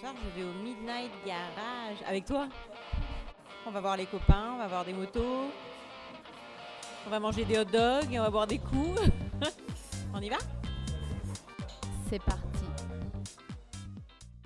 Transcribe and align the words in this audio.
Soir, 0.00 0.14
je 0.22 0.40
vais 0.40 0.46
au 0.46 0.52
Midnight 0.62 1.10
Garage 1.24 2.02
avec 2.06 2.26
toi. 2.26 2.48
On 3.66 3.70
va 3.70 3.80
voir 3.80 3.96
les 3.96 4.04
copains, 4.04 4.52
on 4.52 4.58
va 4.58 4.66
voir 4.66 4.84
des 4.84 4.92
motos, 4.92 5.50
on 7.06 7.10
va 7.10 7.18
manger 7.18 7.46
des 7.46 7.56
hot 7.58 7.64
dogs 7.64 8.12
et 8.12 8.20
on 8.20 8.22
va 8.22 8.28
boire 8.28 8.46
des 8.46 8.58
coups. 8.58 9.00
on 10.14 10.20
y 10.20 10.28
va? 10.28 10.36
C'est 12.10 12.22
parti. 12.22 12.64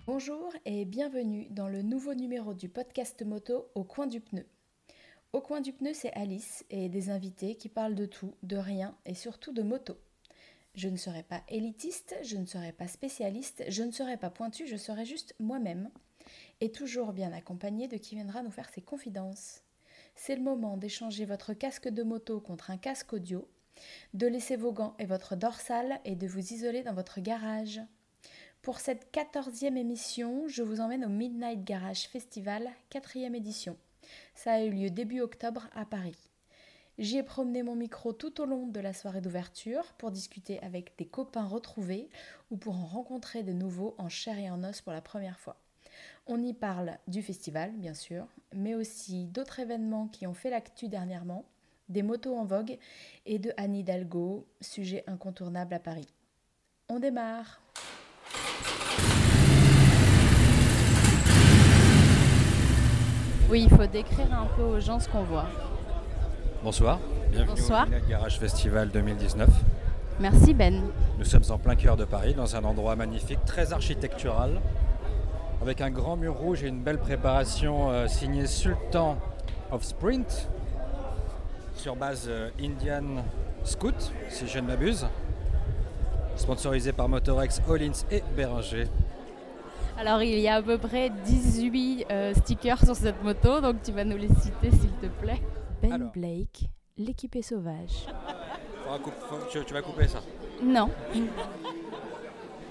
Bonjour 0.07 0.53
et 0.67 0.85
bienvenue 0.85 1.49
dans 1.51 1.69
le 1.69 1.83
nouveau 1.83 2.15
numéro 2.15 2.55
du 2.55 2.69
podcast 2.69 3.21
moto 3.25 3.67
Au 3.75 3.83
coin 3.83 4.07
du 4.07 4.21
pneu. 4.21 4.47
Au 5.33 5.41
coin 5.41 5.61
du 5.61 5.73
pneu, 5.73 5.91
c'est 5.95 6.13
Alice 6.13 6.65
et 6.71 6.89
des 6.89 7.11
invités 7.11 7.57
qui 7.57 7.69
parlent 7.69 7.97
de 7.97 8.07
tout, 8.07 8.37
de 8.45 8.57
rien 8.57 8.95
et 9.05 9.15
surtout 9.15 9.53
de 9.53 9.63
moto. 9.63 9.97
Je 10.75 10.89
ne 10.89 10.97
serai 10.97 11.23
pas 11.23 11.43
élitiste, 11.49 12.15
je 12.23 12.37
ne 12.37 12.47
serai 12.47 12.73
pas 12.73 12.87
spécialiste, 12.87 13.65
je 13.69 13.83
ne 13.83 13.91
serai 13.91 14.17
pas 14.17 14.31
pointu, 14.31 14.67
je 14.67 14.77
serai 14.77 15.05
juste 15.05 15.35
moi-même. 15.41 15.91
Et 16.61 16.71
toujours 16.71 17.13
bien 17.13 17.33
accompagné 17.33 17.89
de 17.89 17.97
qui 17.97 18.15
viendra 18.15 18.43
nous 18.43 18.51
faire 18.51 18.69
ses 18.69 18.83
confidences. 18.83 19.63
C'est 20.15 20.37
le 20.37 20.43
moment 20.43 20.77
d'échanger 20.77 21.25
votre 21.25 21.55
casque 21.55 21.89
de 21.89 22.03
moto 22.03 22.41
contre 22.41 22.71
un 22.71 22.77
casque 22.77 23.13
audio, 23.13 23.49
de 24.15 24.27
laisser 24.27 24.57
vos 24.57 24.73
gants 24.73 24.95
et 24.99 25.07
votre 25.07 25.35
dorsale 25.35 26.01
et 26.05 26.15
de 26.15 26.27
vous 26.27 26.53
isoler 26.53 26.83
dans 26.83 26.95
votre 26.95 27.21
garage. 27.21 27.81
Pour 28.63 28.79
cette 28.79 29.11
quatorzième 29.11 29.79
émission, 29.79 30.47
je 30.47 30.63
vous 30.63 30.81
emmène 30.81 31.05
au 31.05 31.09
Midnight 31.09 31.65
Garage 31.65 32.07
Festival, 32.09 32.69
quatrième 32.91 33.35
édition. 33.35 33.77
Ça 34.35 34.53
a 34.53 34.63
eu 34.63 34.71
lieu 34.71 34.91
début 34.91 35.21
octobre 35.21 35.69
à 35.75 35.87
Paris. 35.87 36.30
J'y 37.01 37.17
ai 37.17 37.23
promené 37.23 37.63
mon 37.63 37.77
micro 37.77 38.13
tout 38.13 38.43
au 38.43 38.45
long 38.45 38.67
de 38.67 38.79
la 38.79 38.93
soirée 38.93 39.23
d'ouverture 39.23 39.95
pour 39.97 40.11
discuter 40.11 40.61
avec 40.61 40.93
des 40.99 41.07
copains 41.07 41.47
retrouvés 41.47 42.11
ou 42.51 42.59
pour 42.59 42.77
en 42.77 42.85
rencontrer 42.85 43.43
de 43.43 43.55
nouveaux 43.55 43.95
en 43.97 44.11
chair 44.11 44.39
et 44.39 44.51
en 44.51 44.63
os 44.65 44.83
pour 44.83 44.93
la 44.93 45.01
première 45.01 45.39
fois. 45.39 45.57
On 46.27 46.43
y 46.43 46.53
parle 46.53 46.99
du 47.09 47.23
festival, 47.23 47.73
bien 47.73 47.95
sûr, 47.95 48.27
mais 48.55 48.75
aussi 48.75 49.25
d'autres 49.25 49.61
événements 49.61 50.09
qui 50.09 50.27
ont 50.27 50.35
fait 50.35 50.51
l'actu 50.51 50.89
dernièrement, 50.89 51.47
des 51.89 52.03
motos 52.03 52.37
en 52.37 52.45
vogue 52.45 52.77
et 53.25 53.39
de 53.39 53.51
Anne 53.57 53.77
Hidalgo, 53.77 54.47
sujet 54.61 55.03
incontournable 55.07 55.73
à 55.73 55.79
Paris. 55.79 56.09
On 56.91 56.99
démarre 56.99 57.63
Oui, 63.49 63.63
il 63.63 63.71
faut 63.71 63.87
décrire 63.87 64.35
un 64.35 64.47
peu 64.55 64.63
aux 64.65 64.81
gens 64.81 65.01
ce 65.01 65.09
qu'on 65.09 65.25
voit. 65.25 65.49
Bonsoir, 66.63 66.99
bienvenue 67.31 67.59
Bonsoir. 67.59 67.87
au 67.87 67.91
Midnight 67.91 68.07
Garage 68.07 68.39
Festival 68.39 68.91
2019. 68.91 69.49
Merci 70.21 70.53
Ben. 70.53 70.83
Nous 71.19 71.25
sommes 71.25 71.45
en 71.49 71.57
plein 71.57 71.75
cœur 71.75 71.97
de 71.97 72.05
Paris, 72.05 72.35
dans 72.35 72.55
un 72.55 72.63
endroit 72.65 72.97
magnifique, 72.97 73.39
très 73.47 73.73
architectural, 73.73 74.61
avec 75.63 75.81
un 75.81 75.89
grand 75.89 76.17
mur 76.17 76.35
rouge 76.35 76.63
et 76.63 76.69
une 76.69 76.83
belle 76.83 76.99
préparation 76.99 77.91
euh, 77.91 78.09
signée 78.09 78.47
Sultan 78.47 79.17
of 79.73 79.83
Sprint, 79.85 80.51
sur 81.77 81.97
base 81.97 82.27
euh, 82.29 82.51
Indian 82.61 83.25
Scoot, 83.65 84.13
si 84.29 84.47
je 84.47 84.59
ne 84.59 84.67
m'abuse, 84.67 85.07
sponsorisé 86.37 86.93
par 86.93 87.09
Motorex, 87.09 87.63
Hollins 87.71 88.05
et 88.11 88.23
Beringer. 88.37 88.89
Alors 89.99 90.23
il 90.23 90.39
y 90.39 90.49
a 90.49 90.57
à 90.57 90.63
peu 90.63 90.77
près 90.77 91.11
18 91.25 92.05
euh, 92.11 92.35
stickers 92.35 92.85
sur 92.85 92.97
cette 92.97 93.23
moto, 93.25 93.63
donc 93.63 93.77
tu 93.83 93.93
vas 93.93 94.05
nous 94.05 94.19
les 94.19 94.29
citer 94.29 94.71
s'il 94.71 94.93
te 95.01 95.07
plaît. 95.07 95.41
Ben 95.83 95.93
Alors. 95.93 96.11
Blake, 96.13 96.69
l'équipé 96.99 97.43
sauvage. 97.43 98.07
Faudra 98.85 98.99
coup- 98.99 99.11
faut- 99.29 99.39
tu, 99.51 99.65
tu 99.65 99.73
vas 99.75 99.83
couper 99.83 100.09
ça. 100.09 100.21
Non. 100.63 100.89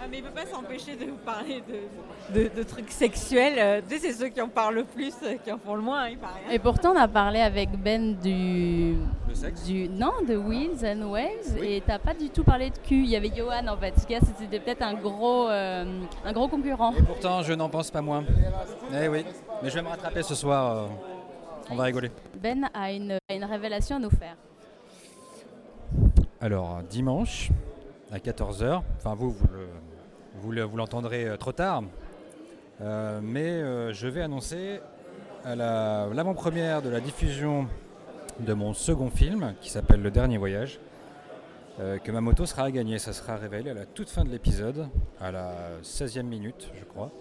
Ah, 0.01 0.05
mais 0.09 0.19
il 0.19 0.23
peut 0.23 0.29
pas 0.31 0.45
s'empêcher 0.45 0.95
de 0.95 1.05
vous 1.11 1.17
parler 1.17 1.61
de, 1.67 2.39
de- 2.43 2.55
de 2.55 2.63
trucs 2.63 2.89
sexuels. 2.89 3.55
Euh, 3.57 3.81
Tu 3.87 3.95
sais, 3.97 4.07
c'est 4.07 4.13
ceux 4.13 4.29
qui 4.29 4.39
en 4.41 4.47
parlent 4.47 4.75
le 4.75 4.83
plus, 4.85 5.13
euh, 5.23 5.35
qui 5.43 5.51
en 5.51 5.57
font 5.57 5.75
le 5.75 5.81
moins, 5.81 6.03
hein, 6.03 6.09
il 6.11 6.17
paraît. 6.17 6.39
Et 6.53 6.57
pourtant 6.59 6.93
on 6.93 6.97
a 6.97 7.07
parlé 7.09 7.39
avec 7.41 7.71
Ben 7.71 8.15
du... 8.15 8.95
Le 9.27 9.35
sexe 9.35 9.65
du 9.65 9.89
non, 9.89 10.13
de 10.25 10.37
Wheels 10.37 10.85
and 10.85 11.01
Waves 11.09 11.57
Oui. 11.59 11.67
et 11.73 11.83
t'as 11.85 11.99
pas 11.99 12.13
du 12.13 12.29
tout 12.29 12.45
parlé 12.45 12.69
de 12.69 12.77
cul. 12.77 13.03
Il 13.03 13.09
y 13.09 13.15
avait 13.17 13.31
Johan 13.35 13.67
en 13.67 13.75
fait. 13.75 13.93
C'était 13.97 14.59
peut-être 14.61 14.83
un 14.83 14.93
gros, 14.93 15.49
euh, 15.49 16.01
un 16.23 16.31
gros 16.33 16.47
concurrent. 16.47 16.93
Et 16.97 17.03
pourtant, 17.03 17.41
je 17.41 17.51
n'en 17.53 17.67
pense 17.69 17.91
pas 17.91 18.01
moins. 18.01 18.23
Eh 18.93 19.07
oui, 19.09 19.25
mais 19.61 19.69
je 19.69 19.75
vais 19.75 19.81
me 19.81 19.89
rattraper 19.89 20.23
ce 20.23 20.33
soir, 20.33 20.77
euh, 20.77 20.87
on 21.71 21.75
va 21.75 21.83
rigoler. 21.85 22.11
Ben 22.41 22.69
a 22.73 22.91
une, 22.91 23.17
révélation 23.29 23.97
à 23.97 23.99
nous 23.99 24.09
faire. 24.09 24.35
Alors, 26.41 26.81
dimanche, 26.89 27.49
à 28.11 28.17
14h, 28.17 28.81
enfin 28.97 29.13
vous, 29.15 29.31
vous 29.31 29.47
le- 29.51 29.67
vous 30.41 30.51
le- 30.51 30.63
vous 30.63 30.77
l'entendrez 30.77 31.25
euh, 31.27 31.37
trop 31.37 31.51
tard, 31.51 31.83
euh, 32.81 33.19
mais 33.21 33.49
euh, 33.49 33.91
je 33.93 34.07
vais 34.07 34.21
annoncer 34.21 34.79
à 35.43 35.55
la- 35.55 36.07
l'avant-première 36.13 36.81
de 36.81 36.89
la 36.89 36.99
diffusion 37.01 37.67
de 38.39 38.53
mon 38.53 38.73
second 38.73 39.09
film, 39.09 39.53
qui 39.59 39.69
s'appelle 39.69 40.01
Le 40.01 40.11
Dernier 40.11 40.37
Voyage, 40.37 40.79
euh, 41.81 41.97
que 41.97 42.11
ma 42.11 42.21
moto 42.21 42.45
sera 42.45 42.63
à 42.63 42.71
gagner. 42.71 42.99
Ça 42.99 43.11
sera 43.11 43.35
révélé 43.35 43.71
à 43.71 43.73
la 43.73 43.85
toute 43.85 44.09
fin 44.09 44.23
de 44.23 44.29
l'épisode, 44.29 44.87
à 45.19 45.31
la 45.31 45.51
16e 45.81 46.27
minute, 46.27 46.69
je 46.79 46.85
crois. 46.85 47.11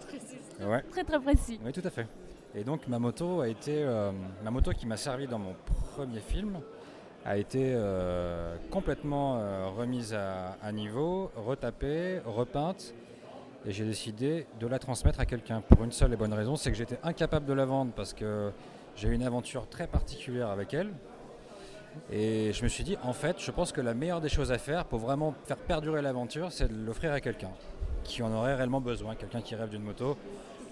Ouais. 0.61 0.83
Très 0.91 1.05
très 1.05 1.19
précis. 1.21 1.59
Oui, 1.65 1.73
tout 1.73 1.83
à 1.85 1.91
fait. 1.91 2.07
Et 2.55 2.65
donc 2.65 2.89
ma 2.89 2.99
moto 2.99 3.41
a 3.41 3.49
été, 3.49 3.83
euh, 3.83 4.11
ma 4.43 4.75
qui 4.75 4.87
m'a 4.87 4.97
servi 4.97 5.27
dans 5.27 5.39
mon 5.39 5.55
premier 5.95 6.21
film, 6.21 6.59
a 7.25 7.37
été 7.37 7.73
euh, 7.75 8.57
complètement 8.71 9.37
euh, 9.37 9.69
remise 9.69 10.15
à, 10.15 10.57
à 10.63 10.73
niveau, 10.73 11.31
retapée, 11.37 12.21
repeinte, 12.25 12.95
et 13.67 13.73
j'ai 13.73 13.85
décidé 13.85 14.47
de 14.61 14.67
la 14.67 14.79
transmettre 14.79 15.21
à 15.21 15.27
quelqu'un 15.27 15.61
pour 15.61 15.85
une 15.85 15.93
seule 15.93 16.13
et 16.13 16.17
bonne 16.17 16.33
raison, 16.33 16.57
c'est 16.57 16.71
que 16.71 16.77
j'étais 16.77 16.99
incapable 17.03 17.45
de 17.45 17.53
la 17.53 17.65
vendre 17.65 17.93
parce 17.95 18.15
que 18.15 18.51
j'ai 18.97 19.09
eu 19.09 19.13
une 19.13 19.25
aventure 19.25 19.69
très 19.69 19.87
particulière 19.87 20.49
avec 20.49 20.73
elle. 20.75 20.91
Et 22.13 22.53
je 22.53 22.63
me 22.63 22.69
suis 22.69 22.85
dit, 22.85 22.97
en 23.03 23.13
fait, 23.13 23.37
je 23.41 23.51
pense 23.51 23.73
que 23.73 23.81
la 23.81 23.93
meilleure 23.93 24.21
des 24.21 24.29
choses 24.29 24.53
à 24.53 24.59
faire 24.59 24.85
pour 24.85 25.01
vraiment 25.01 25.35
faire 25.45 25.57
perdurer 25.57 26.01
l'aventure, 26.01 26.53
c'est 26.53 26.69
de 26.69 26.87
l'offrir 26.87 27.13
à 27.13 27.21
quelqu'un 27.21 27.51
qui 28.05 28.23
en 28.23 28.33
aurait 28.33 28.55
réellement 28.55 28.81
besoin, 28.81 29.17
quelqu'un 29.17 29.43
qui 29.43 29.55
rêve 29.55 29.69
d'une 29.69 29.83
moto. 29.83 30.17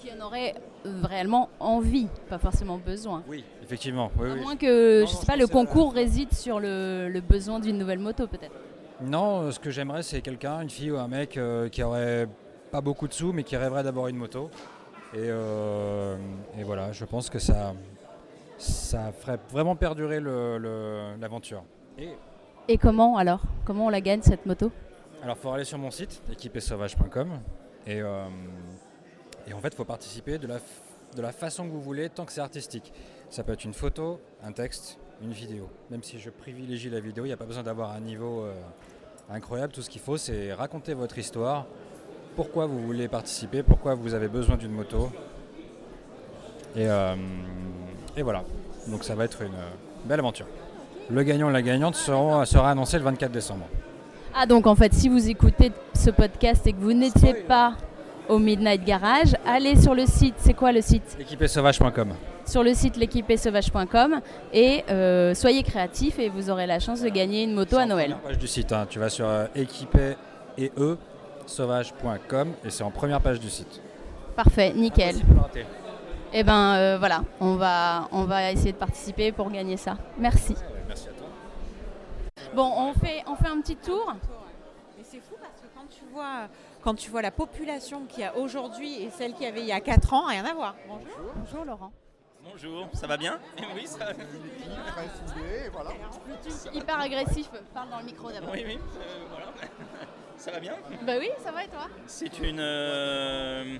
Qui 0.06 0.12
en 0.12 0.24
aurait 0.24 0.54
réellement 1.02 1.48
envie, 1.58 2.06
pas 2.28 2.38
forcément 2.38 2.78
besoin. 2.78 3.24
Oui, 3.26 3.42
effectivement. 3.62 4.10
Oui, 4.18 4.30
À 4.30 4.34
oui. 4.34 4.40
moins 4.40 4.56
que, 4.56 5.00
Non, 5.00 5.06
je 5.06 5.12
non, 5.12 5.18
sais 5.18 5.22
je 5.22 5.26
pas, 5.26 5.34
le 5.36 5.42
la- 5.46 5.48
concours 5.48 5.92
réside 5.92 6.32
sur 6.32 6.60
le, 6.60 7.08
le 7.08 7.20
besoin 7.20 7.58
d'une 7.58 7.76
nouvelle 7.76 7.98
moto 7.98 8.28
peut-être. 8.28 8.52
Non, 9.02 9.40
euh, 9.42 9.50
ce 9.50 9.58
que 9.58 9.70
j'aimerais, 9.70 10.04
c'est 10.04 10.20
quelqu'un, 10.20 10.60
une 10.60 10.70
fille 10.70 10.92
ou 10.92 10.96
un 10.98 11.08
mec 11.08 11.36
euh, 11.36 11.68
qui 11.68 11.82
aurait 11.82 12.28
pas 12.70 12.80
beaucoup 12.80 13.08
de 13.08 13.12
sous, 13.12 13.32
mais 13.32 13.42
qui 13.42 13.56
rêverait 13.56 13.82
d'avoir 13.82 14.06
une 14.06 14.16
moto. 14.16 14.48
Et, 15.12 15.18
euh, 15.18 16.16
et 16.56 16.62
voilà, 16.62 16.92
je 16.92 17.04
pense 17.04 17.28
que 17.28 17.40
ça, 17.40 17.74
ça 18.58 19.10
ferait 19.12 19.38
vraiment 19.50 19.74
perdurer 19.74 20.20
l'aventure. 21.18 21.64
Et 21.98 22.10
Et 22.68 22.78
comment 22.78 23.16
alors? 23.16 23.40
Comment 23.64 23.86
on 23.86 23.90
la 23.90 24.00
gagne 24.00 24.22
cette 24.22 24.46
moto? 24.46 24.70
Alors, 25.22 25.36
il 25.36 25.42
faut 25.42 25.50
aller 25.50 25.64
sur 25.64 25.78
mon 25.78 25.90
site, 25.90 26.22
équipesauvage.com, 26.30 27.40
et, 27.88 28.00
euh, 28.02 28.26
et 29.46 29.52
en 29.52 29.60
fait, 29.60 29.68
il 29.68 29.76
faut 29.76 29.84
participer 29.84 30.38
de 30.38 30.46
la, 30.46 30.58
de 31.14 31.22
la 31.22 31.32
façon 31.32 31.64
que 31.66 31.70
vous 31.70 31.80
voulez, 31.80 32.08
tant 32.08 32.24
que 32.24 32.32
c'est 32.32 32.40
artistique. 32.40 32.92
Ça 33.30 33.44
peut 33.44 33.52
être 33.52 33.64
une 33.64 33.74
photo, 33.74 34.20
un 34.42 34.52
texte, 34.52 34.98
une 35.22 35.32
vidéo. 35.32 35.68
Même 35.90 36.02
si 36.02 36.18
je 36.18 36.30
privilégie 36.30 36.90
la 36.90 37.00
vidéo, 37.00 37.24
il 37.24 37.28
n'y 37.28 37.34
a 37.34 37.36
pas 37.36 37.46
besoin 37.46 37.62
d'avoir 37.62 37.92
un 37.92 38.00
niveau 38.00 38.42
euh, 38.42 38.52
incroyable. 39.30 39.72
Tout 39.72 39.82
ce 39.82 39.90
qu'il 39.90 40.00
faut, 40.00 40.16
c'est 40.16 40.52
raconter 40.52 40.94
votre 40.94 41.16
histoire, 41.18 41.66
pourquoi 42.34 42.66
vous 42.66 42.80
voulez 42.80 43.08
participer, 43.08 43.62
pourquoi 43.62 43.94
vous 43.94 44.14
avez 44.14 44.28
besoin 44.28 44.56
d'une 44.56 44.72
moto. 44.72 45.10
Et, 46.74 46.88
euh, 46.88 47.14
et 48.16 48.22
voilà. 48.22 48.44
Donc, 48.88 49.04
ça 49.04 49.14
va 49.14 49.24
être 49.24 49.42
une 49.42 49.54
euh, 49.54 49.70
belle 50.04 50.20
aventure. 50.20 50.46
Le 51.08 51.22
gagnant 51.22 51.50
et 51.50 51.52
la 51.52 51.62
gagnante 51.62 51.94
seront, 51.94 52.44
sera 52.44 52.70
annoncé 52.72 52.98
le 52.98 53.04
24 53.04 53.30
décembre. 53.30 53.66
Ah 54.34 54.44
donc 54.44 54.66
en 54.66 54.74
fait, 54.74 54.92
si 54.92 55.08
vous 55.08 55.30
écoutez 55.30 55.72
ce 55.94 56.10
podcast 56.10 56.66
et 56.66 56.72
que 56.74 56.80
vous 56.80 56.92
n'étiez 56.92 57.32
pas 57.32 57.74
au 58.28 58.38
Midnight 58.38 58.84
Garage, 58.84 59.34
allez 59.46 59.76
sur 59.80 59.94
le 59.94 60.06
site, 60.06 60.34
c'est 60.38 60.54
quoi 60.54 60.72
le 60.72 60.80
site 60.80 61.16
Équipesauvage.com. 61.20 62.14
Sur 62.46 62.62
le 62.62 62.74
site 62.74 62.96
l'équipesauvage.com 62.96 64.20
et 64.52 64.84
euh, 64.90 65.34
soyez 65.34 65.62
créatifs 65.62 66.18
et 66.18 66.28
vous 66.28 66.48
aurez 66.50 66.66
la 66.66 66.78
chance 66.78 67.00
de 67.00 67.08
gagner 67.08 67.42
une 67.44 67.54
moto 67.54 67.76
à 67.76 67.86
Noël. 67.86 68.16
page 68.24 68.38
du 68.38 68.46
site. 68.46 68.72
hein. 68.72 68.86
Tu 68.88 68.98
vas 68.98 69.08
sur 69.08 69.26
euh, 69.28 69.46
équipé 69.54 70.14
et 70.56 70.70
e 70.78 70.96
sauvage.com 71.46 72.52
et 72.64 72.70
c'est 72.70 72.84
en 72.84 72.90
première 72.90 73.20
page 73.20 73.40
du 73.40 73.50
site. 73.50 73.80
Parfait, 74.36 74.72
nickel. 74.74 75.16
Et 76.32 76.42
ben 76.44 76.74
euh, 76.74 76.96
voilà, 76.98 77.22
on 77.40 77.54
va, 77.54 78.08
on 78.12 78.24
va 78.24 78.52
essayer 78.52 78.72
de 78.72 78.76
participer 78.76 79.32
pour 79.32 79.50
gagner 79.50 79.76
ça. 79.76 79.96
Merci. 80.18 80.54
Merci 80.86 81.08
à 81.08 81.12
toi. 81.12 81.26
Bon, 82.54 82.70
on 82.76 82.92
fait, 82.92 83.22
on 83.26 83.34
fait 83.36 83.48
un 83.48 83.60
petit 83.60 83.76
tour. 83.76 84.12
Mais 84.96 85.04
c'est 85.04 85.18
fou 85.18 85.34
parce 85.40 85.60
que 85.60 85.66
quand 85.74 85.86
tu 85.88 86.02
vois, 86.12 86.48
quand 86.86 86.94
tu 86.94 87.10
vois 87.10 87.20
la 87.20 87.32
population 87.32 88.06
qu'il 88.06 88.20
y 88.20 88.24
a 88.24 88.36
aujourd'hui 88.36 89.02
et 89.02 89.10
celle 89.10 89.34
qu'il 89.34 89.42
y 89.42 89.46
avait 89.46 89.58
il 89.58 89.66
y 89.66 89.72
a 89.72 89.80
4 89.80 90.12
ans, 90.14 90.26
rien 90.26 90.44
à 90.44 90.54
voir. 90.54 90.76
Bonjour. 90.86 91.32
Bonjour 91.34 91.64
Laurent. 91.64 91.92
Bonjour, 92.44 92.88
ça 92.92 93.08
va 93.08 93.16
bien? 93.16 93.40
Oui, 93.74 93.88
ça 93.88 94.12
Hyper 96.72 97.00
agressif, 97.00 97.50
parle 97.74 97.90
dans 97.90 97.98
le 97.98 98.04
micro 98.04 98.30
d'abord. 98.30 98.50
Oui, 98.52 98.62
oui, 98.64 98.78
euh, 98.78 99.24
voilà. 99.28 99.46
Ça 100.36 100.52
va 100.52 100.60
bien? 100.60 100.74
Bah 101.02 101.14
oui, 101.18 101.30
ça 101.42 101.50
va 101.50 101.64
et 101.64 101.68
toi? 101.68 101.88
C'est 102.06 102.38
une, 102.40 102.60
euh, 102.60 103.78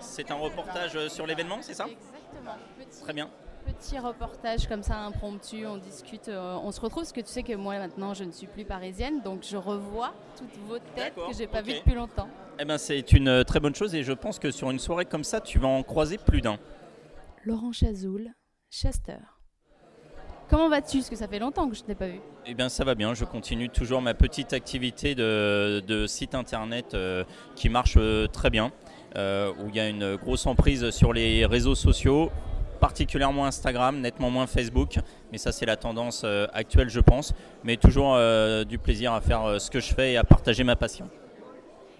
C'est 0.00 0.32
un 0.32 0.34
reportage 0.34 1.08
sur 1.08 1.26
l'événement, 1.28 1.58
c'est 1.62 1.74
ça? 1.74 1.86
Exactement. 1.86 2.56
Petit, 2.76 3.00
Très 3.02 3.12
bien. 3.12 3.30
Petit 3.64 3.98
reportage 3.98 4.66
comme 4.68 4.82
ça, 4.82 4.98
impromptu, 4.98 5.66
on 5.66 5.76
discute, 5.76 6.28
euh, 6.28 6.58
on 6.62 6.70
se 6.72 6.80
retrouve, 6.80 7.02
parce 7.02 7.12
que 7.12 7.20
tu 7.20 7.28
sais 7.28 7.42
que 7.42 7.54
moi 7.54 7.78
maintenant 7.78 8.14
je 8.14 8.24
ne 8.24 8.32
suis 8.32 8.46
plus 8.46 8.64
parisienne, 8.64 9.22
donc 9.22 9.42
je 9.42 9.56
revois 9.56 10.12
toutes 10.36 10.56
vos 10.68 10.78
têtes 10.94 11.14
que 11.14 11.36
j'ai 11.36 11.46
pas 11.46 11.62
vues 11.62 11.74
depuis 11.74 11.94
longtemps. 11.94 12.28
Eh 12.58 12.64
ben, 12.64 12.78
c'est 12.78 13.12
une 13.12 13.28
euh, 13.28 13.44
très 13.44 13.60
bonne 13.60 13.74
chose 13.74 13.94
et 13.94 14.02
je 14.02 14.12
pense 14.12 14.38
que 14.38 14.50
sur 14.50 14.70
une 14.70 14.78
soirée 14.78 15.06
comme 15.06 15.24
ça, 15.24 15.40
tu 15.40 15.58
vas 15.58 15.68
en 15.68 15.82
croiser 15.82 16.18
plus 16.18 16.40
d'un. 16.40 16.58
Laurent 17.44 17.72
Chazoul, 17.72 18.30
Chester. 18.70 19.18
Comment 20.52 20.68
vas-tu? 20.68 20.98
Parce 20.98 21.08
que 21.08 21.16
ça 21.16 21.28
fait 21.28 21.38
longtemps 21.38 21.66
que 21.66 21.74
je 21.74 21.80
ne 21.80 21.86
t'ai 21.86 21.94
pas 21.94 22.08
vu. 22.08 22.20
Eh 22.44 22.52
bien, 22.52 22.68
ça 22.68 22.84
va 22.84 22.94
bien. 22.94 23.14
Je 23.14 23.24
continue 23.24 23.70
toujours 23.70 24.02
ma 24.02 24.12
petite 24.12 24.52
activité 24.52 25.14
de, 25.14 25.82
de 25.86 26.06
site 26.06 26.34
internet 26.34 26.92
euh, 26.92 27.24
qui 27.56 27.70
marche 27.70 27.94
euh, 27.96 28.26
très 28.26 28.50
bien, 28.50 28.70
euh, 29.16 29.50
où 29.60 29.70
il 29.70 29.76
y 29.76 29.80
a 29.80 29.88
une 29.88 30.16
grosse 30.16 30.44
emprise 30.46 30.90
sur 30.90 31.14
les 31.14 31.46
réseaux 31.46 31.74
sociaux, 31.74 32.30
particulièrement 32.82 33.46
Instagram, 33.46 34.00
nettement 34.00 34.28
moins 34.28 34.48
Facebook. 34.48 34.98
Mais 35.30 35.38
ça, 35.38 35.52
c'est 35.52 35.66
la 35.66 35.76
tendance 35.76 36.22
euh, 36.24 36.48
actuelle, 36.52 36.90
je 36.90 36.98
pense. 36.98 37.32
Mais 37.62 37.76
toujours 37.76 38.16
euh, 38.16 38.64
du 38.64 38.76
plaisir 38.76 39.12
à 39.12 39.20
faire 39.20 39.44
euh, 39.44 39.58
ce 39.60 39.70
que 39.70 39.78
je 39.78 39.94
fais 39.94 40.14
et 40.14 40.16
à 40.16 40.24
partager 40.24 40.64
ma 40.64 40.74
passion. 40.74 41.08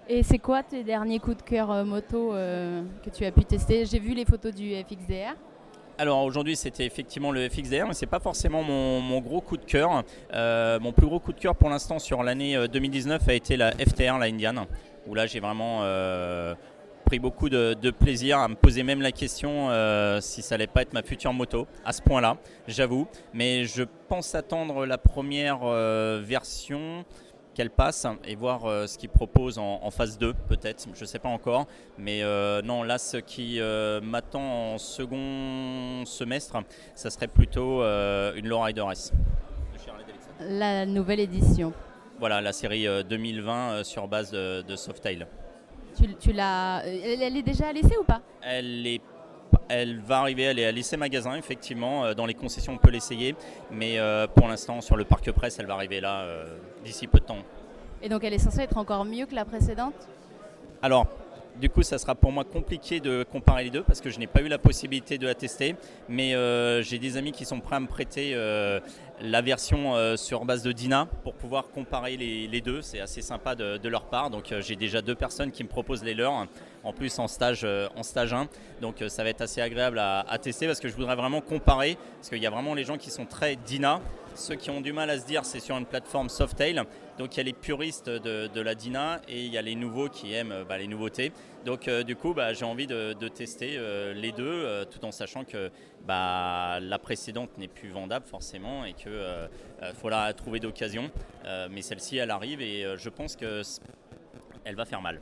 Et 0.08 0.24
c'est 0.24 0.40
quoi 0.40 0.64
tes 0.64 0.82
derniers 0.82 1.20
coups 1.20 1.36
de 1.36 1.42
cœur 1.42 1.84
moto 1.84 2.32
que 2.32 3.10
tu 3.10 3.24
as 3.24 3.30
pu 3.30 3.44
tester? 3.44 3.86
J'ai 3.86 4.00
vu 4.00 4.12
les 4.12 4.24
photos 4.24 4.52
du 4.52 4.74
FXDR. 4.74 5.36
Alors 5.98 6.24
aujourd'hui 6.24 6.56
c'était 6.56 6.86
effectivement 6.86 7.30
le 7.30 7.48
FXDR, 7.48 7.86
mais 7.86 7.94
c'est 7.94 8.06
pas 8.06 8.18
forcément 8.18 8.62
mon, 8.62 9.00
mon 9.00 9.20
gros 9.20 9.40
coup 9.40 9.56
de 9.56 9.64
cœur. 9.64 10.02
Euh, 10.32 10.80
mon 10.80 10.92
plus 10.92 11.06
gros 11.06 11.20
coup 11.20 11.32
de 11.32 11.38
cœur 11.38 11.54
pour 11.54 11.68
l'instant 11.68 11.98
sur 11.98 12.22
l'année 12.22 12.56
euh, 12.56 12.66
2019 12.66 13.28
a 13.28 13.32
été 13.34 13.56
la 13.56 13.72
FTR, 13.72 14.18
la 14.18 14.26
Indian, 14.26 14.66
où 15.06 15.14
là 15.14 15.26
j'ai 15.26 15.38
vraiment 15.38 15.80
euh, 15.82 16.54
pris 17.12 17.18
beaucoup 17.18 17.50
de, 17.50 17.74
de 17.74 17.90
plaisir 17.90 18.38
à 18.38 18.48
me 18.48 18.54
poser 18.54 18.82
même 18.82 19.02
la 19.02 19.12
question 19.12 19.68
euh, 19.68 20.18
si 20.22 20.40
ça 20.40 20.54
allait 20.54 20.66
pas 20.66 20.80
être 20.80 20.94
ma 20.94 21.02
future 21.02 21.34
moto 21.34 21.66
à 21.84 21.92
ce 21.92 22.00
point-là, 22.00 22.38
j'avoue. 22.66 23.06
Mais 23.34 23.64
je 23.66 23.82
pense 24.08 24.34
attendre 24.34 24.86
la 24.86 24.96
première 24.96 25.58
euh, 25.62 26.22
version 26.24 27.04
qu'elle 27.52 27.68
passe 27.68 28.06
et 28.24 28.34
voir 28.34 28.64
euh, 28.64 28.86
ce 28.86 28.96
qu'ils 28.96 29.10
proposent 29.10 29.58
en, 29.58 29.80
en 29.82 29.90
phase 29.90 30.16
2 30.16 30.32
peut-être, 30.48 30.88
je 30.94 31.04
sais 31.04 31.18
pas 31.18 31.28
encore. 31.28 31.66
Mais 31.98 32.22
euh, 32.22 32.62
non, 32.62 32.82
là 32.82 32.96
ce 32.96 33.18
qui 33.18 33.60
euh, 33.60 34.00
m'attend 34.00 34.72
en 34.72 34.78
second 34.78 36.06
semestre, 36.06 36.56
ça 36.94 37.10
serait 37.10 37.28
plutôt 37.28 37.82
une 37.82 38.48
Lowrider 38.48 38.86
S. 38.90 39.12
La 40.40 40.86
nouvelle 40.86 41.20
édition. 41.20 41.74
Voilà, 42.22 42.40
la 42.40 42.52
série 42.52 42.86
euh, 42.86 43.02
2020 43.02 43.52
euh, 43.72 43.82
sur 43.82 44.06
base 44.06 44.30
de, 44.30 44.62
de 44.62 44.76
Softail. 44.76 45.26
Tu, 45.96 46.14
tu 46.16 46.32
l'as. 46.32 46.84
euh, 46.84 47.00
Elle, 47.04 47.22
elle 47.22 47.36
est 47.36 47.42
déjà 47.42 47.68
à 47.68 47.72
l'essai 47.72 47.96
ou 47.96 48.04
pas? 48.04 48.20
Elle 48.42 48.86
est 48.86 49.00
elle 49.68 50.00
va 50.00 50.18
arriver, 50.20 50.44
elle 50.44 50.58
est 50.58 50.66
à 50.66 50.72
l'essai 50.72 50.96
magasin, 50.96 51.34
effectivement. 51.34 52.04
Euh, 52.04 52.14
Dans 52.14 52.26
les 52.26 52.34
concessions, 52.34 52.74
on 52.74 52.78
peut 52.78 52.90
l'essayer. 52.90 53.34
Mais 53.70 53.98
euh, 53.98 54.26
pour 54.26 54.48
l'instant, 54.48 54.80
sur 54.80 54.96
le 54.96 55.04
parc 55.04 55.30
presse, 55.32 55.58
elle 55.58 55.66
va 55.66 55.74
arriver 55.74 56.00
là 56.00 56.22
euh, 56.22 56.58
d'ici 56.84 57.06
peu 57.06 57.20
de 57.20 57.24
temps. 57.24 57.38
Et 58.02 58.08
donc 58.08 58.24
elle 58.24 58.34
est 58.34 58.38
censée 58.38 58.62
être 58.62 58.76
encore 58.76 59.04
mieux 59.04 59.26
que 59.26 59.34
la 59.34 59.44
précédente? 59.44 59.94
Alors, 60.82 61.06
du 61.60 61.68
coup, 61.68 61.82
ça 61.82 61.98
sera 61.98 62.14
pour 62.14 62.32
moi 62.32 62.44
compliqué 62.44 63.00
de 63.00 63.24
comparer 63.30 63.64
les 63.64 63.70
deux 63.70 63.82
parce 63.82 64.00
que 64.00 64.10
je 64.10 64.18
n'ai 64.18 64.26
pas 64.26 64.40
eu 64.40 64.48
la 64.48 64.58
possibilité 64.58 65.18
de 65.18 65.26
la 65.26 65.34
tester. 65.34 65.76
Mais 66.08 66.34
euh, 66.34 66.82
j'ai 66.82 66.98
des 66.98 67.16
amis 67.16 67.32
qui 67.32 67.44
sont 67.44 67.60
prêts 67.60 67.76
à 67.76 67.80
me 67.80 67.86
prêter 67.86 68.32
euh, 68.34 68.80
la 69.20 69.42
version 69.42 69.94
euh, 69.94 70.16
sur 70.16 70.44
base 70.44 70.62
de 70.62 70.72
Dina 70.72 71.08
pour 71.22 71.34
pouvoir 71.34 71.68
comparer 71.68 72.16
les, 72.16 72.60
deux. 72.60 72.80
C'est 72.80 73.00
assez 73.00 73.22
sympa 73.22 73.54
de, 73.54 73.88
leur 73.88 74.04
part. 74.04 74.30
Donc, 74.30 74.54
j'ai 74.60 74.76
déjà 74.76 75.02
deux 75.02 75.14
personnes 75.14 75.50
qui 75.50 75.62
me 75.62 75.68
proposent 75.68 76.04
les 76.04 76.14
leurs, 76.14 76.46
en 76.84 76.92
plus 76.92 77.18
en 77.18 77.28
stage, 77.28 77.66
en 77.96 78.02
stage 78.02 78.32
1. 78.32 78.48
Donc, 78.80 79.04
ça 79.08 79.22
va 79.22 79.30
être 79.30 79.42
assez 79.42 79.60
agréable 79.60 79.98
à, 79.98 80.20
à 80.20 80.38
tester 80.38 80.66
parce 80.66 80.80
que 80.80 80.88
je 80.88 80.94
voudrais 80.96 81.16
vraiment 81.16 81.40
comparer. 81.40 81.98
Parce 82.16 82.30
qu'il 82.30 82.42
y 82.42 82.46
a 82.46 82.50
vraiment 82.50 82.74
les 82.74 82.84
gens 82.84 82.96
qui 82.96 83.10
sont 83.10 83.26
très 83.26 83.56
Dina. 83.56 84.00
Ceux 84.34 84.54
qui 84.54 84.70
ont 84.70 84.80
du 84.80 84.92
mal 84.92 85.10
à 85.10 85.18
se 85.18 85.26
dire, 85.26 85.44
c'est 85.44 85.60
sur 85.60 85.76
une 85.76 85.84
plateforme 85.84 86.28
Softail. 86.28 86.82
Donc 87.18 87.34
il 87.34 87.36
y 87.36 87.40
a 87.40 87.44
les 87.44 87.52
puristes 87.52 88.08
de, 88.08 88.60
la 88.60 88.74
Dina 88.74 89.20
et 89.28 89.44
il 89.44 89.52
y 89.52 89.58
a 89.58 89.62
les 89.62 89.74
nouveaux 89.74 90.08
qui 90.08 90.32
aiment 90.32 90.52
euh, 90.52 90.64
bah, 90.64 90.78
les 90.78 90.86
nouveautés. 90.86 91.32
Donc 91.66 91.86
euh, 91.86 92.02
du 92.02 92.16
coup, 92.16 92.32
bah, 92.32 92.52
j'ai 92.54 92.64
envie 92.64 92.86
de, 92.86 93.28
tester 93.28 93.76
euh, 93.76 94.14
les 94.14 94.32
deux, 94.32 94.84
tout 94.90 95.04
en 95.04 95.12
sachant 95.12 95.44
que 95.44 95.70
bah, 96.06 96.80
la 96.80 96.98
précédente 96.98 97.56
n'est 97.58 97.68
plus 97.68 97.90
vendable 97.90 98.26
forcément 98.26 98.84
et 98.84 98.94
qu'il 98.94 99.12
faut 99.94 100.08
la 100.08 100.32
trouver 100.32 100.60
d'occasion. 100.60 101.10
Mais 101.70 101.82
celle-ci, 101.82 102.16
elle 102.16 102.30
arrive 102.30 102.60
et 102.62 102.84
je 102.96 103.08
pense 103.08 103.36
que 103.36 103.62
c- 103.62 103.80
elle 104.64 104.74
va 104.74 104.84
faire 104.84 105.02
mal. 105.02 105.20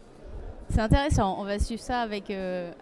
C'est 0.68 0.80
intéressant, 0.80 1.36
on 1.40 1.44
va 1.44 1.58
suivre 1.58 1.82
ça 1.82 2.00
avec, 2.00 2.32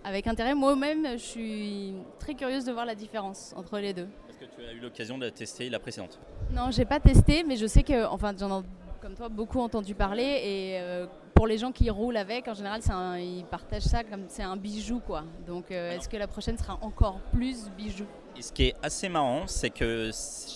avec 0.05 0.27
intérêt. 0.27 0.55
Moi-même, 0.55 1.07
je 1.13 1.25
suis 1.25 1.95
très 2.19 2.35
curieuse 2.35 2.65
de 2.65 2.73
voir 2.73 2.85
la 2.85 2.95
différence 2.95 3.55
entre 3.57 3.79
les 3.79 3.95
deux. 3.95 4.09
Que 4.40 4.44
tu 4.44 4.64
as 4.69 4.73
eu 4.73 4.79
l'occasion 4.81 5.19
de 5.19 5.29
tester 5.31 5.69
la 5.69 5.79
précédente 5.81 6.19
Non, 6.52 6.70
j'ai 6.70 6.85
pas 6.85 7.00
testé, 7.00 7.43
mais 7.44 7.56
je 7.56 7.67
sais 7.67 7.82
que, 7.82 8.06
enfin, 8.06 8.32
j'en 8.38 8.61
ai 8.61 8.64
comme 9.00 9.14
toi 9.14 9.29
beaucoup 9.29 9.61
entendu 9.61 9.94
parler. 9.94 10.23
Et 10.23 10.79
euh, 10.81 11.06
pour 11.35 11.46
les 11.46 11.58
gens 11.58 11.73
qui 11.73 11.88
roulent 11.90 12.17
avec, 12.17 12.46
en 12.49 12.55
général, 12.55 12.81
un- 12.90 13.19
ils 13.19 13.44
partagent 13.44 13.82
ça 13.82 14.05
comme 14.05 14.25
c'est 14.29 14.43
un 14.44 14.56
bijou, 14.56 15.00
quoi. 15.05 15.25
Donc, 15.46 15.70
euh, 15.70 15.93
est-ce 15.93 16.08
que 16.08 16.17
la 16.17 16.26
prochaine 16.29 16.56
sera 16.56 16.79
encore 16.82 17.19
plus 17.32 17.69
bijou? 17.76 18.05
Et 18.37 18.43
ce 18.43 18.52
qui 18.52 18.64
est 18.69 18.75
assez 18.82 19.08
marrant, 19.08 19.46
c'est 19.49 19.70
que 19.70 20.11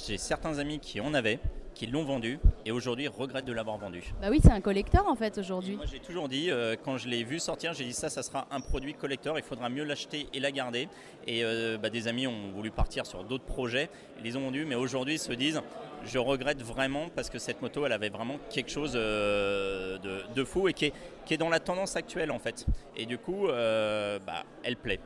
j'ai 0.06 0.17
certains 0.19 0.58
amis 0.58 0.78
qui 0.78 1.00
en 1.00 1.12
avaient, 1.14 1.40
qui 1.82 1.90
l'ont 1.90 2.05
vendu 2.05 2.38
et 2.64 2.70
aujourd'hui 2.70 3.08
regrettent 3.08 3.44
de 3.44 3.52
l'avoir 3.52 3.76
vendu. 3.76 4.14
Bah 4.20 4.29
oui, 4.31 4.38
c'est 4.40 4.52
un 4.52 4.61
collector 4.61 5.05
en 5.08 5.17
fait 5.17 5.37
aujourd'hui. 5.38 5.75
Moi 5.75 5.84
j'ai 5.90 5.99
toujours 5.99 6.29
dit, 6.29 6.49
euh, 6.49 6.76
quand 6.81 6.96
je 6.96 7.08
l'ai 7.08 7.25
vu 7.25 7.40
sortir, 7.40 7.73
j'ai 7.75 7.82
dit 7.82 7.93
ça, 7.93 8.08
ça 8.08 8.23
sera 8.23 8.46
un 8.52 8.61
produit 8.61 8.94
collector, 8.94 9.37
il 9.37 9.43
faudra 9.43 9.69
mieux 9.69 9.82
l'acheter 9.82 10.29
et 10.32 10.38
la 10.38 10.52
garder. 10.52 10.88
Et 11.26 11.43
euh, 11.43 11.79
bah, 11.79 11.90
des 11.90 12.06
amis 12.06 12.29
ont 12.29 12.52
voulu 12.55 12.70
partir 12.70 13.05
sur 13.05 13.25
d'autres 13.25 13.44
projets, 13.44 13.90
ils 14.19 14.23
les 14.23 14.37
ont 14.37 14.43
vendus, 14.43 14.64
mais 14.64 14.76
aujourd'hui 14.76 15.14
ils 15.14 15.19
se 15.19 15.32
disent, 15.32 15.61
je 16.05 16.19
regrette 16.20 16.62
vraiment 16.62 17.08
parce 17.17 17.29
que 17.29 17.40
cette 17.40 17.61
moto, 17.61 17.85
elle 17.85 17.93
avait 17.93 18.11
vraiment 18.11 18.37
quelque 18.49 18.70
chose 18.70 18.93
euh, 18.94 19.99
de, 19.99 20.20
de 20.32 20.44
fou 20.44 20.69
et 20.69 20.75
qui 20.75 20.85
est, 20.85 20.93
qui 21.26 21.35
est 21.35 21.38
dans 21.38 21.49
la 21.49 21.58
tendance 21.58 21.96
actuelle 21.96 22.31
en 22.31 22.38
fait. 22.38 22.64
Et 22.96 23.06
du 23.06 23.19
coup, 23.19 23.49
bah, 23.49 24.44
elle 24.62 24.76
plaît. 24.76 25.00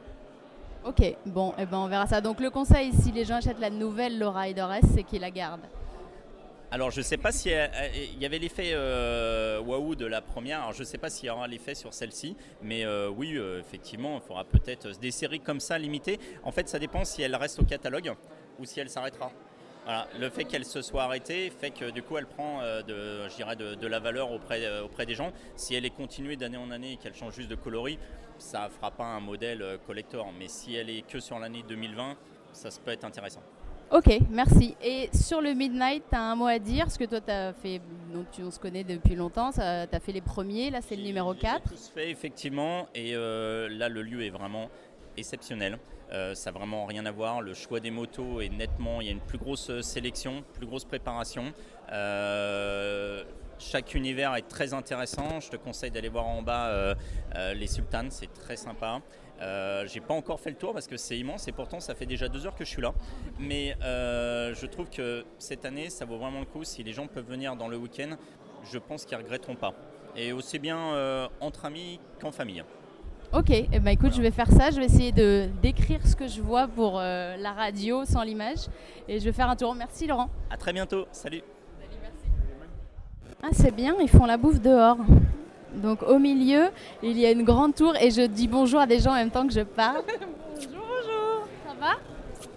Ok, 0.84 1.02
bon, 1.24 1.54
et 1.58 1.64
ben 1.64 1.78
on 1.78 1.88
verra 1.88 2.06
ça. 2.06 2.20
Donc 2.20 2.38
le 2.38 2.50
conseil, 2.50 2.92
si 2.92 3.12
les 3.12 3.24
gens 3.24 3.36
achètent 3.36 3.60
la 3.60 3.70
nouvelle 3.70 4.18
Lowrider 4.18 4.66
S, 4.82 4.84
c'est 4.94 5.04
qu'ils 5.04 5.22
la 5.22 5.30
gardent. 5.30 5.64
Alors 6.70 6.90
je 6.90 7.00
sais 7.00 7.16
pas 7.16 7.30
si 7.30 7.48
elle- 7.50 7.70
elle- 7.74 7.92
il 8.14 8.18
y 8.20 8.26
avait 8.26 8.38
l'effet 8.38 8.70
euh, 8.72 9.60
waouh 9.60 9.94
de 9.94 10.04
la 10.06 10.20
première. 10.20 10.60
Alors 10.62 10.72
je 10.72 10.82
sais 10.82 10.98
pas 10.98 11.10
s'il 11.10 11.26
y 11.26 11.30
aura 11.30 11.46
l'effet 11.46 11.74
sur 11.74 11.94
celle-ci, 11.94 12.36
mais 12.60 12.84
euh, 12.84 13.08
oui 13.08 13.36
euh, 13.36 13.60
effectivement 13.60 14.16
il 14.16 14.26
faudra 14.26 14.44
peut-être 14.44 14.98
des 14.98 15.12
séries 15.12 15.40
comme 15.40 15.60
ça 15.60 15.78
limitées. 15.78 16.18
En 16.42 16.50
fait 16.50 16.68
ça 16.68 16.78
dépend 16.78 17.04
si 17.04 17.22
elle 17.22 17.36
reste 17.36 17.60
au 17.60 17.64
catalogue 17.64 18.12
ou 18.58 18.64
si 18.64 18.80
elle 18.80 18.90
s'arrêtera. 18.90 19.30
Le 20.18 20.28
fait 20.30 20.42
qu'elle 20.44 20.64
se 20.64 20.82
soit 20.82 21.04
arrêtée 21.04 21.50
fait 21.50 21.70
que 21.70 21.90
du 21.90 22.02
coup 22.02 22.18
elle 22.18 22.26
prend 22.26 22.60
euh, 22.62 22.82
de, 22.82 23.28
je 23.30 23.36
dirais 23.36 23.54
de, 23.54 23.86
la 23.86 24.00
valeur 24.00 24.32
auprès, 24.32 24.64
euh, 24.66 24.82
auprès 24.82 25.06
des 25.06 25.14
gens. 25.14 25.30
Si 25.54 25.76
elle 25.76 25.84
est 25.84 25.90
continuée 25.90 26.34
d'année 26.34 26.56
en 26.56 26.72
année 26.72 26.94
et 26.94 26.96
qu'elle 26.96 27.14
change 27.14 27.34
juste 27.36 27.48
de 27.48 27.54
coloris, 27.54 27.98
ça 28.38 28.68
fera 28.68 28.90
pas 28.90 29.04
un 29.04 29.20
modèle 29.20 29.62
euh, 29.62 29.78
collector. 29.86 30.26
Mais 30.36 30.48
si 30.48 30.74
elle 30.74 30.90
est 30.90 31.02
que 31.06 31.20
sur 31.20 31.38
l'année 31.38 31.62
2020, 31.68 32.16
ça 32.52 32.68
peut 32.84 32.90
être 32.90 33.04
intéressant. 33.04 33.42
Ok, 33.92 34.18
merci. 34.30 34.74
Et 34.82 35.08
sur 35.14 35.40
le 35.40 35.54
Midnight, 35.54 36.02
tu 36.10 36.16
as 36.16 36.20
un 36.20 36.34
mot 36.34 36.46
à 36.46 36.58
dire? 36.58 36.84
Parce 36.84 36.98
que 36.98 37.04
toi, 37.04 37.20
tu 37.20 37.30
as 37.30 37.52
fait, 37.52 37.80
donc 38.12 38.26
tu, 38.32 38.42
on 38.42 38.50
se 38.50 38.58
connaît 38.58 38.82
depuis 38.82 39.14
longtemps, 39.14 39.52
tu 39.52 39.60
as 39.60 40.00
fait 40.00 40.12
les 40.12 40.20
premiers, 40.20 40.70
là 40.70 40.80
c'est 40.82 40.96
le 40.96 41.02
numéro 41.02 41.34
j'ai 41.34 41.40
4. 41.40 41.68
tous 41.68 41.92
fait 41.94 42.10
effectivement 42.10 42.88
et 42.94 43.14
euh, 43.14 43.68
là 43.70 43.88
le 43.88 44.02
lieu 44.02 44.24
est 44.24 44.30
vraiment 44.30 44.68
exceptionnel. 45.16 45.78
Euh, 46.12 46.34
ça 46.34 46.50
n'a 46.50 46.58
vraiment 46.58 46.84
rien 46.86 47.06
à 47.06 47.12
voir. 47.12 47.40
Le 47.42 47.54
choix 47.54 47.78
des 47.78 47.92
motos 47.92 48.40
est 48.40 48.48
nettement, 48.48 49.00
il 49.00 49.06
y 49.06 49.10
a 49.10 49.12
une 49.12 49.20
plus 49.20 49.38
grosse 49.38 49.80
sélection, 49.82 50.42
plus 50.52 50.66
grosse 50.66 50.84
préparation. 50.84 51.52
Euh, 51.92 53.22
chaque 53.58 53.94
univers 53.94 54.34
est 54.34 54.48
très 54.48 54.74
intéressant. 54.74 55.40
Je 55.40 55.48
te 55.50 55.56
conseille 55.56 55.90
d'aller 55.90 56.08
voir 56.08 56.26
en 56.26 56.42
bas 56.42 56.68
euh, 56.68 56.94
euh, 57.34 57.54
les 57.54 57.66
Sultans, 57.66 58.10
c'est 58.10 58.32
très 58.32 58.56
sympa. 58.56 59.00
Euh, 59.40 59.86
j'ai 59.86 60.00
pas 60.00 60.14
encore 60.14 60.40
fait 60.40 60.50
le 60.50 60.56
tour 60.56 60.72
parce 60.72 60.86
que 60.86 60.96
c'est 60.96 61.18
immense 61.18 61.46
et 61.48 61.52
pourtant 61.52 61.80
ça 61.80 61.94
fait 61.94 62.06
déjà 62.06 62.28
deux 62.28 62.46
heures 62.46 62.54
que 62.54 62.64
je 62.64 62.70
suis 62.70 62.82
là. 62.82 62.92
Mais 63.38 63.76
euh, 63.82 64.54
je 64.54 64.66
trouve 64.66 64.88
que 64.88 65.24
cette 65.38 65.64
année 65.64 65.90
ça 65.90 66.04
vaut 66.04 66.18
vraiment 66.18 66.40
le 66.40 66.46
coup. 66.46 66.64
Si 66.64 66.82
les 66.82 66.92
gens 66.92 67.06
peuvent 67.06 67.28
venir 67.28 67.56
dans 67.56 67.68
le 67.68 67.76
week-end, 67.76 68.16
je 68.70 68.78
pense 68.78 69.04
qu'ils 69.04 69.18
regretteront 69.18 69.56
pas. 69.56 69.74
Et 70.16 70.32
aussi 70.32 70.58
bien 70.58 70.78
euh, 70.78 71.28
entre 71.40 71.66
amis 71.66 72.00
qu'en 72.20 72.32
famille. 72.32 72.64
Ok, 73.32 73.50
eh 73.50 73.66
ben, 73.80 73.88
écoute, 73.88 74.14
je 74.14 74.22
vais 74.22 74.30
faire 74.30 74.50
ça. 74.50 74.70
Je 74.70 74.76
vais 74.76 74.86
essayer 74.86 75.10
de 75.12 75.48
décrire 75.60 76.06
ce 76.06 76.14
que 76.14 76.28
je 76.28 76.40
vois 76.40 76.68
pour 76.68 76.98
la 76.98 77.52
radio 77.52 78.04
sans 78.04 78.22
l'image. 78.22 78.68
Et 79.08 79.18
je 79.18 79.24
vais 79.24 79.32
faire 79.32 79.50
un 79.50 79.56
tour. 79.56 79.74
Merci 79.74 80.06
Laurent. 80.06 80.30
À 80.48 80.56
très 80.56 80.72
bientôt. 80.72 81.06
Salut. 81.10 81.42
Ah, 83.42 83.48
c'est 83.52 83.74
bien, 83.74 83.96
ils 84.00 84.08
font 84.08 84.26
la 84.26 84.38
bouffe 84.38 84.60
dehors. 84.60 84.98
Donc 85.76 86.02
au 86.02 86.18
milieu, 86.18 86.68
il 87.02 87.18
y 87.18 87.26
a 87.26 87.30
une 87.30 87.44
grande 87.44 87.74
tour 87.74 87.94
et 88.00 88.10
je 88.10 88.22
dis 88.22 88.48
bonjour 88.48 88.80
à 88.80 88.86
des 88.86 88.98
gens 88.98 89.10
en 89.12 89.16
même 89.16 89.30
temps 89.30 89.46
que 89.46 89.52
je 89.52 89.60
parle. 89.60 90.02
Bonjour, 90.56 90.70
bonjour. 90.88 91.46
Ça 91.66 91.74
va 91.78 91.92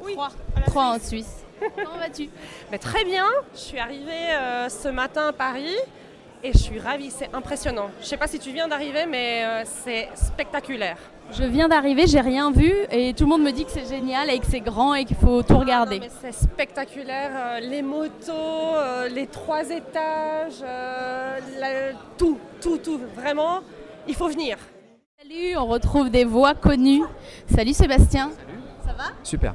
Oui. 0.02 0.16
Trois. 0.68 0.96
en 0.96 1.00
Suisse. 1.00 1.44
Comment 1.76 1.98
vas-tu? 2.00 2.30
Mais 2.72 2.78
Très 2.78 3.04
bien. 3.04 3.26
Je 3.54 3.60
suis 3.60 3.78
arrivée 3.78 4.32
euh, 4.32 4.70
ce 4.70 4.88
matin 4.88 5.28
à 5.28 5.34
Paris 5.34 5.76
et 6.44 6.52
je 6.54 6.58
suis 6.58 6.80
ravie, 6.80 7.12
c'est 7.12 7.30
impressionnant. 7.34 7.90
Je 8.02 8.06
sais 8.06 8.18
pas 8.18 8.28
si 8.28 8.40
tu 8.40 8.52
viens 8.52 8.68
d'arriver, 8.68 9.06
mais 9.06 9.44
euh, 9.46 9.64
c'est 9.66 10.10
spectaculaire. 10.16 10.98
Je 11.32 11.44
viens 11.44 11.68
d'arriver, 11.68 12.08
j'ai 12.08 12.22
rien 12.22 12.52
vu 12.52 12.74
et 12.92 13.14
tout 13.14 13.26
le 13.26 13.30
monde 13.30 13.44
me 13.44 13.52
dit 13.52 13.64
que 13.66 13.72
c'est 13.72 13.86
génial 13.88 14.32
et 14.32 14.40
que 14.40 14.46
c'est 14.48 14.62
grand 14.62 14.96
et 14.96 15.06
qu'il 15.06 15.18
faut 15.18 15.44
tout 15.44 15.58
regarder. 15.60 16.00
Ah 16.02 16.06
mais 16.06 16.12
c'est 16.22 16.32
spectaculaire, 16.34 17.32
euh, 17.36 17.60
les 17.60 17.82
motos, 17.84 18.32
euh, 18.32 19.08
les 19.10 19.28
trois 19.28 19.70
étages, 19.70 20.62
la- 20.62 21.94
tout, 22.18 22.40
tout, 22.62 22.78
tout, 22.80 23.00
vraiment, 23.16 23.60
il 24.08 24.16
faut 24.16 24.28
venir. 24.28 24.58
Salut, 25.22 25.56
on 25.58 25.68
retrouve 25.68 26.10
des 26.10 26.24
voix 26.26 26.56
connues. 26.56 27.04
Salut 27.54 27.74
Sébastien. 27.74 28.32
Ça 28.86 28.94
va? 28.94 29.04
Super. 29.22 29.54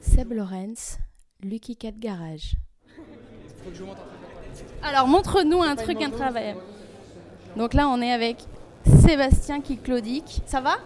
Seb 0.00 0.32
Lorenz, 0.32 0.98
Lucky 1.44 1.76
Cat 1.76 1.92
Garage. 1.92 2.54
Alors 4.82 5.06
montre-nous 5.06 5.62
un 5.62 5.76
truc 5.76 6.00
incroyable. 6.02 6.60
Donc 7.56 7.74
là 7.74 7.88
on 7.88 8.00
est 8.00 8.12
avec 8.12 8.38
Sébastien 9.06 9.60
qui 9.60 9.76
claudique. 9.76 10.42
Ça 10.46 10.60
va? 10.60 10.76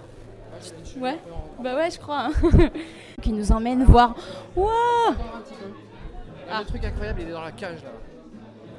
Ouais. 0.98 1.18
Bah 1.62 1.74
ouais 1.76 1.90
je 1.90 1.98
crois. 1.98 2.28
hein. 2.28 2.68
qui 3.22 3.32
nous 3.32 3.52
emmène 3.52 3.84
voir. 3.84 4.14
Waouh 4.56 4.68
Ah. 6.50 6.60
Le 6.60 6.66
truc 6.66 6.84
incroyable, 6.84 7.20
il 7.22 7.28
est 7.28 7.32
dans 7.32 7.40
la 7.42 7.52
cage 7.52 7.82
là. 7.82 7.90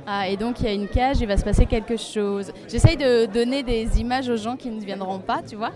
Ah 0.06 0.28
et 0.28 0.36
donc 0.36 0.60
il 0.60 0.66
y 0.66 0.70
a 0.70 0.74
une 0.74 0.88
cage, 0.90 1.22
il 1.22 1.28
va 1.28 1.38
se 1.38 1.46
passer 1.46 1.66
quelque 1.66 1.96
chose. 1.96 2.52
J'essaye 2.68 2.98
de 2.98 3.26
donner 3.26 3.64
des 3.64 4.00
images 4.02 4.28
aux 4.30 4.36
gens 4.36 4.58
qui 4.58 4.70
ne 4.70 4.84
viendront 4.84 5.20
pas, 5.20 5.42
tu 5.48 5.56
vois. 5.56 5.72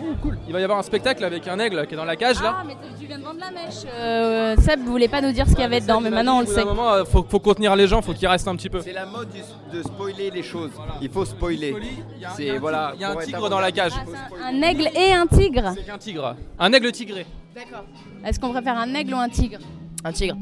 Ouh, 0.00 0.14
cool. 0.22 0.38
Il 0.46 0.52
va 0.52 0.60
y 0.60 0.64
avoir 0.64 0.78
un 0.78 0.82
spectacle 0.82 1.24
avec 1.24 1.46
un 1.48 1.58
aigle 1.58 1.86
qui 1.86 1.94
est 1.94 1.96
dans 1.96 2.04
la 2.04 2.16
cage 2.16 2.42
là. 2.42 2.56
Ah 2.60 2.64
mais 2.66 2.76
tu 3.00 3.06
viens 3.06 3.18
de 3.18 3.22
vendre 3.24 3.38
la 3.40 3.50
mèche. 3.50 3.84
Euh, 3.94 4.56
Seb 4.56 4.80
voulait 4.84 5.08
pas 5.08 5.20
nous 5.20 5.32
dire 5.32 5.46
ce 5.46 5.52
qu'il 5.52 5.60
y 5.60 5.64
avait 5.64 5.80
dedans, 5.80 6.00
mais 6.00 6.10
maintenant 6.10 6.38
on 6.38 6.40
le 6.40 6.46
sait. 6.46 6.56
d'un 6.56 6.64
moment, 6.64 6.90
euh, 6.92 7.04
faut, 7.04 7.24
faut 7.28 7.38
contenir 7.40 7.74
les 7.76 7.86
gens, 7.86 8.02
faut 8.02 8.12
qu'ils 8.12 8.26
restent 8.28 8.48
un 8.48 8.56
petit 8.56 8.68
peu. 8.70 8.80
C'est 8.82 8.92
la 8.92 9.06
mode 9.06 9.28
du- 9.30 9.76
de 9.76 9.82
spoiler 9.82 10.30
les 10.30 10.42
choses. 10.42 10.70
Il 11.00 11.08
faut 11.10 11.24
spoiler. 11.24 11.74
Il 12.16 12.22
y 12.22 12.24
a 12.24 12.30
un- 12.30 12.34
C'est 12.34 12.42
il 12.42 12.46
y 12.48 12.50
a 12.50 12.54
un 12.54 12.58
voilà. 12.58 12.92
tigre- 12.92 12.94
il 12.96 13.00
y 13.00 13.04
a 13.04 13.08
un 13.08 13.12
pour 13.12 13.20
être 13.20 13.26
tigre 13.26 13.48
dans 13.50 13.60
la 13.60 13.72
cage. 13.72 13.92
Ah, 13.96 14.02
c'est 14.06 14.42
un, 14.42 14.46
un 14.58 14.62
aigle 14.62 14.88
et 14.96 15.12
un 15.12 15.26
tigre. 15.26 15.72
C'est 15.76 15.86
qu'un 15.86 15.98
tigre. 15.98 16.36
Un 16.58 16.72
aigle 16.72 16.90
tigré. 16.92 17.26
D'accord. 17.54 17.84
Est-ce 18.26 18.40
qu'on 18.40 18.50
préfère 18.52 18.76
un 18.78 18.92
aigle 18.94 19.14
ou 19.14 19.18
un 19.18 19.28
tigre? 19.28 19.58
Un 20.04 20.12
tigre. 20.12 20.36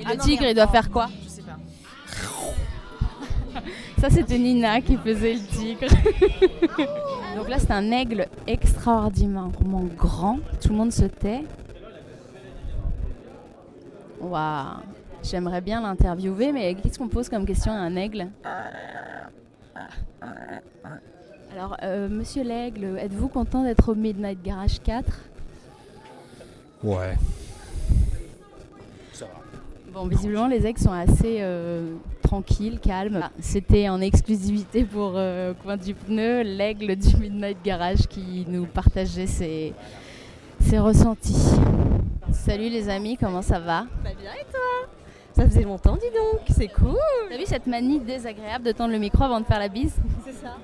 Et 0.00 0.04
le 0.04 0.16
tigre, 0.16 0.44
il 0.48 0.54
doit 0.54 0.68
faire 0.68 0.88
quoi? 0.90 1.08
Je 1.24 1.28
sais 1.28 1.42
pas. 1.42 1.56
Ça, 4.00 4.08
c'était 4.10 4.38
Nina 4.38 4.80
qui 4.80 4.96
faisait 4.96 5.34
le 5.34 5.40
tigre. 5.40 5.86
Donc 7.38 7.48
là, 7.48 7.60
c'est 7.60 7.70
un 7.70 7.92
aigle 7.92 8.26
extraordinairement 8.48 9.84
grand. 9.96 10.40
Tout 10.60 10.70
le 10.70 10.74
monde 10.74 10.90
se 10.90 11.04
tait. 11.04 11.44
Waouh. 14.20 14.80
J'aimerais 15.22 15.60
bien 15.60 15.80
l'interviewer, 15.80 16.50
mais 16.50 16.74
qu'est-ce 16.74 16.98
qu'on 16.98 17.06
pose 17.06 17.28
comme 17.28 17.46
question 17.46 17.70
à 17.70 17.76
un 17.76 17.94
aigle? 17.94 18.26
Alors, 21.52 21.76
euh, 21.84 22.08
monsieur 22.08 22.42
l'aigle, 22.42 22.98
êtes-vous 22.98 23.28
content 23.28 23.62
d'être 23.62 23.92
au 23.92 23.94
Midnight 23.94 24.42
Garage 24.42 24.80
4 24.80 25.04
Ouais. 26.82 27.16
Bon, 29.92 30.06
visiblement, 30.06 30.46
les 30.46 30.66
aigles 30.66 30.78
sont 30.80 30.92
assez 30.92 31.38
euh, 31.40 31.94
tranquilles, 32.22 32.78
calmes. 32.78 33.20
Ah, 33.22 33.30
C'était 33.40 33.88
en 33.88 34.00
exclusivité 34.00 34.84
pour 34.84 35.12
euh, 35.16 35.54
Coin 35.62 35.76
du 35.76 35.94
Pneu, 35.94 36.42
l'aigle 36.42 36.94
du 36.94 37.16
Midnight 37.16 37.58
Garage 37.64 38.06
qui 38.08 38.44
nous 38.48 38.66
partageait 38.66 39.26
ses, 39.26 39.72
ses 40.60 40.78
ressentis. 40.78 41.58
Salut 42.32 42.68
les 42.68 42.88
amis, 42.88 43.16
comment 43.16 43.42
ça 43.42 43.58
va? 43.58 43.86
Bah 44.04 44.10
bien 44.18 44.30
et 44.32 44.44
toi? 44.50 44.88
Ça 45.32 45.44
faisait 45.46 45.62
longtemps, 45.62 45.94
dis 45.94 46.10
donc. 46.14 46.40
C'est 46.50 46.68
cool. 46.68 46.96
T'as 47.30 47.36
vu 47.38 47.46
cette 47.46 47.66
manie 47.66 48.00
désagréable 48.00 48.64
de 48.64 48.72
tendre 48.72 48.92
le 48.92 48.98
micro 48.98 49.24
avant 49.24 49.40
de 49.40 49.46
faire 49.46 49.58
la 49.58 49.68
bise? 49.68 49.96
C'est 50.24 50.32
ça. 50.32 50.56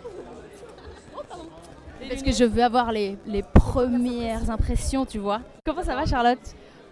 Parce 2.08 2.22
que 2.22 2.32
je 2.32 2.44
veux 2.44 2.62
avoir 2.62 2.92
les, 2.92 3.16
les 3.26 3.42
premières 3.42 4.50
impressions, 4.50 5.06
tu 5.06 5.18
vois. 5.18 5.40
Comment 5.64 5.82
ça 5.82 5.94
va 5.94 6.04
Charlotte? 6.04 6.38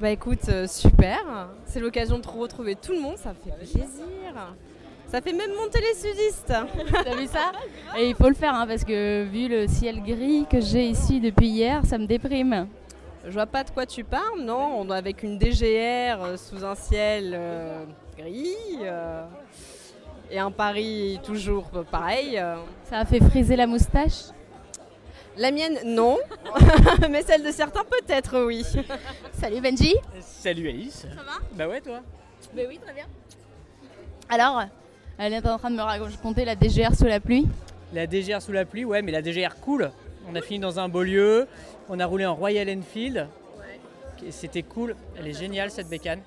Bah 0.03 0.11
écoute, 0.11 0.49
euh, 0.49 0.67
super. 0.67 1.21
C'est 1.65 1.79
l'occasion 1.79 2.19
de 2.19 2.27
retrouver 2.27 2.75
tout 2.75 2.91
le 2.91 2.99
monde. 2.99 3.17
Ça 3.19 3.33
fait 3.33 3.53
plaisir. 3.57 3.85
Ça 5.07 5.21
fait 5.21 5.33
même 5.33 5.53
monter 5.55 5.79
les 5.79 5.95
sudistes. 5.95 6.53
T'as 7.05 7.15
vu 7.15 7.29
ça? 7.29 7.53
Et 7.97 8.09
il 8.09 8.17
faut 8.17 8.29
le 8.29 8.35
faire 8.35 8.53
hein, 8.53 8.67
parce 8.67 8.83
que 8.83 9.23
vu 9.23 9.47
le 9.47 9.69
ciel 9.69 10.03
gris 10.03 10.45
que 10.51 10.61
j'ai 10.61 10.87
ici 10.89 11.21
depuis 11.21 11.47
hier, 11.47 11.87
ça 11.87 11.99
me 11.99 12.07
déprime. 12.07 12.67
Je 13.25 13.31
vois 13.31 13.47
pas 13.47 13.63
de 13.63 13.71
quoi 13.71 13.87
tu 13.87 14.03
parles, 14.03 14.41
non? 14.41 14.75
On 14.81 14.91
est 14.93 14.97
avec 14.99 15.23
une 15.23 15.39
DGR 15.39 16.21
euh, 16.21 16.37
sous 16.37 16.65
un 16.65 16.75
ciel 16.75 17.31
euh, 17.39 17.85
gris. 18.19 18.57
euh, 18.83 19.25
et 20.33 20.41
un 20.41 20.51
Paris 20.51 21.21
toujours 21.23 21.71
pareil. 21.93 22.43
Ça 22.91 22.99
a 22.99 23.05
fait 23.05 23.21
friser 23.21 23.55
la 23.55 23.69
moustache? 23.69 24.33
La 25.37 25.51
mienne, 25.51 25.79
non. 25.85 26.19
Mais 27.11 27.23
celle 27.23 27.43
de 27.43 27.51
certains, 27.51 27.85
peut-être, 27.85 28.45
oui. 28.45 28.65
Salut 29.41 29.61
Benji 29.61 29.95
Salut 30.21 30.69
Alice. 30.69 31.07
Ça 31.09 31.23
va? 31.23 31.39
Bah 31.55 31.69
ouais 31.69 31.81
toi 31.81 32.01
Ben 32.55 32.67
oui, 32.69 32.79
très 32.83 32.93
bien. 32.93 33.07
Alors, 34.29 34.63
elle 35.19 35.33
est 35.33 35.47
en 35.47 35.59
train 35.59 35.71
de 35.71 35.77
me 35.77 35.83
raconter 35.83 36.45
la 36.45 36.55
DGR 36.55 36.95
sous 36.95 37.05
la 37.07 37.21
pluie. 37.21 37.47
La 37.93 38.07
DGR 38.07 38.41
sous 38.43 38.53
la 38.53 38.65
pluie, 38.65 38.85
ouais 38.85 39.03
mais 39.03 39.13
la 39.13 39.23
DGR 39.23 39.57
cool. 39.61 39.91
On 40.29 40.35
a 40.35 40.43
fini 40.43 40.61
dans 40.61 40.79
un 40.79 40.89
beau 40.89 41.03
lieu, 41.03 41.49
on 41.89 41.99
a 41.99 42.07
roulé 42.07 42.27
en 42.27 42.35
Royal 42.35 42.69
Enfield. 42.69 43.27
Et 44.25 44.31
C'était 44.31 44.63
cool, 44.63 44.95
elle 45.19 45.27
est 45.27 45.39
géniale 45.39 45.71
cette 45.71 45.89
bécane. 45.89 46.21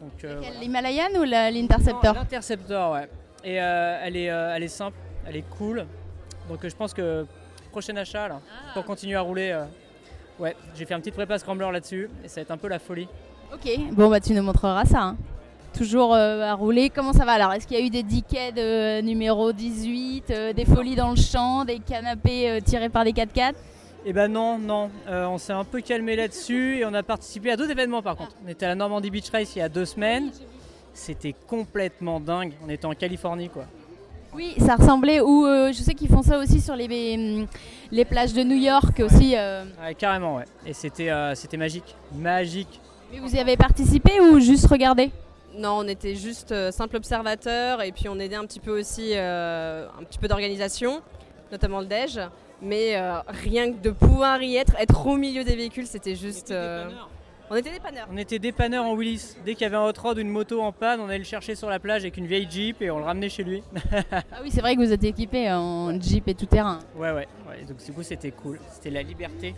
Donc, 0.00 0.24
euh, 0.24 0.38
voilà. 0.38 0.60
L'Himalayan 0.60 1.08
ou 1.18 1.24
l'Interceptor 1.24 2.14
L'Interceptor, 2.14 2.92
ouais. 2.92 3.08
Et 3.44 3.60
euh, 3.60 4.00
elle, 4.02 4.16
est, 4.16 4.30
euh, 4.30 4.54
elle 4.54 4.62
est 4.62 4.68
simple, 4.68 4.96
elle 5.26 5.36
est 5.36 5.48
cool. 5.58 5.86
Donc 6.48 6.66
je 6.66 6.74
pense 6.74 6.94
que 6.94 7.26
prochain 7.68 7.96
achat 7.96 8.28
là, 8.28 8.40
pour 8.74 8.84
continuer 8.84 9.16
à 9.16 9.20
rouler. 9.20 9.50
euh, 9.52 9.64
ouais, 10.38 10.56
j'ai 10.74 10.84
fait 10.84 10.94
un 10.94 11.00
petit 11.00 11.10
prépa 11.12 11.38
scrambler 11.38 11.70
là-dessus 11.72 12.08
et 12.24 12.28
ça 12.28 12.36
va 12.36 12.42
être 12.42 12.50
un 12.50 12.56
peu 12.58 12.68
la 12.68 12.78
folie. 12.78 13.08
Ok, 13.52 13.68
bon 13.92 14.08
bah 14.10 14.20
tu 14.20 14.32
nous 14.34 14.42
montreras 14.42 14.84
ça. 14.84 15.00
hein. 15.02 15.16
Toujours 15.76 16.14
euh, 16.14 16.42
à 16.42 16.54
rouler, 16.54 16.90
comment 16.90 17.12
ça 17.12 17.24
va 17.24 17.32
alors 17.32 17.52
Est-ce 17.52 17.66
qu'il 17.66 17.78
y 17.78 17.82
a 17.82 17.84
eu 17.84 17.90
des 17.90 18.02
dickets 18.02 18.54
de 18.54 19.00
numéro 19.02 19.52
18, 19.52 20.30
euh, 20.30 20.52
des 20.52 20.64
folies 20.64 20.96
dans 20.96 21.10
le 21.10 21.16
champ, 21.16 21.64
des 21.64 21.78
canapés 21.78 22.50
euh, 22.50 22.60
tirés 22.60 22.88
par 22.88 23.04
des 23.04 23.12
4x4 23.12 23.52
Eh 24.06 24.12
ben 24.14 24.32
non, 24.32 24.58
non, 24.58 24.90
Euh, 25.06 25.26
on 25.26 25.36
s'est 25.38 25.52
un 25.52 25.64
peu 25.64 25.80
calmé 25.82 26.16
là-dessus 26.16 26.78
et 26.78 26.84
on 26.86 26.94
a 26.94 27.02
participé 27.02 27.50
à 27.52 27.56
deux 27.56 27.70
événements 27.70 28.02
par 28.02 28.16
contre. 28.16 28.32
On 28.44 28.48
était 28.48 28.64
à 28.64 28.70
la 28.70 28.74
Normandie 28.76 29.10
Beach 29.10 29.28
Race 29.30 29.54
il 29.56 29.58
y 29.58 29.62
a 29.62 29.68
deux 29.68 29.84
semaines. 29.84 30.30
C'était 30.94 31.34
complètement 31.46 32.18
dingue. 32.18 32.54
On 32.66 32.70
était 32.70 32.86
en 32.86 32.94
Californie 32.94 33.50
quoi. 33.50 33.64
Oui, 34.34 34.54
ça 34.58 34.76
ressemblait, 34.76 35.20
ou 35.20 35.46
euh, 35.46 35.72
je 35.72 35.78
sais 35.82 35.94
qu'ils 35.94 36.08
font 36.08 36.22
ça 36.22 36.38
aussi 36.38 36.60
sur 36.60 36.76
les, 36.76 37.14
hum, 37.16 37.46
les 37.90 38.04
plages 38.04 38.32
de 38.34 38.42
New 38.42 38.56
York 38.56 39.00
aussi. 39.04 39.34
euh. 39.36 39.64
Ouais, 39.82 39.94
carrément, 39.94 40.36
ouais. 40.36 40.44
Et 40.66 40.72
c'était 40.74 41.10
euh, 41.10 41.34
c'était 41.34 41.56
magique. 41.56 41.96
Magique. 42.14 42.80
Mais 43.12 43.20
vous 43.20 43.34
y 43.34 43.38
avez 43.38 43.56
participé 43.56 44.20
ou 44.20 44.38
juste 44.38 44.66
regardé? 44.66 45.10
Non, 45.56 45.78
on 45.78 45.88
était 45.88 46.14
juste 46.14 46.52
euh, 46.52 46.70
simple 46.70 46.96
observateur 46.96 47.82
et 47.82 47.90
puis 47.90 48.08
on 48.08 48.18
aidait 48.18 48.36
un 48.36 48.44
petit 48.44 48.60
peu 48.60 48.78
aussi 48.78 49.12
euh, 49.14 49.86
un 49.98 50.04
petit 50.04 50.18
peu 50.18 50.28
d'organisation, 50.28 51.00
notamment 51.50 51.80
le 51.80 51.86
DEJ. 51.86 52.20
Mais 52.60 52.96
euh, 52.96 53.14
rien 53.28 53.72
que 53.72 53.78
de 53.78 53.90
pouvoir 53.90 54.42
y 54.42 54.56
être, 54.56 54.74
être 54.78 55.06
au 55.06 55.16
milieu 55.16 55.42
des 55.44 55.56
véhicules, 55.56 55.86
c'était 55.86 56.16
juste. 56.16 56.50
euh, 56.50 56.88
On 57.50 57.56
était 57.56 57.70
dépanneurs. 57.70 58.08
On 58.12 58.16
était 58.18 58.38
dépanneurs 58.38 58.84
en 58.84 58.94
Willis. 58.94 59.36
Dès 59.44 59.54
qu'il 59.54 59.62
y 59.62 59.64
avait 59.64 59.76
un 59.76 59.84
hot 59.84 59.92
rod 59.98 60.18
ou 60.18 60.20
une 60.20 60.28
moto 60.28 60.60
en 60.60 60.72
panne, 60.72 61.00
on 61.00 61.08
allait 61.08 61.18
le 61.18 61.24
chercher 61.24 61.54
sur 61.54 61.70
la 61.70 61.78
plage 61.78 62.02
avec 62.02 62.16
une 62.18 62.26
vieille 62.26 62.46
Jeep 62.50 62.82
et 62.82 62.90
on 62.90 62.98
le 62.98 63.04
ramenait 63.04 63.28
chez 63.28 63.44
lui. 63.44 63.62
Ah 64.30 64.40
oui, 64.42 64.50
c'est 64.50 64.60
vrai 64.60 64.76
que 64.76 64.80
vous 64.80 64.92
êtes 64.92 65.04
équipé 65.04 65.50
en 65.50 65.98
Jeep 66.00 66.28
et 66.28 66.34
tout 66.34 66.46
terrain. 66.46 66.78
Ouais, 66.94 67.10
ouais, 67.10 67.26
ouais. 67.48 67.64
Donc 67.66 67.82
du 67.84 67.92
coup, 67.92 68.02
c'était 68.02 68.30
cool. 68.30 68.60
C'était 68.70 68.90
la 68.90 69.02
liberté. 69.02 69.54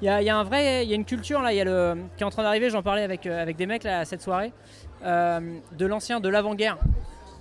Il 0.00 0.06
y 0.06 0.08
a, 0.08 0.22
il 0.22 0.24
y 0.24 0.30
a 0.30 0.36
un 0.36 0.44
vrai, 0.44 0.84
il 0.84 0.88
y 0.88 0.92
a 0.92 0.96
une 0.96 1.04
culture 1.04 1.42
là, 1.42 1.52
il 1.52 1.56
y 1.56 1.60
a 1.60 1.64
le, 1.64 1.96
qui 2.16 2.22
est 2.22 2.26
en 2.26 2.30
train 2.30 2.42
d'arriver. 2.42 2.70
J'en 2.70 2.82
parlais 2.82 3.02
avec, 3.02 3.26
euh, 3.26 3.42
avec 3.42 3.56
des 3.56 3.66
mecs 3.66 3.84
là 3.84 4.00
à 4.00 4.04
cette 4.06 4.22
soirée, 4.22 4.52
euh, 5.04 5.40
de 5.76 5.86
l'ancien, 5.86 6.20
de 6.20 6.28
l'avant-guerre. 6.28 6.78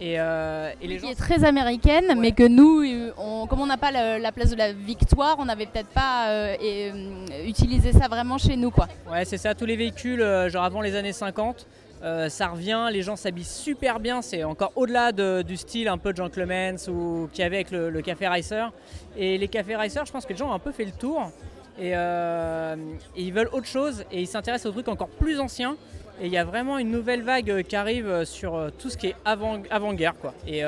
Et, 0.02 0.16
euh, 0.18 0.72
et 0.82 0.88
les 0.88 0.98
qui 1.00 1.08
est 1.08 1.16
très 1.16 1.44
américaine, 1.44 2.16
mais 2.18 2.32
que 2.32 2.48
nous, 2.48 2.82
euh, 2.84 3.12
on- 3.18 3.48
comme 3.48 3.60
on 3.60 3.66
n'a 3.66 3.76
pas 3.78 3.92
la 3.92 4.32
place 4.32 4.50
de 4.52 4.56
la 4.56 4.72
victoire, 4.72 5.36
on 5.40 5.46
n'avait 5.46 5.66
peut-être 5.66 5.90
pas 5.90 6.30
euh, 6.30 6.56
et, 6.62 6.90
euh, 6.92 7.46
utilisé 7.48 7.92
ça 7.92 8.08
vraiment 8.08 8.38
chez 8.38 8.56
nous, 8.56 8.72
quoi. 8.72 8.88
Ouais, 9.12 9.26
c'est 9.26 9.38
ça. 9.38 9.54
Tous 9.56 9.66
les 9.66 9.76
véhicules, 9.76 10.24
genre 10.48 10.64
avant 10.64 10.80
les 10.80 10.96
années 10.96 11.12
50, 11.12 11.68
euh, 12.02 12.30
ça 12.30 12.48
revient. 12.48 12.88
Les 12.94 13.02
gens 13.02 13.18
s'habillent 13.18 13.44
super 13.44 14.00
bien. 14.00 14.22
C'est 14.22 14.46
encore 14.46 14.72
au-delà 14.78 15.12
de- 15.12 15.42
du 15.42 15.58
style 15.58 15.90
un 15.90 15.98
peu 15.98 16.12
de 16.14 16.18
Jean 16.18 16.30
Clements 16.30 16.78
ou 16.88 17.28
qu'il 17.34 17.42
y 17.44 17.46
avait 17.46 17.58
avec 17.58 17.72
le, 17.72 17.90
le 17.90 18.02
café 18.02 18.26
racer. 18.28 18.72
Et 19.18 19.38
les 19.38 19.48
cafés 19.50 19.76
racer, 19.76 20.06
je 20.06 20.12
pense 20.14 20.26
que 20.26 20.32
les 20.32 20.38
gens 20.40 20.50
ont 20.50 20.54
un 20.54 20.60
peu 20.60 20.72
fait 20.72 20.86
le 20.86 20.92
tour. 20.92 21.30
Et, 21.78 21.90
et 21.92 23.22
ils 23.22 23.34
veulent 23.34 23.50
autre 23.54 23.66
chose 23.68 24.04
et 24.12 24.22
ils 24.22 24.28
s'intéressent 24.28 24.68
aux 24.70 24.74
trucs 24.74 24.88
encore 24.88 25.08
plus 25.10 25.40
anciens. 25.42 25.76
Et 26.22 26.26
il 26.26 26.32
y 26.34 26.38
a 26.38 26.44
vraiment 26.44 26.78
une 26.78 26.92
nouvelle 26.92 27.22
vague 27.22 27.50
euh, 27.50 27.62
qui 27.62 27.76
arrive 27.76 28.08
euh, 28.08 28.26
sur 28.26 28.56
euh, 28.56 28.70
tout 28.78 28.90
ce 28.90 28.98
qui 28.98 29.08
est 29.08 29.16
avant- 29.24 29.62
avant-guerre. 29.70 30.16
Et, 30.48 30.62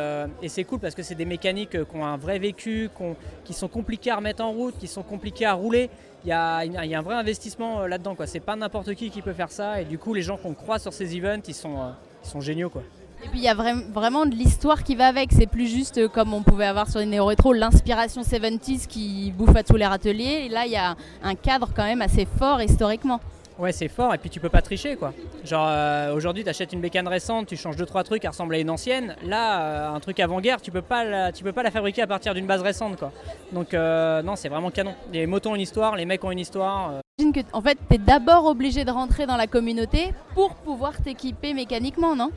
c'est 0.48 0.64
cool 0.64 0.80
parce 0.80 0.96
que 0.96 1.04
c'est 1.04 1.16
des 1.16 1.26
mécaniques 1.26 1.72
qui 1.72 1.96
ont 1.96 2.06
un 2.06 2.18
vrai 2.18 2.40
vécu, 2.40 2.90
qui, 2.96 3.04
ont- 3.04 3.16
qui 3.44 3.54
sont 3.54 3.68
compliquées 3.68 4.12
à 4.12 4.16
remettre 4.18 4.44
en 4.44 4.52
route, 4.52 4.76
qui 4.80 4.88
sont 4.88 5.04
compliquées 5.04 5.46
à 5.46 5.54
rouler. 5.54 5.90
Il 6.24 6.30
y 6.30 6.34
a, 6.34 6.64
y 6.66 6.94
a 6.96 7.00
un 7.00 7.02
vrai 7.02 7.16
investissement 7.16 7.86
là-dedans. 7.88 8.16
quoi. 8.16 8.28
C'est 8.28 8.40
pas 8.40 8.56
n'importe 8.56 8.94
qui 8.96 9.10
qui 9.10 9.22
peut 9.22 9.34
faire 9.34 9.52
ça. 9.52 9.82
Et 9.82 9.86
du 9.86 9.98
coup, 9.98 10.14
les 10.14 10.22
gens 10.22 10.38
qu'on 10.38 10.54
croise 10.54 10.82
sur 10.84 10.94
ces 10.94 11.16
events, 11.18 11.42
ils 11.48 11.54
sont, 11.56 11.78
ils 12.24 12.30
sont 12.30 12.42
géniaux. 12.42 12.70
Quoi. 12.70 12.84
Et 13.24 13.28
puis 13.28 13.40
il 13.40 13.44
y 13.44 13.48
a 13.48 13.54
vra- 13.56 13.92
vraiment 13.92 14.26
de 14.26 14.34
l'histoire 14.36 14.84
qui 14.84 14.96
va 14.96 15.08
avec. 15.08 15.32
C'est 15.32 15.48
plus 15.48 15.68
juste 15.68 16.08
comme 16.10 16.34
on 16.34 16.44
pouvait 16.44 16.66
avoir 16.66 16.90
sur 16.90 17.00
les 17.00 17.06
néo-rétro, 17.08 17.54
l'inspiration 17.54 18.22
70s 18.22 18.88
qui 18.88 19.32
bouffe 19.36 19.56
à 19.56 19.64
tous 19.64 19.76
les 19.76 19.86
râteliers. 19.86 20.46
Et 20.46 20.50
là, 20.50 20.66
il 20.66 20.72
y 20.72 20.76
a 20.78 20.96
un 21.24 21.36
cadre 21.36 21.70
quand 21.76 21.84
même 21.84 22.02
assez 22.02 22.26
fort 22.38 22.62
historiquement. 22.62 23.20
Ouais, 23.60 23.72
c'est 23.72 23.90
fort 23.90 24.14
et 24.14 24.18
puis 24.18 24.30
tu 24.30 24.40
peux 24.40 24.50
pas 24.50 24.62
tricher 24.62 24.96
quoi. 24.96 25.14
Genre 25.44 25.68
euh, 25.68 26.16
aujourd'hui, 26.16 26.44
tu 26.44 26.50
achètes 26.50 26.74
une 26.74 26.82
bécane 26.82 27.08
récente, 27.08 27.48
tu 27.48 27.56
changes 27.58 27.76
deux 27.76 27.86
trois 27.86 28.04
trucs, 28.04 28.24
elle 28.24 28.32
ressemble 28.32 28.56
à 28.56 28.60
une 28.60 28.70
ancienne. 28.70 29.16
Là, 29.24 29.62
euh, 29.62 29.96
un 29.96 30.00
truc 30.00 30.20
avant-guerre, 30.20 30.62
tu 30.62 30.72
peux 30.72 30.82
pas 30.82 31.04
la, 31.04 31.32
tu 31.32 31.44
peux 31.44 31.52
pas 31.52 31.64
la 31.64 31.72
fabriquer 31.72 32.02
à 32.02 32.08
partir 32.08 32.34
d'une 32.34 32.48
base 32.48 32.62
récente 32.62 32.98
quoi. 32.98 33.12
Donc 33.52 33.74
euh, 33.74 34.22
non, 34.24 34.36
c'est 34.36 34.50
vraiment 34.50 34.72
canon. 34.72 34.96
Les 35.14 35.28
motos 35.28 35.52
ont 35.52 35.56
une 35.56 35.62
histoire, 35.62 35.96
les 35.96 36.06
mecs 36.06 36.24
ont 36.24 36.32
une 36.32 36.40
histoire. 36.40 37.02
J'imagine 37.20 37.44
que 37.44 37.48
en 37.56 37.62
fait, 37.62 37.78
tu 37.90 37.96
es 37.96 37.98
d'abord 37.98 38.46
obligé 38.46 38.84
de 38.86 38.92
rentrer 38.92 39.26
dans 39.26 39.38
la 39.38 39.48
communauté 39.48 40.14
pour 40.34 40.56
pouvoir 40.56 40.94
t'équiper 41.02 41.54
mécaniquement, 41.54 42.16
non? 42.16 42.32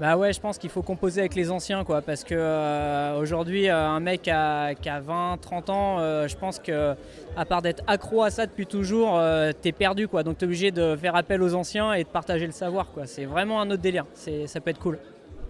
Bah 0.00 0.16
ouais, 0.16 0.32
je 0.32 0.40
pense 0.40 0.56
qu'il 0.56 0.70
faut 0.70 0.80
composer 0.80 1.20
avec 1.20 1.34
les 1.34 1.50
anciens 1.50 1.84
quoi, 1.84 2.00
parce 2.00 2.24
que 2.24 2.34
euh, 2.34 3.18
aujourd'hui, 3.18 3.68
euh, 3.68 3.86
un 3.86 4.00
mec 4.00 4.22
qui 4.22 4.30
a 4.30 5.00
20, 5.00 5.36
30 5.42 5.68
ans, 5.68 5.98
euh, 5.98 6.26
je 6.26 6.34
pense 6.38 6.58
que 6.58 6.94
à 7.36 7.44
part 7.44 7.60
d'être 7.60 7.84
accro 7.86 8.22
à 8.22 8.30
ça 8.30 8.46
depuis 8.46 8.66
toujours, 8.66 9.18
euh, 9.18 9.52
t'es 9.52 9.72
perdu 9.72 10.08
quoi. 10.08 10.22
Donc 10.22 10.38
t'es 10.38 10.46
obligé 10.46 10.70
de 10.70 10.96
faire 10.96 11.16
appel 11.16 11.42
aux 11.42 11.54
anciens 11.54 11.92
et 11.92 12.04
de 12.04 12.08
partager 12.08 12.46
le 12.46 12.52
savoir 12.52 12.92
quoi. 12.92 13.04
C'est 13.04 13.26
vraiment 13.26 13.60
un 13.60 13.70
autre 13.70 13.82
délire. 13.82 14.06
C'est, 14.14 14.46
ça 14.46 14.62
peut 14.62 14.70
être 14.70 14.80
cool. 14.80 14.98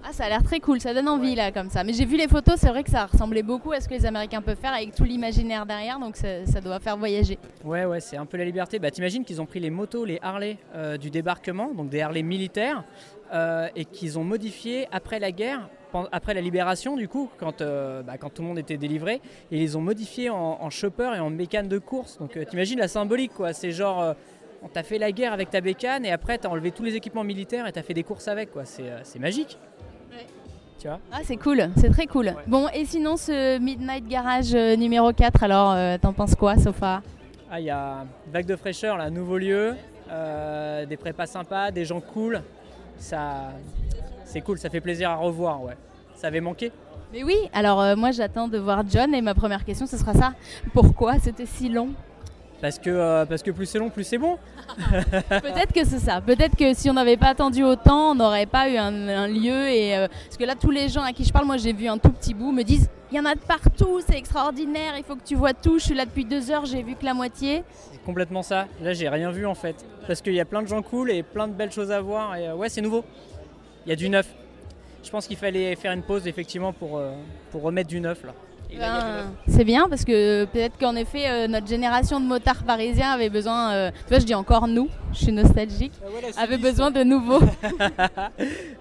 Ah, 0.03 0.13
ça 0.13 0.25
a 0.25 0.29
l'air 0.31 0.43
très 0.43 0.61
cool, 0.61 0.81
ça 0.81 0.95
donne 0.95 1.09
envie 1.09 1.35
là 1.35 1.53
comme 1.53 1.69
ça. 1.69 1.85
Mais 1.85 1.93
j'ai 1.93 2.07
vu 2.07 2.17
les 2.17 2.27
photos, 2.27 2.55
c'est 2.59 2.71
vrai 2.71 2.83
que 2.83 2.91
ça 2.91 3.07
ressemblait 3.07 3.43
beaucoup 3.43 3.71
à 3.71 3.81
ce 3.81 3.89
que 3.89 3.95
les 3.95 4.07
Américains 4.07 4.41
peuvent 4.41 4.59
faire 4.59 4.73
avec 4.73 4.95
tout 4.95 5.05
l'imaginaire 5.05 5.67
derrière, 5.67 6.01
donc 6.01 6.17
ça, 6.17 6.47
ça 6.47 6.61
doit 6.61 6.81
faire 6.81 6.97
voyager. 6.97 7.39
Ouais, 7.65 7.85
ouais, 7.85 8.01
c'est 8.01 8.17
un 8.17 8.25
peu 8.25 8.39
la 8.39 8.47
liberté. 8.47 8.79
Bah, 8.79 8.91
t'imagines 8.91 9.25
qu'ils 9.25 9.43
ont 9.43 9.47
pris 9.47 9.61
les 9.61 9.69
motos, 9.69 10.07
les 10.07 10.19
Harley 10.23 10.57
euh, 10.75 10.97
du 10.97 11.11
débarquement, 11.11 11.73
donc 11.75 11.91
des 11.91 12.01
Harley 12.01 12.23
militaires, 12.23 12.83
euh, 13.33 13.69
et 13.77 13.85
qu'ils 13.85 14.19
ont 14.19 14.25
modifié 14.25 14.87
après 14.93 15.19
la 15.19 15.33
guerre, 15.33 15.69
après 16.13 16.35
la 16.35 16.41
libération, 16.41 16.97
du 16.97 17.09
coup, 17.09 17.31
quand, 17.39 17.61
euh, 17.61 18.03
bah, 18.03 18.15
quand 18.19 18.31
tout 18.31 18.43
le 18.43 18.49
monde 18.49 18.59
était 18.59 18.77
délivré, 18.77 19.15
et 19.51 19.57
ils 19.57 19.61
les 19.61 19.77
ont 19.77 19.81
modifiés 19.81 20.31
en, 20.31 20.59
en 20.61 20.71
chopper 20.71 21.13
et 21.17 21.21
en 21.21 21.31
bécane 21.31 21.69
de 21.69 21.79
course. 21.79 22.19
Donc, 22.19 22.37
euh, 22.37 22.45
t'imagines 22.45 22.79
la 22.79 22.89
symbolique, 22.89 23.33
quoi. 23.35 23.53
C'est 23.53 23.73
genre, 23.73 24.01
euh, 24.01 24.15
on 24.63 24.69
t'a 24.69 24.83
fait 24.83 24.99
la 24.99 25.11
guerre 25.13 25.33
avec 25.33 25.51
ta 25.51 25.61
bécane, 25.61 26.05
et 26.05 26.13
après, 26.13 26.39
t'as 26.39 26.49
enlevé 26.49 26.71
tous 26.71 26.83
les 26.85 26.95
équipements 26.95 27.25
militaires 27.25 27.67
et 27.67 27.73
t'as 27.73 27.83
fait 27.83 27.95
des 27.95 28.03
courses 28.05 28.29
avec, 28.29 28.53
quoi. 28.53 28.65
C'est, 28.65 28.89
euh, 28.91 29.19
magique. 29.21 29.59
Tu 30.79 30.89
vois? 30.89 30.99
Ah, 31.13 31.19
c'est 31.25 31.37
cool, 31.37 31.69
c'est 31.77 31.91
très 31.91 32.07
cool. 32.07 32.33
Bon, 32.47 32.67
et 32.73 32.87
sinon, 32.87 33.19
ce 33.19 33.59
Midnight 33.59 34.09
Garage 34.09 34.55
euh, 34.55 34.77
numéro 34.77 35.13
4, 35.13 35.43
alors 35.43 35.73
euh, 35.73 35.99
t'en 36.01 36.15
penses 36.15 36.35
quoi, 36.35 36.57
Sofa 36.57 37.03
Ah, 37.51 37.61
il 37.61 37.67
y 37.67 37.71
a 37.71 38.07
vague 38.33 38.47
de 38.47 38.57
fraîcheur, 38.57 38.97
là, 38.97 39.11
nouveau 39.11 39.37
lieu, 39.37 39.75
euh, 40.11 40.87
des 40.87 40.97
prépas 40.97 41.27
sympas, 41.27 41.71
des 41.71 41.85
gens 41.85 42.01
cool. 42.01 42.43
Ça, 43.01 43.53
c'est 44.27 44.43
cool, 44.43 44.59
ça 44.59 44.71
fait 44.71 44.81
plaisir 44.81 45.11
à 45.11 45.17
revoir, 45.17 45.63
ouais. 45.63 45.77
Ça 46.15 46.29
avait 46.29 46.41
manqué. 46.41 46.71
Mais 47.13 47.25
oui, 47.25 47.35
alors 47.53 47.81
euh, 47.81 47.97
moi 47.97 48.13
j'attends 48.13 48.47
de 48.47 48.59
voir 48.59 48.85
John 48.89 49.13
et 49.15 49.23
ma 49.23 49.35
première 49.35 49.65
question 49.65 49.87
ce 49.87 49.97
sera 49.97 50.13
ça. 50.13 50.33
Pourquoi 50.73 51.19
c'était 51.19 51.47
si 51.47 51.69
long? 51.69 51.89
Parce 52.61 52.79
que, 52.79 52.91
euh, 52.91 53.25
parce 53.25 53.43
que 53.43 53.51
plus 53.51 53.65
c'est 53.67 53.79
long, 53.79 53.89
plus 53.89 54.05
c'est 54.05 54.19
bon. 54.19 54.37
Peut-être 55.29 55.73
que 55.73 55.85
c'est 55.85 55.99
ça. 55.99 56.21
Peut-être 56.21 56.57
que 56.57 56.75
si 56.75 56.91
on 56.91 56.93
n'avait 56.93 57.17
pas 57.17 57.29
attendu 57.29 57.65
autant, 57.65 58.11
on 58.11 58.15
n'aurait 58.15 58.47
pas 58.47 58.69
eu 58.69 58.77
un, 58.77 59.09
un 59.09 59.27
lieu. 59.27 59.69
Et, 59.71 59.97
euh, 59.97 60.09
parce 60.09 60.37
que 60.37 60.45
là, 60.45 60.55
tous 60.55 60.71
les 60.71 60.89
gens 60.89 61.03
à 61.03 61.13
qui 61.13 61.25
je 61.25 61.33
parle, 61.33 61.47
moi 61.47 61.57
j'ai 61.57 61.73
vu 61.73 61.89
un 61.89 61.97
tout 61.99 62.11
petit 62.11 62.35
bout, 62.35 62.53
me 62.53 62.63
disent 62.63 62.89
il 63.11 63.17
y 63.17 63.21
en 63.21 63.25
a 63.25 63.35
de 63.35 63.41
partout, 63.41 64.01
c'est 64.07 64.17
extraordinaire, 64.17 64.95
il 64.97 65.03
faut 65.03 65.17
que 65.17 65.25
tu 65.25 65.35
vois 65.35 65.55
tout. 65.55 65.79
Je 65.79 65.87
suis 65.87 65.95
là 65.95 66.05
depuis 66.05 66.25
deux 66.25 66.51
heures, 66.51 66.65
j'ai 66.67 66.83
vu 66.83 66.95
que 66.95 67.05
la 67.05 67.15
moitié. 67.15 67.65
C'est 67.91 68.05
complètement 68.05 68.43
ça. 68.43 68.67
Là, 68.81 68.93
j'ai 68.93 69.09
rien 69.09 69.33
vu 69.33 69.47
en 69.47 69.55
fait. 69.55 69.75
Parce 70.11 70.23
qu'il 70.23 70.35
y 70.35 70.41
a 70.41 70.45
plein 70.45 70.61
de 70.61 70.67
gens 70.67 70.83
cool 70.83 71.09
et 71.13 71.23
plein 71.23 71.47
de 71.47 71.53
belles 71.53 71.71
choses 71.71 71.93
à 71.93 72.01
voir. 72.01 72.35
Et 72.35 72.49
euh, 72.49 72.57
ouais, 72.57 72.69
c'est 72.69 72.81
nouveau. 72.81 73.05
Il 73.87 73.91
y 73.91 73.93
a 73.93 73.95
du 73.95 74.09
neuf. 74.09 74.27
Je 75.05 75.09
pense 75.09 75.29
qu'il 75.29 75.37
fallait 75.37 75.77
faire 75.77 75.93
une 75.93 76.03
pause 76.03 76.27
effectivement 76.27 76.73
pour, 76.73 76.99
euh, 76.99 77.13
pour 77.53 77.63
remettre 77.63 77.89
du 77.89 78.01
neuf 78.01 78.25
là. 78.25 78.33
Ben, 78.79 79.33
c'est 79.49 79.65
bien 79.65 79.89
parce 79.89 80.05
que 80.05 80.45
peut-être 80.47 80.79
qu'en 80.79 80.95
effet, 80.97 81.29
euh, 81.29 81.49
notre 81.49 81.67
génération 81.67 82.21
de 82.21 82.27
motards 82.27 82.65
parisiens 82.65 83.11
avait 83.11 83.31
besoin, 83.31 83.73
euh, 83.73 83.91
tu 83.91 84.09
vois, 84.09 84.19
je 84.19 84.25
dis 84.25 84.35
encore 84.35 84.69
nous, 84.69 84.89
je 85.13 85.19
suis 85.25 85.33
nostalgique, 85.33 85.93
avait 86.37 86.59
besoin 86.59 86.91
de 86.91 87.03
nouveau. 87.03 87.41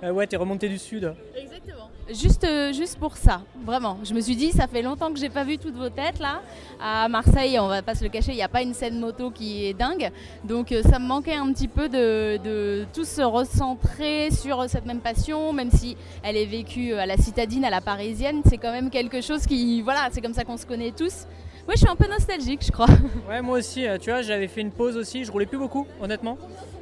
Euh, 0.01 0.11
ouais, 0.11 0.25
t'es 0.27 0.37
remonté 0.37 0.69
du 0.69 0.77
sud. 0.77 1.13
Exactement. 1.35 1.78
Juste, 2.11 2.43
euh, 2.43 2.73
juste 2.73 2.97
pour 2.97 3.17
ça, 3.17 3.41
vraiment. 3.63 3.99
Je 4.03 4.15
me 4.15 4.21
suis 4.21 4.35
dit, 4.35 4.51
ça 4.51 4.67
fait 4.67 4.81
longtemps 4.81 5.13
que 5.13 5.19
j'ai 5.19 5.29
pas 5.29 5.43
vu 5.43 5.59
toutes 5.59 5.75
vos 5.75 5.89
têtes 5.89 6.19
là. 6.19 6.41
À 6.81 7.07
Marseille, 7.07 7.59
on 7.59 7.67
va 7.67 7.83
pas 7.83 7.93
se 7.93 8.03
le 8.03 8.09
cacher, 8.09 8.31
il 8.31 8.35
n'y 8.35 8.41
a 8.41 8.47
pas 8.47 8.63
une 8.63 8.73
scène 8.73 8.99
moto 8.99 9.29
qui 9.29 9.67
est 9.67 9.73
dingue. 9.73 10.09
Donc 10.43 10.71
euh, 10.71 10.81
ça 10.81 10.97
me 10.97 11.05
manquait 11.05 11.35
un 11.35 11.51
petit 11.53 11.67
peu 11.67 11.87
de, 11.87 12.37
de 12.43 12.85
tous 12.93 13.07
se 13.07 13.21
recentrer 13.21 14.31
sur 14.31 14.67
cette 14.67 14.87
même 14.87 15.01
passion, 15.01 15.53
même 15.53 15.69
si 15.69 15.95
elle 16.23 16.35
est 16.35 16.47
vécue 16.47 16.93
à 16.93 17.05
la 17.05 17.15
citadine, 17.17 17.63
à 17.63 17.69
la 17.69 17.81
parisienne. 17.81 18.41
C'est 18.45 18.57
quand 18.57 18.71
même 18.71 18.89
quelque 18.89 19.21
chose 19.21 19.45
qui, 19.45 19.81
voilà, 19.83 20.09
c'est 20.11 20.21
comme 20.21 20.33
ça 20.33 20.43
qu'on 20.43 20.57
se 20.57 20.65
connaît 20.65 20.91
tous. 20.91 21.27
Ouais, 21.67 21.75
je 21.75 21.81
suis 21.81 21.89
un 21.89 21.95
peu 21.95 22.07
nostalgique, 22.07 22.61
je 22.65 22.71
crois. 22.71 22.87
Ouais, 23.29 23.43
moi 23.43 23.59
aussi, 23.59 23.85
euh, 23.85 23.99
tu 23.99 24.09
vois, 24.09 24.23
j'avais 24.23 24.47
fait 24.47 24.61
une 24.61 24.71
pause 24.71 24.97
aussi, 24.97 25.23
je 25.23 25.31
roulais 25.31 25.45
plus 25.45 25.59
beaucoup, 25.59 25.85
honnêtement. 26.01 26.39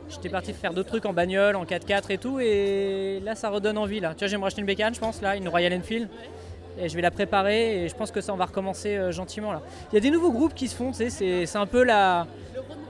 J'étais 0.09 0.29
parti 0.29 0.53
faire 0.53 0.73
d'autres 0.73 0.89
trucs 0.89 1.05
en 1.05 1.13
bagnole, 1.13 1.55
en 1.55 1.65
4x4 1.65 2.11
et 2.11 2.17
tout, 2.17 2.39
et 2.39 3.19
là, 3.25 3.35
ça 3.35 3.49
redonne 3.49 3.77
envie, 3.77 3.99
là. 3.99 4.13
Tu 4.13 4.19
vois, 4.19 4.27
j'aimerais 4.27 4.47
acheter 4.47 4.61
une 4.61 4.67
bécane, 4.67 4.95
je 4.95 4.99
pense, 4.99 5.21
là, 5.21 5.35
une 5.35 5.47
Royal 5.49 5.73
Enfield. 5.73 6.07
Et 6.79 6.87
je 6.89 6.95
vais 6.95 7.01
la 7.01 7.11
préparer, 7.11 7.83
et 7.83 7.89
je 7.89 7.95
pense 7.95 8.11
que 8.11 8.21
ça, 8.21 8.31
on 8.33 8.37
va 8.37 8.45
recommencer 8.45 8.95
euh, 8.95 9.11
gentiment, 9.11 9.51
là. 9.51 9.61
Il 9.91 9.95
y 9.95 9.97
a 9.97 10.01
des 10.01 10.11
nouveaux 10.11 10.31
groupes 10.31 10.53
qui 10.53 10.67
se 10.67 10.75
font, 10.75 10.91
tu 10.91 10.97
sais, 10.97 11.09
c'est- 11.09 11.45
c'est 11.45 11.57
un 11.57 11.65
peu 11.65 11.83
la... 11.83 12.25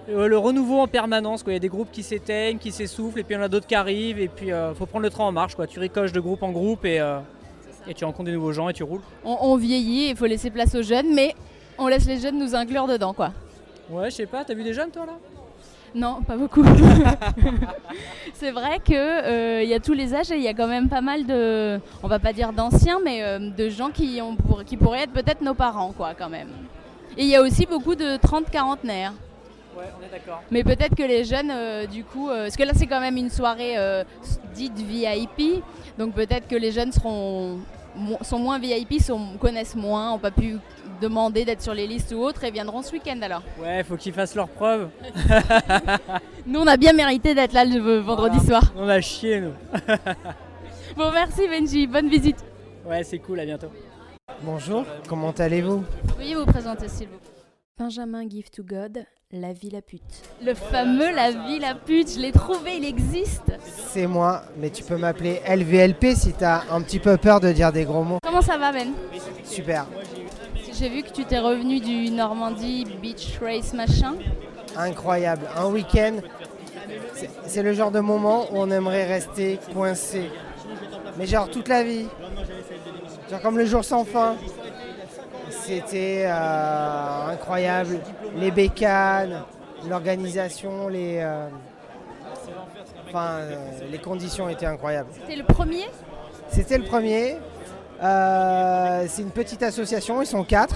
euh, 0.09 0.27
le 0.27 0.37
renouveau 0.37 0.79
en 0.79 0.87
permanence, 0.87 1.41
quoi. 1.41 1.53
Il 1.53 1.55
y 1.55 1.57
a 1.57 1.59
des 1.59 1.69
groupes 1.69 1.89
qui 1.91 2.03
s'éteignent, 2.03 2.57
qui 2.59 2.71
s'essoufflent, 2.71 3.19
et 3.19 3.23
puis 3.23 3.33
il 3.33 3.37
y 3.37 3.41
en 3.41 3.43
a 3.45 3.47
d'autres 3.47 3.65
qui 3.67 3.75
arrivent, 3.75 4.19
et 4.19 4.27
puis 4.27 4.51
euh, 4.51 4.73
faut 4.75 4.85
prendre 4.85 5.03
le 5.03 5.09
train 5.09 5.23
en 5.23 5.31
marche, 5.31 5.55
quoi. 5.55 5.65
Tu 5.67 5.79
ricoches 5.79 6.11
de 6.11 6.19
groupe 6.19 6.43
en 6.43 6.51
groupe, 6.51 6.85
et, 6.85 6.99
euh, 6.99 7.19
et 7.87 7.93
tu 7.93 8.03
rencontres 8.05 8.25
des 8.25 8.33
nouveaux 8.33 8.51
gens, 8.53 8.67
et 8.69 8.73
tu 8.73 8.83
roules. 8.83 9.01
On, 9.25 9.37
on 9.41 9.55
vieillit, 9.55 10.09
il 10.09 10.15
faut 10.17 10.25
laisser 10.27 10.51
place 10.51 10.75
aux 10.75 10.83
jeunes, 10.83 11.13
mais 11.15 11.33
on 11.79 11.87
laisse 11.87 12.05
les 12.05 12.19
jeunes 12.19 12.37
nous 12.37 12.53
inclure 12.55 12.87
dedans, 12.87 13.13
quoi. 13.13 13.31
Ouais, 13.89 14.09
je 14.11 14.15
sais 14.17 14.25
pas, 14.25 14.43
t'as 14.43 14.53
vu 14.53 14.63
des 14.63 14.73
jeunes, 14.73 14.91
toi, 14.91 15.05
là? 15.05 15.13
Non, 15.95 16.21
pas 16.21 16.35
beaucoup. 16.37 16.63
c'est 18.33 18.51
vrai 18.51 18.79
qu'il 18.83 18.95
il 18.95 19.67
y 19.69 19.73
a 19.73 19.79
tous 19.79 19.93
les 19.93 20.13
âges 20.13 20.31
et 20.31 20.35
il 20.35 20.43
y 20.43 20.47
a 20.47 20.53
quand 20.53 20.67
même 20.67 20.89
pas 20.89 21.01
mal 21.01 21.25
de, 21.25 21.79
on 22.03 22.07
va 22.07 22.19
pas 22.19 22.33
dire 22.33 22.53
d'anciens, 22.53 22.99
mais 23.03 23.23
euh, 23.23 23.39
de 23.39 23.69
gens 23.69 23.89
qui, 23.89 24.19
ont 24.21 24.35
pour- 24.35 24.63
qui 24.63 24.77
pourraient 24.77 25.03
être 25.03 25.13
peut-être 25.13 25.41
nos 25.41 25.53
parents, 25.53 25.93
quoi, 25.95 26.13
quand 26.17 26.29
même. 26.29 26.49
Et 27.17 27.23
il 27.23 27.27
y 27.29 27.35
a 27.35 27.41
aussi 27.41 27.65
beaucoup 27.65 27.95
de 27.95 28.17
30-quarantenaires. 28.17 29.13
Ouais, 29.75 29.85
on 29.99 30.05
est 30.05 30.11
d'accord. 30.11 30.41
Mais 30.51 30.63
peut-être 30.63 30.95
que 30.95 31.03
les 31.03 31.23
jeunes, 31.23 31.51
euh, 31.51 31.85
du 31.87 32.03
coup, 32.03 32.29
euh, 32.29 32.43
parce 32.43 32.55
que 32.55 32.63
là 32.63 32.71
c'est 32.75 32.87
quand 32.87 32.99
même 32.99 33.17
une 33.17 33.29
soirée 33.29 33.77
euh, 33.77 34.03
dite 34.53 34.77
VIP, 34.77 35.63
donc 35.97 36.13
peut-être 36.13 36.47
que 36.47 36.55
les 36.55 36.71
jeunes 36.71 36.91
seront, 36.91 37.57
mo- 37.95 38.17
sont 38.21 38.39
moins 38.39 38.59
VIP, 38.59 38.99
sont, 39.01 39.37
connaissent 39.39 39.75
moins, 39.75 40.11
n'ont 40.11 40.17
pas 40.19 40.31
pu 40.31 40.57
demander 41.01 41.45
d'être 41.45 41.61
sur 41.61 41.73
les 41.73 41.87
listes 41.87 42.11
ou 42.11 42.17
autres 42.23 42.43
et 42.43 42.51
viendront 42.51 42.81
ce 42.81 42.91
week-end 42.93 43.19
alors. 43.21 43.41
Ouais, 43.59 43.83
faut 43.83 43.95
qu'ils 43.97 44.13
fassent 44.13 44.35
leurs 44.35 44.49
preuves. 44.49 44.89
Nous 46.45 46.59
on 46.59 46.67
a 46.67 46.77
bien 46.77 46.93
mérité 46.93 47.33
d'être 47.35 47.53
là 47.53 47.65
le 47.65 47.99
vendredi 47.99 48.39
soir. 48.45 48.63
On 48.77 48.87
a 48.87 49.01
chié, 49.01 49.41
nous. 49.41 49.53
Bon 50.95 51.11
merci 51.11 51.47
Benji, 51.47 51.85
bonne 51.85 52.09
visite. 52.09 52.37
Ouais, 52.83 53.03
c'est 53.03 53.19
cool, 53.19 53.39
à 53.39 53.45
bientôt. 53.45 53.67
Bonjour, 54.41 54.83
comment 55.07 55.29
allez-vous? 55.31 55.83
Veuillez 56.17 56.33
vous 56.35 56.45
présenter 56.45 56.87
s'il 56.87 57.07
vous 57.07 57.17
plaît. 57.19 57.29
Benjamin 57.77 58.27
Give 58.27 58.49
to 58.49 58.63
God, 58.63 59.05
La 59.31 59.53
Vie 59.53 59.69
la 59.69 59.83
pute. 59.83 60.01
Le 60.43 60.55
fameux 60.55 61.13
La 61.13 61.29
Vie 61.31 61.59
la 61.59 61.75
pute, 61.75 62.15
je 62.15 62.19
l'ai 62.19 62.31
trouvé, 62.31 62.77
il 62.77 62.85
existe. 62.85 63.51
C'est 63.63 64.07
moi, 64.07 64.41
mais 64.57 64.71
tu 64.71 64.83
peux 64.83 64.97
m'appeler 64.97 65.41
LVLP 65.47 66.15
si 66.15 66.33
t'as 66.33 66.63
un 66.71 66.81
petit 66.81 66.97
peu 66.99 67.17
peur 67.17 67.39
de 67.39 67.51
dire 67.51 67.71
des 67.71 67.83
gros 67.85 68.03
mots. 68.03 68.17
Comment 68.23 68.41
ça 68.41 68.57
va 68.57 68.71
Ben? 68.71 68.87
Super. 69.43 69.85
J'ai 70.79 70.89
vu 70.89 71.01
que 71.03 71.09
tu 71.09 71.25
t'es 71.25 71.39
revenu 71.39 71.79
du 71.79 72.11
Normandie 72.11 72.85
Beach 73.01 73.39
Race 73.41 73.73
machin. 73.73 74.15
Incroyable. 74.75 75.47
Un 75.57 75.67
week-end, 75.71 76.17
c'est- 77.45 77.63
le 77.63 77.73
genre 77.73 77.89
de 77.91 77.99
moment 77.99 78.43
où 78.51 78.57
on 78.59 78.69
aimerait 78.69 79.05
rester 79.05 79.59
coincé. 79.73 80.29
Mais 81.17 81.25
genre 81.25 81.49
toute 81.49 81.67
la 81.67 81.83
vie. 81.83 82.07
Genre 83.31 83.41
comme 83.41 83.57
le 83.57 83.65
jour 83.65 83.83
sans 83.83 84.03
fin. 84.05 84.35
C'était 85.49 86.25
euh, 86.27 87.27
incroyable. 87.31 87.99
Les 88.35 88.51
bécanes, 88.51 89.41
l'organisation, 89.89 90.87
les, 90.89 91.17
euh, 91.21 91.47
enfin, 93.07 93.27
euh, 93.39 93.55
les 93.91 93.97
conditions 93.97 94.47
étaient 94.47 94.65
incroyables. 94.67 95.09
C'était 95.13 95.35
le 95.37 95.43
premier? 95.43 95.85
C'était 96.49 96.77
le 96.77 96.83
premier. 96.85 97.37
Euh, 98.01 99.05
c'est 99.07 99.21
une 99.21 99.31
petite 99.31 99.63
association, 99.63 100.21
ils 100.21 100.27
sont 100.27 100.43
quatre. 100.43 100.75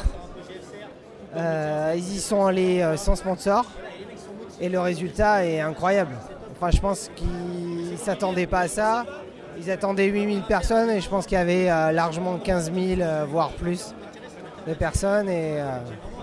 Euh, 1.35 1.93
ils 1.95 2.15
y 2.15 2.19
sont 2.19 2.45
allés 2.45 2.81
euh, 2.81 2.97
sans 2.97 3.15
sponsor. 3.15 3.65
Et 4.59 4.69
le 4.69 4.79
résultat 4.79 5.45
est 5.45 5.59
incroyable. 5.59 6.15
Enfin, 6.51 6.71
je 6.71 6.79
pense 6.79 7.09
qu'ils 7.15 7.91
ne 7.91 7.97
s'attendaient 7.97 8.47
pas 8.47 8.61
à 8.61 8.67
ça. 8.67 9.05
Ils 9.57 9.69
attendaient 9.71 10.07
8000 10.07 10.43
personnes 10.43 10.89
et 10.89 11.01
je 11.01 11.09
pense 11.09 11.25
qu'il 11.25 11.37
y 11.37 11.41
avait 11.41 11.69
euh, 11.69 11.91
largement 11.91 12.37
15 12.37 12.71
000, 12.73 13.01
euh, 13.01 13.25
voire 13.27 13.51
plus, 13.51 13.93
de 14.67 14.73
personnes. 14.73 15.29
Et, 15.29 15.55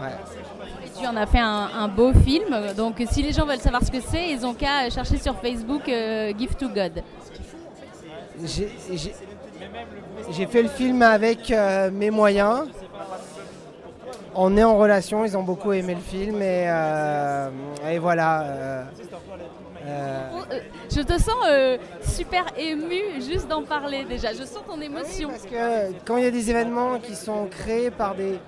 ouais. 0.01 0.87
Et 0.87 1.01
tu 1.01 1.07
en 1.07 1.17
as 1.17 1.27
fait 1.27 1.41
un, 1.41 1.69
un 1.77 1.89
beau 1.89 2.13
film. 2.13 2.75
Donc 2.77 3.03
si 3.11 3.23
les 3.23 3.33
gens 3.33 3.47
veulent 3.47 3.59
savoir 3.59 3.83
ce 3.83 3.91
que 3.91 4.01
c'est, 4.01 4.31
ils 4.31 4.45
ont 4.47 4.55
qu'à 4.55 4.91
chercher 4.91 5.19
sur 5.19 5.37
Facebook 5.41 5.83
Give 5.87 6.55
to 6.57 6.69
God. 6.69 7.03
J'ai 10.31 10.47
fait 10.47 10.63
le 10.63 10.69
film 10.69 11.03
avec 11.03 11.51
euh, 11.51 11.91
mes 11.91 12.11
moyens. 12.11 12.67
On 14.35 14.57
est 14.57 14.65
en 14.65 14.77
relation, 14.79 15.25
ils 15.25 15.37
ont 15.37 15.43
beaucoup 15.43 15.73
aimé 15.73 15.95
le 15.95 16.01
film 16.01 16.41
et, 16.43 16.65
euh, 16.69 17.49
et 17.91 17.99
voilà. 17.99 18.43
euh, 18.43 18.85
je 20.91 21.01
te 21.01 21.19
sens 21.19 21.35
super 22.03 22.45
ému 22.57 23.21
juste 23.21 23.49
d'en 23.49 23.63
parler 23.63 24.05
déjà. 24.05 24.33
Je 24.33 24.45
sens 24.45 24.63
ton 24.67 24.81
émotion. 24.81 25.29
Parce 25.31 25.45
que 25.45 25.93
quand 26.05 26.17
il 26.19 26.25
y 26.25 26.27
a 26.27 26.31
des 26.31 26.51
événements 26.51 26.99
qui 26.99 27.17
sont 27.17 27.47
créés 27.47 27.91
par 27.91 28.15
des, 28.15 28.39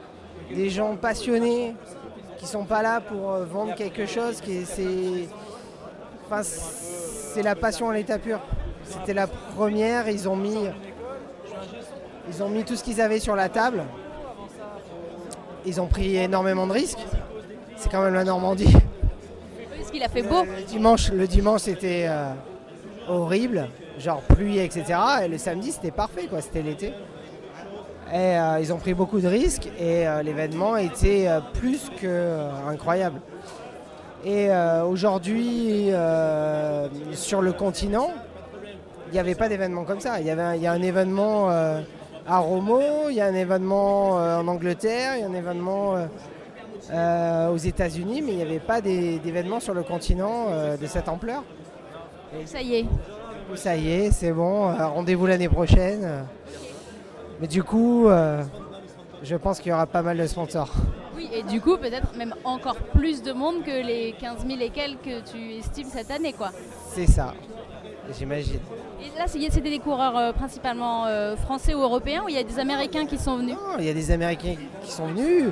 des 0.54 0.68
gens 0.70 0.96
passionnés, 0.96 1.74
qui 2.38 2.46
sont 2.46 2.64
pas 2.64 2.82
là 2.82 3.00
pour 3.00 3.32
vendre 3.50 3.74
quelque 3.74 4.06
chose, 4.06 4.40
qui 4.40 4.58
est- 4.58 4.64
c'est 4.64 5.28
enfin, 6.26 6.42
c'est 6.42 7.42
la 7.42 7.54
passion 7.54 7.90
à 7.90 7.94
l'état 7.94 8.18
pur. 8.18 8.38
C'était 8.84 9.14
la 9.14 9.26
première, 9.26 10.08
ils 10.08 10.28
ont 10.28 10.36
mis 10.36 10.68
ils 12.30 12.42
ont 12.42 12.48
mis 12.48 12.64
tout 12.64 12.76
ce 12.76 12.84
qu'ils 12.84 13.00
avaient 13.00 13.18
sur 13.18 13.34
la 13.34 13.48
table. 13.48 13.82
Ils 15.66 15.80
ont 15.80 15.86
pris 15.86 16.16
énormément 16.16 16.66
de 16.66 16.72
risques. 16.72 17.04
C'est 17.76 17.90
quand 17.90 18.02
même 18.02 18.14
la 18.14 18.24
Normandie. 18.24 18.72
Qu'il 19.90 20.02
a 20.04 20.08
fait 20.08 20.22
beau. 20.22 20.44
Le 20.44 20.62
dimanche, 20.62 21.10
le 21.10 21.26
dimanche 21.26 21.62
c'était 21.62 22.06
euh, 22.08 22.30
horrible, 23.08 23.68
genre 23.98 24.20
pluie, 24.20 24.58
etc. 24.58 24.84
Et 25.24 25.28
le 25.28 25.36
samedi 25.36 25.72
c'était 25.72 25.90
parfait, 25.90 26.26
quoi. 26.30 26.40
C'était 26.40 26.62
l'été. 26.62 26.94
Et 28.12 28.38
euh, 28.38 28.60
ils 28.60 28.72
ont 28.72 28.76
pris 28.76 28.94
beaucoup 28.94 29.18
de 29.20 29.26
risques 29.26 29.66
et 29.78 30.06
euh, 30.06 30.22
l'événement 30.22 30.76
était 30.76 31.26
euh, 31.26 31.40
plus 31.54 31.90
que 32.00 32.06
euh, 32.06 32.50
incroyable. 32.68 33.20
Et 34.24 34.48
euh, 34.50 34.84
aujourd'hui, 34.84 35.86
euh, 35.90 36.86
sur 37.12 37.40
le 37.42 37.52
continent, 37.52 38.10
il 39.08 39.14
n'y 39.14 39.18
avait 39.18 39.34
pas 39.34 39.48
d'événement 39.48 39.84
comme 39.84 40.00
ça. 40.00 40.20
Il 40.20 40.26
y, 40.26 40.30
avait 40.30 40.42
un, 40.42 40.54
y 40.54 40.68
a 40.68 40.72
un 40.72 40.82
événement 40.82 41.50
euh, 41.50 41.80
à 42.26 42.38
Romo, 42.38 43.08
il 43.08 43.16
y 43.16 43.20
a 43.20 43.26
un 43.26 43.34
événement 43.34 44.18
euh, 44.18 44.38
en 44.38 44.48
Angleterre, 44.48 45.16
il 45.16 45.20
y 45.20 45.24
a 45.24 45.26
un 45.26 45.34
événement 45.34 45.96
euh, 45.96 46.06
euh, 46.92 47.48
aux 47.50 47.56
États-Unis, 47.56 48.22
mais 48.22 48.32
il 48.32 48.36
n'y 48.36 48.42
avait 48.42 48.60
pas 48.60 48.80
d'événement 48.80 49.60
sur 49.60 49.74
le 49.74 49.82
continent 49.82 50.46
de 50.80 50.86
cette 50.86 51.08
ampleur. 51.08 51.44
Ça 52.44 52.60
y 52.60 52.76
est. 52.76 52.86
Ça 53.54 53.76
y 53.76 53.90
est, 53.90 54.10
c'est 54.12 54.32
bon, 54.32 54.72
rendez-vous 54.72 55.26
l'année 55.26 55.48
prochaine. 55.48 56.24
Mais 57.40 57.46
du 57.46 57.62
coup, 57.62 58.08
je 59.22 59.36
pense 59.36 59.60
qu'il 59.60 59.70
y 59.70 59.72
aura 59.72 59.86
pas 59.86 60.02
mal 60.02 60.16
de 60.16 60.26
sponsors. 60.26 60.72
Oui, 61.16 61.28
et 61.32 61.42
du 61.42 61.60
coup, 61.60 61.76
peut-être 61.76 62.16
même 62.16 62.34
encore 62.44 62.76
plus 62.76 63.22
de 63.22 63.32
monde 63.32 63.62
que 63.64 63.84
les 63.84 64.14
15 64.20 64.46
000 64.46 64.60
et 64.60 64.70
quelques 64.70 65.02
que 65.02 65.30
tu 65.30 65.54
estimes 65.58 65.88
cette 65.88 66.10
année, 66.10 66.32
quoi. 66.32 66.50
C'est 66.94 67.06
ça, 67.06 67.34
j'imagine. 68.18 68.60
Et 69.02 69.18
là, 69.18 69.24
c'est- 69.26 69.38
c'était 69.50 69.70
des 69.70 69.78
coureurs 69.78 70.16
euh, 70.16 70.32
principalement 70.32 71.06
euh, 71.06 71.36
français 71.36 71.74
ou 71.74 71.80
européens 71.82 72.22
ou 72.24 72.28
il 72.28 72.34
y 72.34 72.38
a 72.38 72.42
des 72.42 72.58
Américains 72.58 73.06
qui 73.06 73.18
sont 73.18 73.36
venus? 73.36 73.56
Il 73.78 73.84
y 73.84 73.90
a 73.90 73.94
des 73.94 74.10
Américains 74.10 74.54
qui 74.82 74.90
sont 74.90 75.06
venus. 75.06 75.46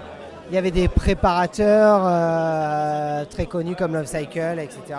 Il 0.50 0.54
y 0.54 0.58
avait 0.58 0.70
des 0.70 0.88
préparateurs 0.88 2.02
euh, 2.06 3.24
très 3.26 3.46
connus 3.46 3.76
comme 3.76 3.92
Love 3.94 4.06
Cycle, 4.06 4.58
etc. 4.58 4.98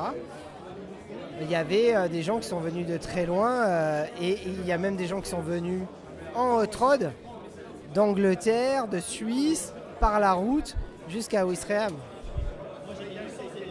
Il 1.42 1.50
y 1.50 1.56
avait 1.56 2.10
des 2.10 2.22
gens 2.22 2.38
qui 2.40 2.48
sont 2.48 2.60
venus 2.60 2.86
de 2.86 2.98
très 2.98 3.26
loin 3.26 3.64
et 4.22 4.30
et 4.32 4.40
il 4.46 4.66
y 4.68 4.72
a 4.72 4.78
même 4.78 4.96
des 4.98 5.08
gens 5.08 5.22
qui 5.22 5.30
sont 5.30 5.40
venus 5.42 5.82
en 6.36 6.58
road 6.58 7.12
d'Angleterre, 7.94 8.88
de 8.88 9.00
Suisse, 9.00 9.74
par 10.00 10.20
la 10.20 10.34
route 10.34 10.76
jusqu'à 11.08 11.46
Ouistreham. 11.46 11.94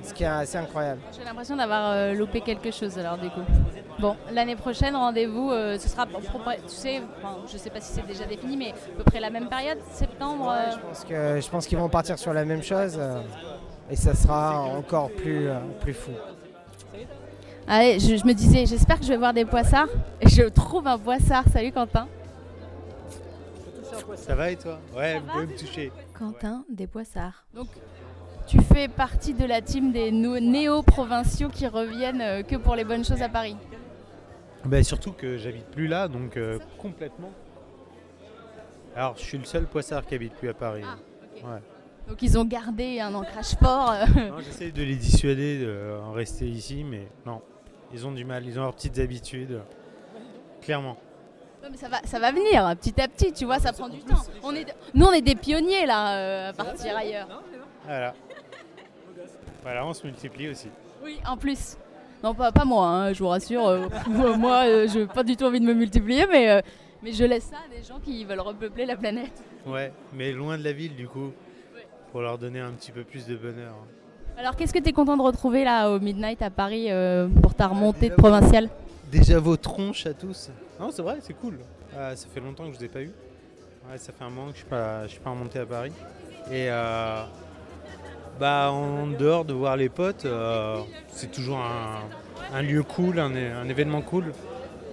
Ce 0.08 0.14
qui 0.14 0.22
est 0.24 0.26
assez 0.26 0.56
incroyable. 0.56 1.00
J'ai 1.16 1.22
l'impression 1.22 1.54
d'avoir 1.54 1.90
euh, 1.92 2.14
loupé 2.14 2.40
quelque 2.40 2.70
chose 2.70 2.98
alors 2.98 3.18
du 3.18 3.28
coup. 3.28 3.42
Bon, 3.98 4.16
l'année 4.32 4.56
prochaine, 4.56 4.96
rendez-vous, 4.96 5.50
euh, 5.50 5.78
ce 5.78 5.86
sera, 5.88 6.06
pour- 6.06 6.20
pour- 6.22 6.42
tu 6.54 6.60
sais, 6.68 7.02
enfin, 7.18 7.36
je 7.52 7.58
sais 7.58 7.68
pas 7.68 7.80
si 7.80 7.92
c'est 7.92 8.06
déjà 8.06 8.24
défini, 8.24 8.56
mais 8.56 8.70
à 8.70 8.96
peu 8.96 9.04
près 9.04 9.20
la 9.20 9.28
même 9.28 9.48
période, 9.50 9.78
septembre. 9.92 10.50
euh, 10.50 10.70
que 11.36 11.40
je 11.42 11.48
pense 11.50 11.66
qu'ils 11.66 11.76
vont 11.76 11.90
partir 11.90 12.18
sur 12.18 12.32
la 12.32 12.44
même 12.46 12.62
chose 12.62 12.96
euh, 12.98 13.20
et 13.90 13.96
ça 13.96 14.14
sera 14.14 14.62
encore 14.62 15.10
plus, 15.10 15.48
euh, 15.48 15.58
plus 15.80 15.92
fou. 15.94 16.12
Allez, 17.66 17.98
je, 18.00 18.16
je 18.16 18.24
me 18.24 18.32
disais, 18.32 18.64
j'espère 18.64 18.98
que 18.98 19.04
je 19.04 19.10
vais 19.10 19.18
voir 19.18 19.34
des 19.34 19.44
poissards. 19.44 19.88
Et 20.22 20.28
je 20.28 20.44
trouve 20.44 20.86
un 20.86 20.96
poissard. 20.96 21.44
Salut 21.52 21.70
Quentin. 21.70 22.08
Ça 24.16 24.34
va 24.34 24.50
et 24.50 24.56
toi? 24.56 24.78
Ouais, 24.96 25.18
vous 25.20 25.26
pouvez 25.26 25.46
me 25.46 25.58
toucher. 25.58 25.92
Quentin 26.18 26.64
des 26.70 26.86
poissards. 26.86 27.44
Donc, 27.54 27.66
tu 28.48 28.60
fais 28.60 28.88
partie 28.88 29.34
de 29.34 29.44
la 29.44 29.60
team 29.60 29.92
des 29.92 30.10
néo-provinciaux 30.10 31.50
qui 31.50 31.66
reviennent 31.66 32.20
euh, 32.22 32.42
que 32.42 32.56
pour 32.56 32.74
les 32.74 32.84
bonnes 32.84 33.04
choses 33.04 33.22
à 33.22 33.28
Paris. 33.28 33.56
Bah, 34.64 34.82
surtout 34.82 35.12
que 35.12 35.36
j'habite 35.36 35.66
plus 35.66 35.86
là, 35.86 36.08
donc 36.08 36.36
euh, 36.36 36.58
complètement. 36.78 37.30
Alors, 38.96 39.16
je 39.16 39.22
suis 39.22 39.38
le 39.38 39.44
seul 39.44 39.66
poissard 39.66 40.04
qui 40.06 40.14
habite 40.14 40.32
plus 40.34 40.48
à 40.48 40.54
Paris. 40.54 40.82
Ouais. 41.44 41.60
Donc, 42.08 42.22
ils 42.22 42.38
ont 42.38 42.44
gardé 42.44 43.00
un 43.00 43.14
ancrage 43.14 43.54
fort. 43.62 43.92
euh, 43.92 44.40
J'essaie 44.40 44.72
de 44.72 44.82
les 44.82 44.96
dissuader 44.96 45.64
d'en 46.00 46.12
rester 46.12 46.46
ici, 46.48 46.82
mais 46.84 47.06
non. 47.26 47.42
Ils 47.92 48.06
ont 48.06 48.12
du 48.12 48.24
mal, 48.24 48.44
ils 48.46 48.58
ont 48.58 48.62
leurs 48.62 48.74
petites 48.74 48.98
habitudes. 48.98 49.60
Clairement. 50.62 50.96
Non, 51.62 51.68
mais 51.70 51.76
ça 51.76 51.88
va, 51.88 51.98
ça 52.04 52.18
va 52.18 52.32
venir 52.32 52.74
petit 52.80 53.00
à 53.00 53.08
petit, 53.08 53.32
tu 53.32 53.44
vois, 53.44 53.58
ça 53.58 53.72
prend 53.72 53.88
du 53.88 54.00
temps. 54.00 54.22
On 54.42 54.54
est, 54.54 54.66
nous, 54.94 55.06
on 55.06 55.12
est 55.12 55.22
des 55.22 55.34
pionniers 55.34 55.86
là, 55.86 56.14
euh, 56.16 56.50
à 56.50 56.52
partir 56.52 56.96
ailleurs. 56.96 57.28
Voilà. 57.84 58.14
Voilà, 59.68 59.84
on 59.84 59.92
se 59.92 60.06
multiplie 60.06 60.48
aussi. 60.48 60.68
Oui, 61.04 61.20
en 61.28 61.36
plus. 61.36 61.76
Non, 62.24 62.32
pas, 62.32 62.50
pas 62.52 62.64
moi, 62.64 62.86
hein, 62.86 63.12
je 63.12 63.18
vous 63.18 63.28
rassure. 63.28 63.68
euh, 63.68 63.86
moi, 64.38 64.64
euh, 64.66 64.88
je 64.88 65.00
n'ai 65.00 65.06
pas 65.06 65.22
du 65.22 65.36
tout 65.36 65.44
envie 65.44 65.60
de 65.60 65.66
me 65.66 65.74
multiplier, 65.74 66.26
mais, 66.26 66.48
euh, 66.48 66.62
mais 67.02 67.12
je 67.12 67.22
laisse 67.24 67.44
ça 67.44 67.56
à 67.56 67.76
des 67.76 67.86
gens 67.86 68.00
qui 68.02 68.24
veulent 68.24 68.40
repeupler 68.40 68.86
la 68.86 68.96
planète. 68.96 69.44
Ouais, 69.66 69.92
mais 70.14 70.32
loin 70.32 70.56
de 70.56 70.64
la 70.64 70.72
ville 70.72 70.96
du 70.96 71.06
coup, 71.06 71.32
pour 72.10 72.22
leur 72.22 72.38
donner 72.38 72.60
un 72.60 72.70
petit 72.70 72.92
peu 72.92 73.04
plus 73.04 73.26
de 73.26 73.36
bonheur. 73.36 73.74
Alors, 74.38 74.56
qu'est-ce 74.56 74.72
que 74.72 74.78
tu 74.78 74.88
es 74.88 74.92
content 74.94 75.18
de 75.18 75.22
retrouver 75.22 75.64
là 75.64 75.90
au 75.90 76.00
Midnight 76.00 76.40
à 76.40 76.48
Paris 76.48 76.86
euh, 76.90 77.28
pour 77.42 77.54
ta 77.54 77.66
remontée 77.66 78.08
de 78.08 78.14
provinciale? 78.14 78.70
Déjà 79.12 79.38
vos 79.38 79.58
tronches 79.58 80.06
à 80.06 80.14
tous. 80.14 80.48
Non, 80.80 80.90
c'est 80.90 81.02
vrai, 81.02 81.18
c'est 81.20 81.34
cool. 81.34 81.58
Euh, 81.94 82.16
ça 82.16 82.26
fait 82.32 82.40
longtemps 82.40 82.64
que 82.64 82.72
je 82.72 82.78
vous 82.78 82.84
ai 82.86 82.88
pas 82.88 83.02
eu. 83.02 83.12
Ouais, 83.90 83.98
ça 83.98 84.14
fait 84.14 84.24
un 84.24 84.30
moment 84.30 84.46
que 84.46 84.54
je 84.54 84.60
suis 84.60 84.66
pas, 84.66 85.02
je 85.02 85.08
suis 85.08 85.20
pas 85.20 85.28
remonté 85.28 85.58
à 85.58 85.66
Paris. 85.66 85.92
Et 86.50 86.70
euh, 86.70 87.24
bah 88.38 88.70
en 88.70 89.06
dehors 89.06 89.44
de 89.44 89.52
voir 89.52 89.76
les 89.76 89.88
potes, 89.88 90.24
euh, 90.24 90.78
c'est 91.12 91.30
toujours 91.30 91.58
un, 91.58 92.56
un 92.56 92.62
lieu 92.62 92.82
cool, 92.82 93.18
un, 93.18 93.68
événement 93.68 94.02
cool. 94.02 94.32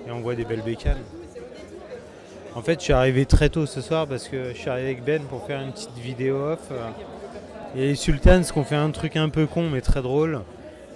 Et 0.08 0.12
on 0.12 0.20
voit 0.20 0.36
des 0.36 0.46
belles 0.46 0.62
bécanes. 0.62 1.02
En 2.56 2.62
fait, 2.62 2.80
je 2.80 2.86
suis 2.86 2.94
arrivé 2.94 3.26
très 3.26 3.50
tôt 3.50 3.66
ce 3.66 3.82
soir 3.82 4.08
parce 4.08 4.28
que 4.28 4.50
je 4.54 4.58
suis 4.58 4.70
arrivé 4.70 4.88
avec 4.88 5.04
Ben 5.04 5.22
pour 5.24 5.46
faire 5.46 5.62
une 5.62 5.72
petite 5.72 5.98
vidéo 5.98 6.36
off. 6.52 6.72
Et 7.76 7.88
les 7.88 7.96
Sultans 7.96 8.42
qui 8.42 8.58
ont 8.58 8.64
fait 8.64 8.76
un 8.76 8.92
truc 8.92 9.18
un 9.18 9.30
peu 9.30 9.46
con 9.46 9.70
mais 9.70 9.82
très 9.82 10.02
drôle. 10.02 10.42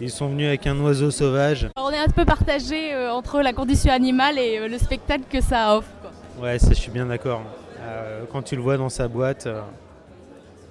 Ils 0.01 0.11
sont 0.11 0.29
venus 0.29 0.47
avec 0.47 0.65
un 0.65 0.79
oiseau 0.79 1.11
sauvage. 1.11 1.67
Alors, 1.75 1.89
On 1.89 1.93
est 1.93 1.99
un 1.99 2.07
peu 2.07 2.23
partagé 2.23 2.93
euh, 2.93 3.11
entre 3.11 3.41
la 3.41 3.51
condition 3.51 3.91
animale 3.91 4.39
et 4.39 4.59
euh, 4.59 4.67
le 4.69 4.77
spectacle 4.77 5.25
que 5.29 5.41
ça 5.41 5.75
offre. 5.75 5.89
quoi. 6.01 6.11
Ouais, 6.41 6.57
ça 6.57 6.69
je 6.69 6.75
suis 6.75 6.91
bien 6.91 7.07
d'accord. 7.07 7.41
Euh, 7.81 8.23
quand 8.31 8.41
tu 8.41 8.55
le 8.55 8.61
vois 8.61 8.77
dans 8.77 8.87
sa 8.87 9.09
boîte, 9.09 9.49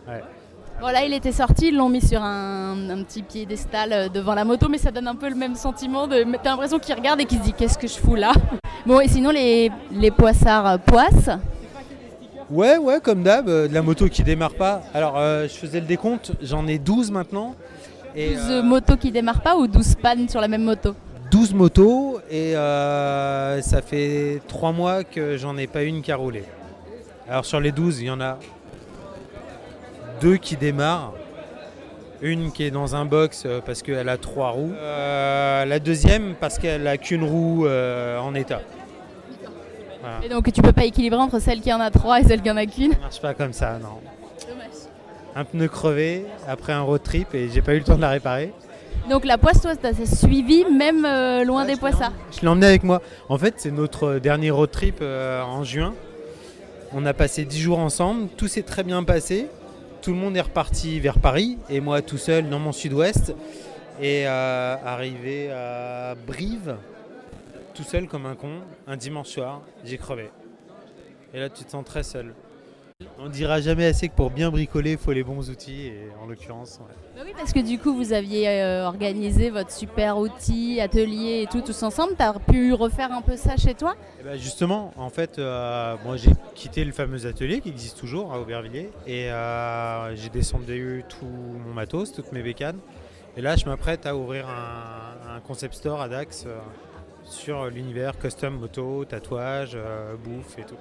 ouais. 0.07 0.23
Bon, 0.81 0.87
là, 0.87 1.05
il 1.05 1.13
était 1.13 1.33
sorti, 1.33 1.69
ils 1.69 1.77
l'ont 1.77 1.89
mis 1.89 2.01
sur 2.01 2.23
un, 2.23 2.91
un 2.91 3.03
petit 3.03 3.23
piédestal 3.23 3.93
euh, 3.93 4.09
devant 4.09 4.35
la 4.35 4.45
moto, 4.45 4.69
mais 4.69 4.79
ça 4.79 4.91
donne 4.93 5.09
un 5.09 5.17
peu 5.17 5.29
le 5.29 5.35
même 5.35 5.57
sentiment 5.57 6.07
de. 6.07 6.25
T'as 6.43 6.51
l'impression 6.51 6.79
qu'il 6.79 6.95
regarde 6.95 7.21
et 7.21 7.25
qu'il 7.25 7.39
se 7.39 7.45
dit 7.45 7.53
Qu'est-ce 7.53 7.79
que 7.79 7.89
je 7.89 7.99
fous 7.99 8.15
là? 8.15 8.33
Bon, 8.87 9.01
et 9.01 9.09
sinon, 9.09 9.31
les, 9.31 9.71
les 9.91 10.11
poissards 10.11 10.67
euh, 10.67 10.79
poissent. 10.79 11.31
Ouais, 12.51 12.79
ouais, 12.79 12.99
comme 13.03 13.23
d'hab, 13.23 13.49
euh, 13.49 13.69
de 13.69 13.75
la 13.75 13.83
moto 13.83 14.09
qui 14.09 14.23
démarre 14.23 14.55
pas. 14.55 14.81
Alors, 14.95 15.19
euh, 15.19 15.43
je 15.43 15.55
faisais 15.55 15.81
le 15.81 15.87
décompte, 15.87 16.33
j'en 16.41 16.67
ai 16.67 16.79
12 16.79 17.11
maintenant. 17.11 17.55
Et, 18.17 18.35
12 18.35 18.51
euh, 18.51 18.63
motos 18.63 18.97
qui 18.97 19.11
démarrent 19.11 19.43
pas 19.43 19.57
ou 19.57 19.67
12 19.67 19.97
pannes 19.97 20.29
sur 20.29 20.41
la 20.41 20.49
même 20.49 20.65
moto? 20.65 20.95
12 21.31 21.53
motos 21.53 22.21
et 22.31 22.57
euh, 22.57 23.61
ça 23.61 23.83
fait 23.83 24.41
3 24.49 24.73
mois 24.73 25.05
que 25.05 25.37
j'en 25.37 25.59
ai 25.59 25.67
pas 25.67 25.83
une 25.83 26.01
qui 26.01 26.11
a 26.11 26.17
roulé. 26.17 26.43
Alors 27.29 27.45
sur 27.45 27.61
les 27.61 27.71
12, 27.71 28.01
il 28.01 28.07
y 28.07 28.11
en 28.11 28.21
a 28.23 28.39
deux 30.21 30.37
qui 30.37 30.57
démarrent. 30.57 31.15
Une 32.21 32.51
qui 32.51 32.65
est 32.65 32.73
dans 32.73 32.97
un 32.97 33.05
box 33.05 33.45
euh, 33.47 33.61
parce 33.65 33.83
qu'elle 33.83 34.09
a 34.09 34.17
trois 34.17 34.51
roues. 34.51 34.73
Euh, 34.75 35.65
la 35.65 35.79
deuxième 35.79 36.35
parce 36.35 36.59
qu'elle 36.59 36.87
a 36.89 36.97
qu'une 36.97 37.23
roue 37.23 37.67
euh, 37.67 38.19
en 38.19 38.35
état. 38.35 38.61
Voilà. 40.01 40.17
Et 40.25 40.29
donc, 40.29 40.53
tu 40.53 40.61
peux 40.61 40.73
pas 40.73 40.85
équilibrer 40.85 41.21
entre 41.21 41.39
celle 41.39 41.61
qui 41.61 41.73
en 41.73 41.81
a 41.81 41.91
3 41.91 42.21
et 42.21 42.25
celle 42.25 42.41
qui 42.41 42.51
en 42.51 42.57
a 42.57 42.67
qu'une 42.67 42.93
Ça 42.93 42.99
marche 43.01 43.21
pas 43.21 43.35
comme 43.35 43.53
ça, 43.53 43.79
non. 43.81 44.01
Dommage. 44.49 44.67
Un 45.37 45.45
pneu 45.45 45.69
crevé 45.69 46.27
après 46.49 46.73
un 46.73 46.83
road 46.83 47.03
trip 47.03 47.35
et 47.35 47.49
j'ai 47.49 47.63
pas 47.63 47.75
eu 47.75 47.79
le 47.79 47.85
temps 47.85 47.97
de 47.97 48.01
la 48.01 48.11
réparer. 48.11 48.53
Donc, 49.09 49.25
la 49.25 49.39
poisse, 49.39 49.61
toi, 49.61 49.75
t'as 49.77 49.95
suivi 50.05 50.65
même 50.65 51.05
euh, 51.05 51.45
loin 51.45 51.65
des 51.65 51.77
poissards 51.77 52.13
Je 52.33 52.41
l'ai 52.41 52.49
emmené 52.49 52.67
avec 52.67 52.83
moi. 52.83 53.01
En 53.29 53.39
fait, 53.39 53.55
c'est 53.59 53.71
notre 53.71 54.19
dernier 54.19 54.51
road 54.51 54.71
trip 54.71 55.03
en 55.03 55.63
juin. 55.63 55.95
On 56.93 57.05
a 57.05 57.13
passé 57.13 57.45
10 57.45 57.61
jours 57.61 57.79
ensemble, 57.79 58.29
tout 58.37 58.49
s'est 58.49 58.63
très 58.63 58.83
bien 58.83 59.03
passé. 59.05 59.49
Tout 60.01 60.13
le 60.13 60.17
monde 60.17 60.37
est 60.37 60.41
reparti 60.41 61.01
vers 61.01 61.19
Paris 61.19 61.59
et 61.69 61.81
moi 61.81 62.03
tout 62.03 62.19
seul 62.19 62.49
dans 62.49 62.59
mon 62.59 62.73
sud-ouest. 62.73 63.35
Et 64.01 64.29
euh, 64.29 64.77
arrivé 64.85 65.51
à 65.51 66.15
Brive, 66.15 66.77
tout 67.75 67.83
seul 67.83 68.07
comme 68.07 68.27
un 68.27 68.37
con, 68.37 68.61
un 68.87 68.97
dimanche 68.97 69.29
soir, 69.29 69.63
j'ai 69.85 69.99
crevé. 69.99 70.31
Et 71.35 71.41
là, 71.41 71.49
tu 71.51 71.65
te 71.65 71.71
sens 71.71 71.85
très 71.85 72.05
seul. 72.05 72.33
On 73.21 73.29
dira 73.29 73.61
jamais 73.61 73.87
assez 73.87 74.09
que 74.09 74.15
pour 74.17 74.31
bien 74.31 74.51
bricoler, 74.51 74.93
il 74.93 74.99
faut 74.99 75.13
les 75.13 75.23
bons 75.23 75.51
outils, 75.51 75.87
et 75.87 76.09
en 76.21 76.27
l'occurrence, 76.27 76.81
ouais. 76.81 76.95
Bah 77.15 77.23
oui, 77.25 77.33
parce 77.37 77.53
que 77.53 77.61
du 77.61 77.79
coup, 77.79 77.95
vous 77.95 78.13
aviez 78.13 78.49
euh, 78.49 78.87
organisé 78.87 79.51
votre 79.51 79.71
super 79.71 80.19
outil, 80.19 80.81
atelier 80.81 81.43
et 81.43 81.47
tout, 81.47 81.61
tous 81.61 81.81
ensemble. 81.85 82.15
Tu 82.17 82.23
as 82.25 82.33
pu 82.33 82.73
refaire 82.73 83.13
un 83.13 83.23
peu 83.23 83.37
ça 83.37 83.57
chez 83.57 83.75
toi? 83.75 83.95
Eh 84.21 84.25
ben, 84.25 84.37
justement, 84.37 84.93
en 84.97 85.11
fait, 85.11 85.39
euh, 85.39 85.95
moi 86.05 86.17
j'ai 86.17 86.33
quitté 86.57 86.85
le 86.85 86.91
fameux 86.91 87.25
atelier 87.25 87.61
qui 87.61 87.69
existe 87.69 87.99
toujours 87.99 88.33
à 88.33 88.41
Aubervilliers 88.41 88.91
et 89.07 89.31
euh, 89.31 90.17
j'ai 90.17 90.29
descendu 90.29 91.05
tout 91.09 91.25
mon 91.25 91.75
matos, 91.75 92.13
toutes 92.13 92.33
mes 92.33 92.43
bécanes. 92.43 92.79
Et 93.37 93.41
là, 93.41 93.55
je 93.55 93.65
m'apprête 93.67 94.07
à 94.07 94.17
ouvrir 94.17 94.49
un, 94.49 95.37
un 95.37 95.41
concept 95.41 95.75
store 95.75 96.01
à 96.01 96.09
Dax 96.09 96.47
sur 97.23 97.67
l'univers 97.67 98.19
custom 98.19 98.59
moto, 98.59 99.05
tatouage, 99.05 99.79
bouffe 100.25 100.59
et 100.59 100.65
tout. 100.65 100.75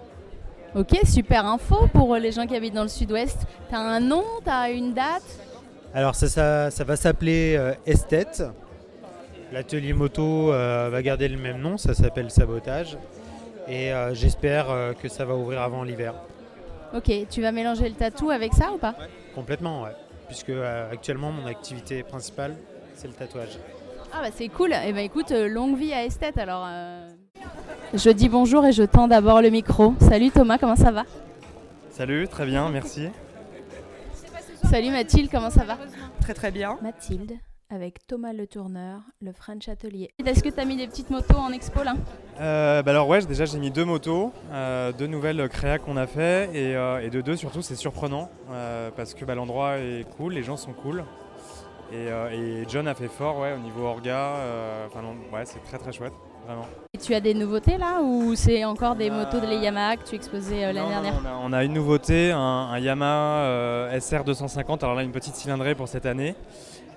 Ok, 0.78 0.96
super 1.06 1.44
info 1.48 1.88
pour 1.92 2.16
les 2.18 2.32
gens 2.32 2.46
qui 2.46 2.56
habitent 2.56 2.76
dans 2.76 2.84
le 2.84 2.88
sud-ouest. 2.88 3.48
Tu 3.68 3.74
as 3.74 3.80
un 3.80 4.00
nom, 4.00 4.24
tu 4.44 4.50
as 4.52 4.70
une 4.70 4.94
date? 4.94 5.24
Alors 5.92 6.14
ça, 6.14 6.28
ça, 6.28 6.70
ça 6.70 6.84
va 6.84 6.96
s'appeler 6.96 7.56
euh, 7.58 7.74
Esthète. 7.88 8.44
L'atelier 9.52 9.94
moto 9.94 10.54
euh, 10.54 10.90
va 10.92 11.02
garder 11.02 11.30
le 11.30 11.38
même 11.38 11.58
nom, 11.58 11.78
ça 11.78 11.96
s'appelle 11.96 12.30
Sabotage. 12.30 12.96
Et 13.68 13.92
euh, 13.92 14.14
j'espère 14.14 14.70
euh, 14.70 14.94
que 14.94 15.10
ça 15.10 15.26
va 15.26 15.34
ouvrir 15.34 15.62
avant 15.62 15.84
l'hiver. 15.84 16.14
Ok, 16.94 17.12
tu 17.28 17.42
vas 17.42 17.52
mélanger 17.52 17.90
le 17.90 17.96
tatou 17.96 18.30
avec 18.30 18.54
ça 18.54 18.72
ou 18.72 18.78
pas? 18.78 18.94
Complètement, 19.34 19.82
ouais. 19.82 19.96
Puisque 20.28 20.50
euh, 20.50 20.92
actuellement 20.92 21.32
mon 21.32 21.48
activité 21.48 22.04
principale, 22.04 22.56
c'est 22.94 23.08
le 23.08 23.14
tatouage. 23.14 23.58
Ah 24.14 24.20
bah 24.22 24.30
c'est 24.32 24.50
cool. 24.50 24.74
Et 24.86 24.94
bah 24.94 25.02
écoute, 25.02 25.32
euh, 25.32 25.48
longue 25.48 25.76
vie 25.76 25.94
à 25.94 26.06
Esthète 26.06 26.38
alors. 26.38 26.68
Je 27.94 28.10
dis 28.10 28.28
bonjour 28.28 28.66
et 28.66 28.74
je 28.74 28.84
tends 28.84 29.08
d'abord 29.08 29.42
le 29.42 29.50
micro. 29.50 29.94
Salut 30.02 30.30
Thomas, 30.30 30.58
comment 30.58 30.76
ça 30.76 30.92
va? 30.92 31.04
Salut, 31.90 32.28
très 32.28 32.46
bien, 32.46 32.70
merci. 32.70 33.08
Salut 34.70 34.92
Mathilde, 34.92 35.30
comment 35.32 35.50
ça 35.50 35.64
va? 35.64 35.78
Très 36.22 36.34
très 36.34 36.52
bien. 36.52 36.78
Mathilde, 36.82 37.38
avec 37.70 38.06
Thomas 38.06 38.34
Le 38.34 38.46
Tourneur, 38.46 39.00
le 39.22 39.32
French 39.32 39.70
Atelier. 39.70 40.12
Est-ce 40.24 40.44
que 40.44 40.50
tu 40.50 40.60
as 40.60 40.66
mis 40.66 40.76
des 40.76 40.86
petites 40.88 41.10
motos 41.10 41.38
en 41.38 41.52
expo 41.54 41.84
là? 41.84 41.96
Euh, 42.42 42.84
bah 42.84 42.92
alors 42.92 43.08
ouais, 43.08 43.26
déjà 43.26 43.46
j'ai 43.46 43.58
mis 43.58 43.72
deux 43.72 43.86
motos, 43.86 44.34
euh, 44.52 44.92
deux 44.92 45.08
nouvelles 45.08 45.48
créas 45.48 45.80
qu'on 45.80 45.96
a 45.96 46.08
fait 46.08 46.50
et, 46.54 46.76
euh, 46.76 47.00
et 47.02 47.10
de 47.10 47.22
deux 47.22 47.38
surtout 47.38 47.62
c'est 47.62 47.76
surprenant 47.76 48.30
euh, 48.52 48.92
parce 48.96 49.14
que 49.14 49.24
bah, 49.24 49.34
l'endroit 49.34 49.78
est 49.78 50.06
cool, 50.18 50.34
les 50.34 50.44
gens 50.44 50.58
sont 50.58 50.74
cool 50.74 51.06
et, 51.94 52.12
euh, 52.12 52.30
et 52.32 52.66
John 52.68 52.88
a 52.88 52.94
fait 52.94 53.08
fort 53.08 53.40
ouais, 53.40 53.54
au 53.54 53.60
niveau 53.60 53.86
orga, 53.86 54.18
euh, 54.18 54.88
enfin 54.88 55.00
ouais 55.34 55.46
c'est 55.46 55.64
très 55.64 55.78
très 55.78 55.94
chouette, 55.94 56.14
vraiment. 56.48 56.66
Et 56.94 56.98
tu 56.98 57.14
as 57.14 57.20
des 57.20 57.34
nouveautés 57.34 57.78
là 57.78 58.02
ou 58.02 58.34
c'est 58.36 58.64
encore 58.66 58.96
des 58.96 59.10
motos 59.10 59.40
de 59.40 59.46
les 59.46 59.58
Yamaha 59.58 59.98
que 59.98 60.08
tu 60.08 60.16
exposais 60.16 60.64
euh, 60.66 60.74
l'année 60.74 60.90
dernière 60.90 61.14
on, 61.22 61.26
a, 61.26 61.40
on 61.44 61.54
a 61.54 61.64
une 61.64 61.74
nouveauté, 61.74 62.32
un, 62.32 62.40
un 62.40 62.80
Yamaha 62.80 63.44
euh, 63.44 64.00
SR 64.00 64.24
250, 64.24 64.84
alors 64.84 64.96
là 64.96 65.04
une 65.04 65.12
petite 65.12 65.36
cylindrée 65.36 65.76
pour 65.76 65.88
cette 65.88 66.06
année, 66.06 66.36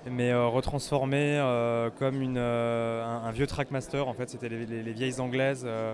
mais 0.09 0.31
euh, 0.31 0.47
retransformé 0.47 1.37
euh, 1.37 1.89
comme 1.99 2.21
une, 2.21 2.37
euh, 2.37 3.05
un, 3.05 3.27
un 3.27 3.31
vieux 3.31 3.45
Trackmaster, 3.45 4.07
en 4.07 4.13
fait 4.13 4.29
c'était 4.29 4.49
les, 4.49 4.65
les- 4.65 4.81
les 4.83 4.91
vieilles 4.93 5.19
anglaises 5.19 5.63
euh, 5.67 5.93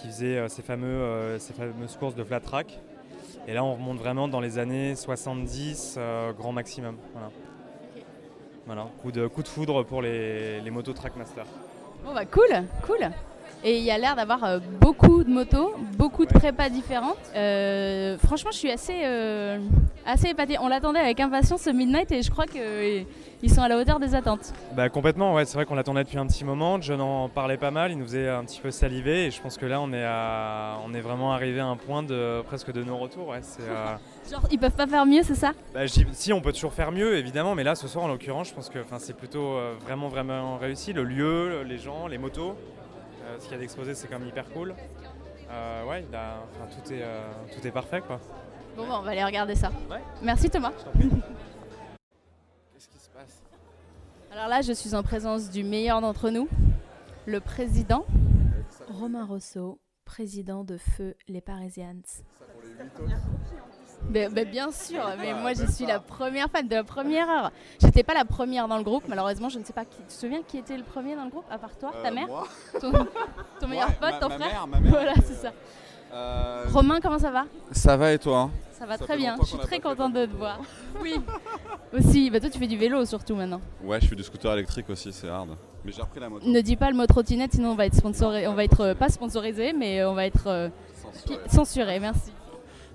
qui 0.00 0.08
faisaient 0.08 0.38
euh, 0.38 0.48
ces, 0.48 0.62
fameux, 0.62 0.86
euh, 0.86 1.38
ces 1.38 1.52
fameuses 1.52 1.96
courses 1.98 2.14
de 2.14 2.24
flat 2.24 2.40
track. 2.40 2.80
Et 3.46 3.54
là 3.54 3.62
on 3.64 3.74
remonte 3.74 3.98
vraiment 3.98 4.26
dans 4.28 4.40
les 4.40 4.58
années 4.58 4.94
70, 4.96 5.96
euh, 5.98 6.32
grand 6.32 6.52
maximum. 6.52 6.96
Voilà. 7.12 7.30
Voilà, 8.66 8.86
coup 9.02 9.10
de, 9.10 9.26
coup 9.26 9.42
de 9.42 9.48
foudre 9.48 9.82
pour 9.84 10.00
les, 10.02 10.60
les 10.60 10.70
motos 10.70 10.92
Trackmaster. 10.92 11.44
Bon 12.04 12.14
bah 12.14 12.24
cool, 12.24 12.48
cool. 12.86 13.10
Et 13.62 13.76
il 13.76 13.84
y 13.84 13.90
a 13.90 13.98
l'air 13.98 14.16
d'avoir 14.16 14.42
euh, 14.44 14.58
beaucoup 14.80 15.22
de 15.22 15.28
motos, 15.28 15.74
beaucoup 15.98 16.24
de 16.24 16.32
prépas 16.32 16.70
différentes. 16.70 17.18
Euh, 17.36 18.16
franchement, 18.16 18.50
je 18.52 18.56
suis 18.56 18.70
assez, 18.70 19.02
euh, 19.04 19.58
assez 20.06 20.28
épatée. 20.28 20.56
On 20.62 20.68
l'attendait 20.68 20.98
avec 21.00 21.20
impatience 21.20 21.60
ce 21.60 21.70
Midnight 21.70 22.10
et 22.10 22.22
je 22.22 22.30
crois 22.30 22.46
qu'ils 22.46 23.52
sont 23.52 23.60
à 23.60 23.68
la 23.68 23.76
hauteur 23.76 24.00
des 24.00 24.14
attentes. 24.14 24.54
Bah, 24.74 24.88
complètement, 24.88 25.34
ouais, 25.34 25.44
c'est 25.44 25.56
vrai 25.56 25.66
qu'on 25.66 25.74
l'attendait 25.74 26.04
depuis 26.04 26.16
un 26.16 26.26
petit 26.26 26.42
moment. 26.42 26.80
John 26.80 27.02
en 27.02 27.28
parlait 27.28 27.58
pas 27.58 27.70
mal, 27.70 27.90
il 27.92 27.98
nous 27.98 28.06
faisait 28.06 28.30
un 28.30 28.44
petit 28.46 28.62
peu 28.62 28.70
saliver 28.70 29.26
et 29.26 29.30
je 29.30 29.42
pense 29.42 29.58
que 29.58 29.66
là 29.66 29.78
on 29.82 29.92
est, 29.92 30.04
à- 30.06 30.78
on 30.86 30.94
est 30.94 31.00
vraiment 31.02 31.34
arrivé 31.34 31.60
à 31.60 31.66
un 31.66 31.76
point 31.76 32.02
de 32.02 32.40
presque 32.46 32.72
de 32.72 32.82
non-retour. 32.82 33.28
Ouais, 33.28 33.40
c'est, 33.42 33.60
euh, 33.68 33.94
Genre, 34.30 34.46
ils 34.50 34.58
peuvent 34.58 34.76
pas 34.76 34.86
faire 34.86 35.06
mieux, 35.06 35.22
c'est 35.22 35.34
ça 35.34 35.52
bah, 35.74 35.80
si 35.88 36.32
on 36.32 36.40
peut 36.40 36.52
toujours 36.52 36.72
faire 36.72 36.92
mieux 36.92 37.16
évidemment, 37.16 37.54
mais 37.54 37.64
là 37.64 37.74
ce 37.74 37.88
soir 37.88 38.04
en 38.04 38.08
l'occurrence, 38.08 38.48
je 38.48 38.54
pense 38.54 38.68
que 38.68 38.78
enfin, 38.78 38.98
c'est 38.98 39.14
plutôt 39.14 39.56
euh, 39.56 39.74
vraiment 39.80 40.08
vraiment 40.08 40.56
réussi. 40.56 40.92
Le 40.92 41.02
lieu, 41.02 41.62
les 41.62 41.78
gens, 41.78 42.06
les 42.06 42.18
motos, 42.18 42.56
euh, 43.24 43.36
ce 43.38 43.44
qu'il 43.44 43.52
y 43.52 43.56
a 43.56 43.58
d'exposé 43.58 43.94
c'est 43.94 44.06
quand 44.06 44.18
même 44.18 44.28
hyper 44.28 44.48
cool. 44.50 44.74
Euh, 45.50 45.84
ouais, 45.84 46.04
enfin, 46.12 46.68
tout, 46.70 46.92
est, 46.92 47.02
euh, 47.02 47.28
tout 47.52 47.66
est 47.66 47.72
parfait 47.72 48.00
quoi. 48.06 48.20
Bon, 48.76 48.86
bah, 48.86 48.98
on 49.00 49.02
va 49.02 49.10
aller 49.10 49.24
regarder 49.24 49.56
ça. 49.56 49.72
Merci 50.22 50.48
Thomas. 50.48 50.72
Qu'est-ce 52.72 52.88
qui 52.88 52.98
se 52.98 53.10
passe? 53.10 53.42
Alors 54.32 54.46
là, 54.46 54.62
je 54.62 54.72
suis 54.72 54.94
en 54.94 55.02
présence 55.02 55.50
du 55.50 55.64
meilleur 55.64 56.00
d'entre 56.00 56.30
nous, 56.30 56.48
le 57.26 57.40
président. 57.40 58.06
Romain 58.88 59.24
Rousseau, 59.24 59.80
président 60.04 60.62
de 60.62 60.76
Feu 60.76 61.16
les 61.26 61.40
Parisians. 61.40 62.02
Mais, 64.08 64.28
mais 64.30 64.44
bien 64.44 64.70
sûr, 64.72 65.02
mais 65.18 65.32
Ah, 65.36 65.40
moi 65.40 65.52
je 65.52 65.60
même 65.62 65.70
suis 65.70 65.84
pas. 65.84 65.92
la 65.92 66.00
première 66.00 66.48
fan 66.50 66.66
de 66.66 66.74
la 66.74 66.84
première 66.84 67.28
heure. 67.28 67.52
J'étais 67.80 68.02
pas 68.02 68.14
la 68.14 68.24
première 68.24 68.66
dans 68.66 68.78
le 68.78 68.82
groupe, 68.82 69.04
malheureusement, 69.08 69.48
je 69.48 69.58
ne 69.58 69.64
sais 69.64 69.72
pas 69.72 69.84
qui. 69.84 69.98
Tu 69.98 70.02
te 70.04 70.12
souviens 70.12 70.40
qui 70.46 70.58
était 70.58 70.76
le 70.76 70.82
premier 70.84 71.14
dans 71.14 71.24
le 71.24 71.30
groupe, 71.30 71.44
à 71.50 71.58
part 71.58 71.76
toi, 71.78 71.92
ta 72.02 72.08
Euh, 72.08 72.12
mère 72.14 72.26
moi. 72.26 72.44
Ton, 72.80 72.92
ton 73.60 73.68
meilleur 73.68 73.88
Ouais, 73.88 73.94
pote, 74.00 74.10
ma- 74.12 74.18
ton 74.18 74.28
ma 74.30 74.34
frère 74.38 74.48
mère, 74.48 74.66
ma 74.66 74.80
mère 74.80 74.90
Voilà, 74.90 75.12
était, 75.12 75.22
c'est 75.26 75.34
ça. 75.34 75.52
Euh, 76.12 76.64
Romain, 76.72 76.98
comment 77.00 77.18
ça 77.20 77.30
va? 77.30 77.44
Ça 77.70 77.96
va 77.96 78.12
et 78.12 78.18
toi? 78.18 78.50
Ça 78.72 78.84
va 78.86 78.96
Ça 78.96 79.04
très 79.04 79.16
bien, 79.16 79.36
je 79.40 79.46
suis 79.46 79.58
très 79.58 79.78
contente 79.78 80.12
de 80.14 80.26
te 80.26 80.34
voir. 80.34 80.58
Oui, 81.00 81.14
aussi. 81.92 82.30
Bah, 82.30 82.40
toi, 82.40 82.50
tu 82.50 82.58
fais 82.58 82.66
du 82.66 82.76
vélo 82.76 83.04
surtout 83.04 83.34
maintenant. 83.36 83.60
Ouais, 83.82 84.00
je 84.00 84.06
fais 84.08 84.16
du 84.16 84.22
scooter 84.24 84.52
électrique 84.54 84.90
aussi, 84.90 85.12
c'est 85.12 85.28
hard. 85.28 85.56
Mais 85.84 85.92
j'ai 85.92 86.02
repris 86.02 86.20
la 86.20 86.28
moto. 86.28 86.46
Ne 86.46 86.60
dis 86.60 86.76
pas 86.76 86.90
le 86.90 86.96
mot 86.96 87.06
trottinette, 87.06 87.52
sinon 87.52 87.70
on 87.70 87.74
va 87.74 87.86
être 87.86 87.94
sponsorisé. 87.94 88.46
On 88.48 88.54
va 88.54 88.64
être 88.64 88.80
euh, 88.80 88.94
pas 88.94 89.08
sponsorisé, 89.08 89.72
mais 89.72 90.04
on 90.04 90.14
va 90.14 90.26
être 90.26 90.46
euh, 90.48 90.68
censuré. 91.46 92.00
Merci. 92.00 92.32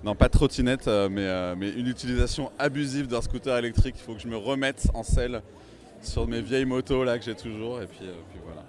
Non, 0.04 0.14
pas 0.14 0.26
de 0.26 0.32
trottinette, 0.32 0.88
euh, 0.88 1.08
mais, 1.08 1.26
euh, 1.26 1.54
mais 1.56 1.70
une 1.70 1.88
utilisation 1.88 2.52
abusive 2.58 3.06
d'un 3.08 3.20
scooter 3.20 3.56
électrique. 3.56 3.96
Il 3.98 4.02
faut 4.02 4.14
que 4.14 4.20
je 4.20 4.28
me 4.28 4.36
remette 4.36 4.86
en 4.94 5.02
selle 5.02 5.42
sur 6.02 6.26
mes 6.28 6.40
vieilles 6.40 6.64
motos 6.64 7.02
là 7.04 7.18
que 7.18 7.24
j'ai 7.24 7.34
toujours. 7.34 7.82
Et 7.82 7.86
puis, 7.86 8.00
euh, 8.02 8.12
puis 8.30 8.40
voilà. 8.44 8.62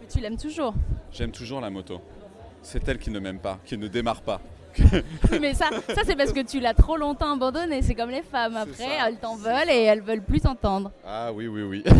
Mais 0.00 0.06
tu 0.06 0.20
l'aimes 0.20 0.36
toujours. 0.38 0.74
J'aime 1.12 1.32
toujours 1.32 1.60
la 1.60 1.70
moto. 1.70 2.00
C'est 2.62 2.86
elle 2.88 2.98
qui 2.98 3.10
ne 3.10 3.18
m'aime 3.18 3.38
pas, 3.38 3.58
qui 3.64 3.76
ne 3.76 3.88
démarre 3.88 4.22
pas. 4.22 4.40
Oui, 5.32 5.38
mais 5.40 5.54
ça, 5.54 5.70
ça 5.88 6.02
c'est 6.04 6.14
parce 6.14 6.32
que 6.32 6.40
tu 6.40 6.60
l'as 6.60 6.74
trop 6.74 6.96
longtemps 6.96 7.32
abandonné. 7.34 7.82
C'est 7.82 7.94
comme 7.94 8.10
les 8.10 8.22
femmes. 8.22 8.56
Après, 8.56 8.86
elles 9.04 9.16
t'en 9.16 9.34
veulent 9.36 9.70
et 9.70 9.82
elles 9.82 10.02
veulent 10.02 10.22
plus 10.22 10.40
t'entendre. 10.40 10.92
Ah 11.04 11.32
oui, 11.32 11.48
oui, 11.48 11.62
oui. 11.62 11.84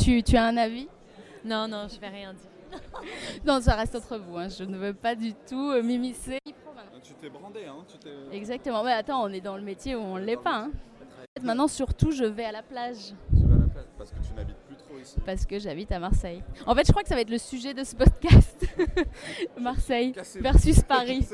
Tu, 0.00 0.22
tu 0.22 0.36
as 0.36 0.44
un 0.44 0.56
avis? 0.56 0.86
Non, 1.44 1.66
non, 1.66 1.86
je 1.92 1.98
vais 2.00 2.08
rien 2.08 2.32
dire. 2.32 2.50
Non, 3.46 3.60
ça 3.60 3.74
reste 3.76 3.94
entre 3.94 4.18
vous. 4.18 4.36
hein. 4.38 4.48
Je 4.48 4.64
ne 4.64 4.76
veux 4.76 4.94
pas 4.94 5.14
du 5.14 5.32
tout 5.48 5.70
euh, 5.70 5.82
m'immiscer. 5.82 6.38
tu 7.02 7.14
t'es 7.14 7.30
brandé, 7.30 7.60
hein 7.68 7.84
tu 7.90 7.98
t'es... 7.98 8.10
Exactement. 8.36 8.82
Mais 8.84 8.92
attends, 8.92 9.22
on 9.24 9.28
est 9.28 9.40
dans 9.40 9.56
le 9.56 9.62
métier 9.62 9.94
où 9.96 10.00
on 10.00 10.18
ne 10.18 10.24
l'est 10.24 10.36
pas. 10.36 10.56
hein. 10.64 10.70
Maintenant, 11.42 11.68
surtout, 11.68 12.10
je 12.10 12.24
vais 12.24 12.44
à 12.44 12.52
la 12.52 12.62
plage 12.62 13.14
Tu 13.36 13.44
vas 13.46 13.54
à 13.54 13.58
la 13.58 13.66
plage 13.66 13.84
parce 13.96 14.10
que 14.10 14.16
tu 14.26 14.32
n'habites 14.34 14.56
plus 14.66 14.74
trop 14.76 14.98
ici. 15.00 15.16
parce 15.24 15.46
que 15.46 15.58
j'habite 15.60 15.92
à 15.92 16.00
Marseille. 16.00 16.42
En 16.66 16.74
fait, 16.74 16.84
je 16.84 16.90
crois 16.90 17.02
que 17.04 17.08
ça 17.08 17.14
va 17.14 17.20
être 17.20 17.30
le 17.30 17.38
sujet 17.38 17.74
de 17.74 17.84
ce 17.84 17.94
podcast. 17.94 18.66
Marseille 19.60 20.12
versus 20.40 20.80
Paris. 20.82 21.26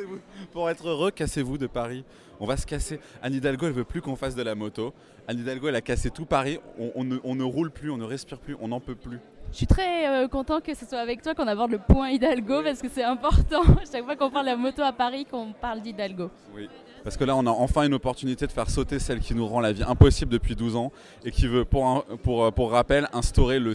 Pour 0.53 0.69
être 0.69 0.87
heureux, 0.89 1.11
cassez-vous 1.11 1.59
de 1.59 1.67
Paris. 1.67 2.05
On 2.41 2.47
va 2.47 2.57
se 2.57 2.67
casser. 2.67 3.01
Anne 3.23 3.35
Hidalgo, 3.35 3.67
elle 3.67 3.73
veut 3.73 3.85
plus 3.85 4.03
qu'on 4.03 4.17
fasse 4.17 4.35
de 4.35 4.43
la 4.43 4.55
moto. 4.55 4.93
Anne 5.29 5.39
Hidalgo, 5.39 5.69
elle 5.69 5.77
a 5.77 5.81
cassé 5.81 6.11
tout 6.11 6.27
Paris. 6.27 6.59
On, 6.79 6.93
on 6.97 7.05
ne, 7.05 7.17
on 7.25 7.35
ne 7.35 7.45
roule 7.45 7.71
plus, 7.71 7.91
on 7.91 7.97
ne 7.97 8.05
respire 8.05 8.39
plus, 8.41 8.57
on 8.61 8.69
n'en 8.69 8.81
peut 8.81 8.97
plus. 8.97 9.21
Je 9.55 9.59
suis 9.59 9.67
très 9.69 10.09
euh, 10.09 10.27
content 10.27 10.61
que 10.61 10.75
ce 10.75 10.85
soit 10.85 10.99
avec 10.99 11.23
toi 11.23 11.33
qu'on 11.33 11.47
aborde 11.47 11.71
le 11.71 11.79
point 11.79 12.11
Hidalgo 12.11 12.65
parce 12.65 12.83
que 12.83 12.89
c'est 12.93 13.05
important. 13.05 13.63
Chaque 13.93 14.05
fois 14.05 14.17
qu'on 14.17 14.29
parle 14.29 14.47
de 14.47 14.51
la 14.51 14.57
moto 14.57 14.83
à 14.83 14.91
Paris, 14.93 15.27
qu'on 15.31 15.53
parle 15.53 15.81
d'Hidalgo. 15.81 16.29
Oui. 16.57 16.69
Parce 17.05 17.17
que 17.17 17.23
là, 17.23 17.37
on 17.37 17.47
a 17.47 17.51
enfin 17.51 17.85
une 17.85 17.95
opportunité 17.95 18.49
de 18.49 18.51
faire 18.51 18.69
sauter 18.69 18.99
celle 18.99 19.21
qui 19.21 19.33
nous 19.33 19.47
rend 19.47 19.61
la 19.61 19.71
vie 19.71 19.85
impossible 19.85 20.33
depuis 20.33 20.57
12 20.57 20.75
ans 20.75 20.91
et 21.25 21.31
qui 21.31 21.47
veut, 21.47 21.65
pour, 21.65 21.87
un- 21.87 22.03
pour, 22.25 22.43
euh, 22.43 22.51
pour 22.51 22.73
rappel, 22.73 23.07
instaurer 23.13 23.61
le, 23.61 23.75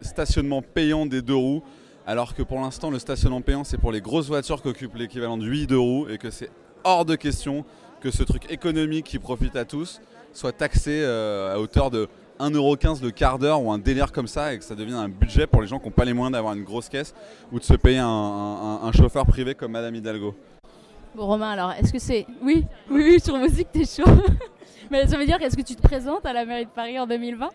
stationnement 0.00 0.60
payant 0.60 1.06
des 1.06 1.22
deux 1.22 1.36
roues. 1.36 1.62
Alors 2.04 2.34
que 2.34 2.42
pour 2.42 2.58
l'instant, 2.58 2.90
le 2.90 2.98
stationnement 2.98 3.42
payant, 3.42 3.62
c'est 3.62 3.78
pour 3.78 3.92
les 3.92 4.00
grosses 4.00 4.26
voitures 4.26 4.60
qui 4.60 4.66
occupent 4.66 4.96
l'équivalent 4.96 5.38
de 5.38 5.46
8 5.46 5.68
deux 5.68 5.78
roues 5.78 6.08
et 6.08 6.18
que 6.18 6.30
c'est 6.30 6.50
hors 6.82 7.04
de 7.04 7.14
question 7.14 7.64
que 8.00 8.10
ce 8.10 8.24
truc 8.24 8.50
économique 8.50 9.06
qui 9.06 9.20
profite 9.20 9.54
à 9.54 9.64
tous 9.64 10.00
soit 10.32 10.52
taxé 10.52 11.00
euh, 11.04 11.54
à 11.54 11.60
hauteur 11.60 11.92
de 11.92 12.08
1,15€ 12.40 13.02
le 13.02 13.10
quart 13.10 13.38
d'heure 13.38 13.62
ou 13.62 13.70
un 13.72 13.78
délire 13.78 14.12
comme 14.12 14.26
ça 14.26 14.52
et 14.54 14.58
que 14.58 14.64
ça 14.64 14.74
devienne 14.74 14.96
un 14.96 15.08
budget 15.08 15.46
pour 15.46 15.60
les 15.62 15.66
gens 15.66 15.78
qui 15.78 15.86
n'ont 15.86 15.90
pas 15.92 16.04
les 16.04 16.12
moyens 16.12 16.32
d'avoir 16.32 16.54
une 16.54 16.64
grosse 16.64 16.88
caisse 16.88 17.14
ou 17.52 17.58
de 17.58 17.64
se 17.64 17.74
payer 17.74 17.98
un, 17.98 18.06
un- 18.06 18.80
un 18.82 18.92
chauffeur 18.92 19.24
privé 19.26 19.54
comme 19.54 19.72
Madame 19.72 19.94
Hidalgo. 19.94 20.34
Bon, 21.14 21.26
Romain, 21.26 21.50
alors, 21.50 21.72
est-ce 21.72 21.92
que 21.92 21.98
c'est. 21.98 22.26
Oui, 22.42 22.64
oui, 22.90 23.02
oui, 23.04 23.18
je 23.18 23.30
trouve 23.30 23.42
aussi 23.42 23.64
que 23.64 23.70
t'es 23.72 23.84
chaud. 23.86 24.10
Mais 24.90 25.06
ça 25.06 25.16
veut 25.16 25.24
dire, 25.26 25.40
est-ce 25.40 25.56
que 25.56 25.62
tu 25.62 25.74
te 25.74 25.82
présentes 25.82 26.24
à 26.26 26.32
la 26.32 26.44
mairie 26.44 26.66
de 26.66 26.70
Paris 26.70 26.98
en 26.98 27.06
2020 27.06 27.48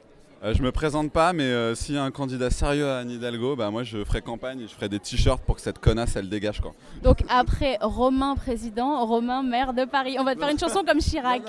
Euh, 0.43 0.53
je 0.55 0.63
me 0.63 0.71
présente 0.71 1.11
pas, 1.11 1.31
mais 1.33 1.43
euh, 1.43 1.75
s'il 1.75 1.93
y 1.93 1.97
a 1.99 2.03
un 2.03 2.09
candidat 2.09 2.49
sérieux 2.49 2.89
à 2.89 2.97
Anne 2.97 3.11
Hidalgo, 3.11 3.55
bah 3.55 3.69
moi 3.69 3.83
je 3.83 4.03
ferai 4.03 4.21
campagne 4.23 4.61
et 4.61 4.67
je 4.67 4.73
ferai 4.73 4.89
des 4.89 4.99
t-shirts 4.99 5.39
pour 5.45 5.55
que 5.55 5.61
cette 5.61 5.77
connasse 5.77 6.15
elle 6.15 6.27
dégage 6.29 6.59
quoi. 6.59 6.71
Donc 7.03 7.19
après 7.29 7.77
Romain 7.79 8.33
président, 8.35 9.05
Romain 9.05 9.43
maire 9.43 9.73
de 9.73 9.85
Paris. 9.85 10.15
On 10.19 10.23
va 10.23 10.33
te 10.33 10.39
faire 10.39 10.49
une 10.49 10.57
chanson 10.59 10.81
comme 10.85 10.97
Chirac. 10.97 11.43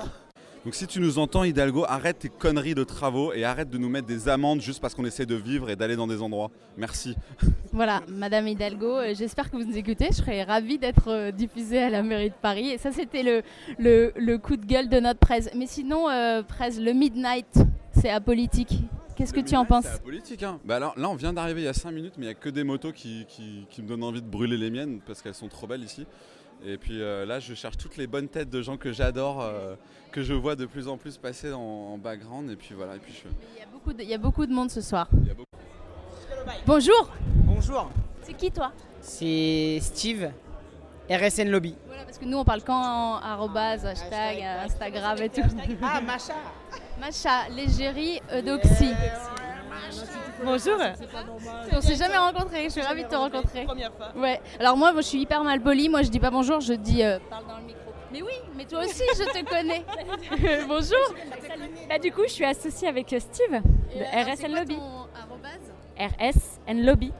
Donc 0.63 0.75
si 0.75 0.87
tu 0.87 1.01
nous 1.01 1.19
entends 1.19 1.43
Hidalgo, 1.43 1.83
arrête 1.87 2.19
tes 2.19 2.29
conneries 2.29 2.73
de 2.73 2.85
travaux 2.85 3.33
et 3.33 3.43
arrête 3.43 3.69
de 3.69 3.77
nous 3.77 3.89
mettre 3.89 4.07
des 4.07 4.29
amendes 4.29 4.61
juste 4.61 4.79
parce 4.81 4.95
qu'on 4.95 5.03
essaie 5.03 5.25
de 5.25 5.35
vivre 5.35 5.69
et 5.69 5.75
d'aller 5.75 5.97
dans 5.97 6.07
des 6.07 6.21
endroits. 6.21 6.51
Merci. 6.77 7.15
Voilà, 7.75 8.03
Madame 8.07 8.47
Hidalgo, 8.47 8.97
euh, 8.99 9.13
j'espère 9.15 9.49
que 9.49 9.57
vous 9.57 9.63
nous 9.63 9.75
écoutez. 9.75 10.05
Je 10.11 10.17
serais 10.17 10.43
ravie 10.43 10.77
d'être 10.77 11.07
euh, 11.07 11.31
diffusée 11.31 11.79
à 11.79 11.89
la 11.89 12.03
mairie 12.03 12.29
de 12.29 12.35
Paris. 12.39 12.69
Et 12.69 12.77
ça, 12.77 12.91
c'était 12.91 13.23
le, 13.23 13.41
le, 13.79 14.13
le 14.15 14.37
coup 14.37 14.57
de 14.57 14.65
gueule 14.65 14.89
de 14.89 14.99
notre 14.99 15.17
presse. 15.19 15.49
Mais 15.55 15.65
sinon, 15.65 16.07
euh, 16.07 16.43
presse, 16.43 16.79
le 16.79 16.93
Midnight, 16.93 17.47
c'est 17.99 18.11
apolitique. 18.11 18.77
Qu'est-ce 19.15 19.33
que 19.33 19.39
tu 19.39 19.55
en 19.55 19.65
penses 19.65 19.85
C'est 19.85 19.93
la 19.93 19.97
politique 19.99 20.43
hein. 20.43 20.59
Bah 20.65 20.75
alors, 20.75 20.93
là 20.97 21.09
on 21.09 21.15
vient 21.15 21.33
d'arriver 21.33 21.61
il 21.61 21.65
y 21.65 21.67
a 21.67 21.73
5 21.73 21.91
minutes 21.91 22.13
mais 22.17 22.25
il 22.25 22.29
n'y 22.29 22.31
a 22.31 22.35
que 22.35 22.49
des 22.49 22.63
motos 22.63 22.91
qui, 22.91 23.25
qui- 23.29 23.67
qui 23.69 23.83
me 23.83 23.87
donnent 23.87 24.03
envie 24.03 24.23
de 24.23 24.27
brûler 24.27 24.57
les 24.57 24.71
miennes 24.71 25.01
parce 25.05 25.21
qu'elles 25.21 25.35
sont 25.35 25.47
trop 25.49 25.67
belles 25.67 25.83
ici. 25.83 26.05
Et 26.65 26.77
puis 26.77 27.01
euh, 27.01 27.25
là 27.25 27.39
je 27.39 27.53
cherche 27.53 27.77
toutes 27.77 27.97
les 27.97 28.07
bonnes 28.07 28.27
têtes 28.29 28.49
de 28.49 28.61
gens 28.61 28.77
que 28.77 28.91
j'adore, 28.93 29.41
euh, 29.41 29.75
que 30.11 30.21
je 30.23 30.33
vois 30.33 30.55
de 30.55 30.65
plus 30.65 30.87
en 30.87 30.97
plus 30.97 31.17
passer 31.17 31.51
en, 31.53 31.59
en 31.59 31.97
background 31.97 32.49
et 32.49 32.55
puis 32.55 32.73
voilà. 32.75 32.95
Et 32.95 32.99
puis 32.99 33.13
je... 33.13 33.27
Il 33.55 33.59
y 33.59 33.63
a 33.63 33.67
beaucoup 33.71 33.93
de- 33.93 34.01
Il 34.03 34.09
y 34.09 34.13
a 34.13 34.17
beaucoup 34.17 34.45
de 34.45 34.53
monde 34.53 34.69
ce 34.71 34.81
soir. 34.81 35.07
Bonjour 36.65 37.09
Bonjour, 37.45 37.89
C'est 38.23 38.33
qui 38.33 38.51
toi? 38.51 38.71
C'est 39.01 39.79
Steve, 39.81 40.31
RSN 41.09 41.49
Lobby. 41.49 41.75
Voilà, 41.87 42.03
parce 42.05 42.17
que 42.17 42.25
nous 42.25 42.37
on 42.37 42.43
parle 42.45 42.63
quand 42.63 42.75
en 42.81 43.15
arrobase, 43.17 43.85
hashtag, 43.85 44.37
euh, 44.41 44.63
Instagram 44.65 45.17
et 45.21 45.29
tout. 45.29 45.41
Ah, 45.81 46.01
Macha 46.01 46.33
Macha, 46.99 47.49
l'égérie 47.49 48.21
Eudoxie. 48.33 48.93
Bonjour. 50.43 50.77
On 51.71 51.81
s'est 51.81 51.95
jamais 51.95 52.17
rencontrés, 52.17 52.65
je 52.65 52.69
suis 52.69 52.81
ravie 52.81 53.03
de 53.03 53.09
te 53.09 53.15
rencontrer. 53.15 53.65
Ouais. 54.15 54.39
Alors 54.59 54.77
moi, 54.77 54.91
moi, 54.91 55.01
je 55.01 55.07
suis 55.07 55.21
hyper 55.21 55.43
mal 55.43 55.61
polie, 55.61 55.89
moi 55.89 56.01
je 56.01 56.09
dis 56.09 56.19
pas 56.19 56.31
bonjour, 56.31 56.59
je 56.59 56.73
dis 56.73 57.03
euh, 57.03 57.19
parle 57.29 57.45
dans 57.47 57.57
le 57.57 57.63
micro. 57.63 57.79
Mais 58.11 58.21
oui, 58.21 58.33
mais 58.55 58.65
toi 58.65 58.79
aussi 58.81 59.03
je 59.17 59.23
te 59.23 59.45
connais. 59.49 59.83
bonjour. 60.67 61.15
Bah, 61.89 61.97
du 61.99 62.11
coup, 62.11 62.23
je 62.27 62.33
suis 62.33 62.45
associée 62.45 62.87
avec 62.87 63.11
euh, 63.13 63.19
Steve 63.19 63.61
de 63.61 64.03
c'est 64.11 64.33
RSN 64.33 64.51
quoi 64.51 64.59
Lobby. 64.59 64.75
ton 64.75 66.05
RSN 66.05 66.85
Lobby. 66.85 67.11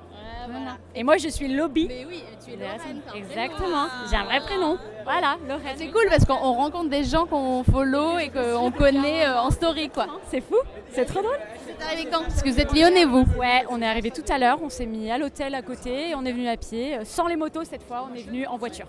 voilà. 0.47 0.77
Et 0.95 1.03
moi, 1.03 1.17
je 1.17 1.29
suis 1.29 1.47
Lobby. 1.47 1.87
Mais 1.87 2.05
oui, 2.07 2.23
tu 2.43 2.53
es 2.53 2.55
Lorraine. 2.57 3.01
Exactement. 3.15 3.87
prénom. 3.87 3.87
J'ai 4.09 4.15
un 4.17 4.23
vrai 4.25 4.39
prénom. 4.41 4.77
Voilà, 5.03 5.37
Lorraine. 5.47 5.75
C'est 5.77 5.87
cool 5.89 6.05
parce 6.09 6.25
qu'on 6.25 6.33
on 6.35 6.53
rencontre 6.53 6.89
des 6.89 7.03
gens 7.03 7.25
qu'on 7.25 7.63
follow 7.63 8.17
et 8.19 8.29
qu'on 8.29 8.71
connaît 8.71 9.25
euh, 9.25 9.39
en 9.39 9.49
story 9.51 9.89
quoi. 9.89 10.07
C'est 10.29 10.41
fou, 10.41 10.57
c'est 10.91 11.05
trop 11.05 11.21
drôle. 11.21 11.39
C'est 11.83 11.93
arrivé 11.93 12.09
quand 12.11 12.23
Parce 12.23 12.41
que 12.41 12.49
vous 12.49 12.59
êtes 12.59 12.73
lyonnais 12.73 13.05
vous 13.05 13.25
Ouais, 13.37 13.65
on 13.69 13.81
est 13.81 13.87
arrivé 13.87 14.11
tout 14.11 14.23
à 14.29 14.37
l'heure, 14.37 14.59
on 14.63 14.69
s'est 14.69 14.85
mis 14.85 15.11
à 15.11 15.17
l'hôtel 15.17 15.53
à 15.53 15.61
côté 15.61 16.09
et 16.09 16.15
on 16.15 16.23
est 16.23 16.31
venu 16.31 16.47
à 16.47 16.55
pied. 16.55 16.97
Euh, 16.97 17.01
Sans 17.03 17.27
les 17.27 17.35
motos 17.35 17.63
cette 17.65 17.83
fois, 17.83 18.07
on 18.09 18.15
est 18.15 18.21
venu 18.23 18.45
en 18.47 18.57
voiture. 18.57 18.85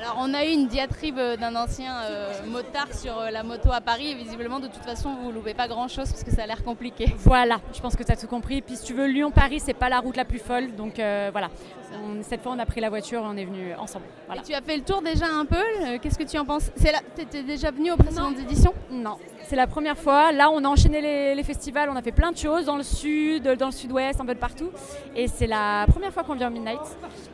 Alors 0.00 0.16
on 0.20 0.32
a 0.32 0.44
eu 0.44 0.50
une 0.50 0.68
diatribe 0.68 1.18
euh, 1.18 1.36
d'un 1.36 1.56
ancien 1.56 2.02
euh, 2.04 2.32
motard 2.46 2.86
sur 2.94 3.18
euh, 3.18 3.30
la 3.30 3.42
moto 3.42 3.72
à 3.72 3.80
Paris 3.80 4.12
et 4.12 4.14
visiblement 4.14 4.60
de 4.60 4.68
toute 4.68 4.84
façon 4.84 5.16
vous 5.16 5.32
loupez 5.32 5.54
pas 5.54 5.66
grand 5.66 5.88
chose 5.88 6.08
parce 6.10 6.22
que 6.22 6.30
ça 6.30 6.44
a 6.44 6.46
l'air 6.46 6.62
compliqué. 6.62 7.06
Voilà, 7.18 7.58
je 7.74 7.80
pense 7.80 7.96
que 7.96 8.02
tu 8.04 8.12
as 8.12 8.16
tout 8.16 8.26
compris. 8.28 8.60
Puis 8.62 8.76
si 8.76 8.84
tu 8.84 8.94
veux, 8.94 9.06
Lyon-Paris, 9.06 9.60
c'est 9.60 9.74
pas 9.74 9.88
la 9.88 9.98
route 9.98 10.16
la 10.16 10.24
plus 10.24 10.38
folle. 10.38 10.74
Donc 10.76 10.98
euh, 10.98 11.30
voilà, 11.32 11.48
On- 11.94 12.22
cette 12.22 12.42
fois 12.42 12.52
on 12.54 12.58
a 12.58 12.66
pris 12.66 12.80
la 12.80 12.88
voiture 12.90 13.20
et 13.20 13.26
on 13.26 13.36
est 13.36 13.44
venu 13.44 13.74
ensemble. 13.74 14.04
Voilà. 14.26 14.42
Et 14.42 14.44
tu 14.44 14.54
as 14.54 14.60
fait 14.60 14.76
le 14.76 14.82
tour 14.82 15.00
déjà 15.02 15.26
un 15.26 15.44
peu, 15.44 15.56
euh, 15.56 15.98
qu'est-ce 16.00 16.18
que 16.18 16.24
tu 16.24 16.38
en 16.38 16.44
penses? 16.44 16.70
C'est 16.76 16.92
là, 16.92 16.98
t'étais 17.14 17.42
déjà 17.42 17.70
venu 17.70 17.90
aux 17.92 17.96
précédentes 17.96 18.38
éditions 18.38 18.74
Non, 18.90 19.16
c'est 19.44 19.56
la 19.56 19.66
première 19.66 19.96
fois. 19.96 20.32
Là, 20.32 20.50
on 20.50 20.62
a 20.64 20.68
enchaîné 20.68 21.00
les, 21.00 21.34
les 21.34 21.42
festivals, 21.42 21.88
on 21.90 21.96
a 21.96 22.02
fait 22.02 22.12
plein 22.12 22.32
de 22.32 22.36
choses 22.36 22.66
dans 22.66 22.76
le 22.76 22.82
sud, 22.82 23.44
dans 23.44 23.66
le 23.66 23.72
sud-ouest, 23.72 24.20
un 24.20 24.26
peu 24.26 24.34
de 24.34 24.38
partout. 24.40 24.70
Et 25.16 25.28
c'est 25.28 25.46
la 25.46 25.86
première 25.88 26.12
fois 26.12 26.24
qu'on 26.24 26.34
vient 26.34 26.48
au 26.48 26.52
Midnight. 26.52 26.80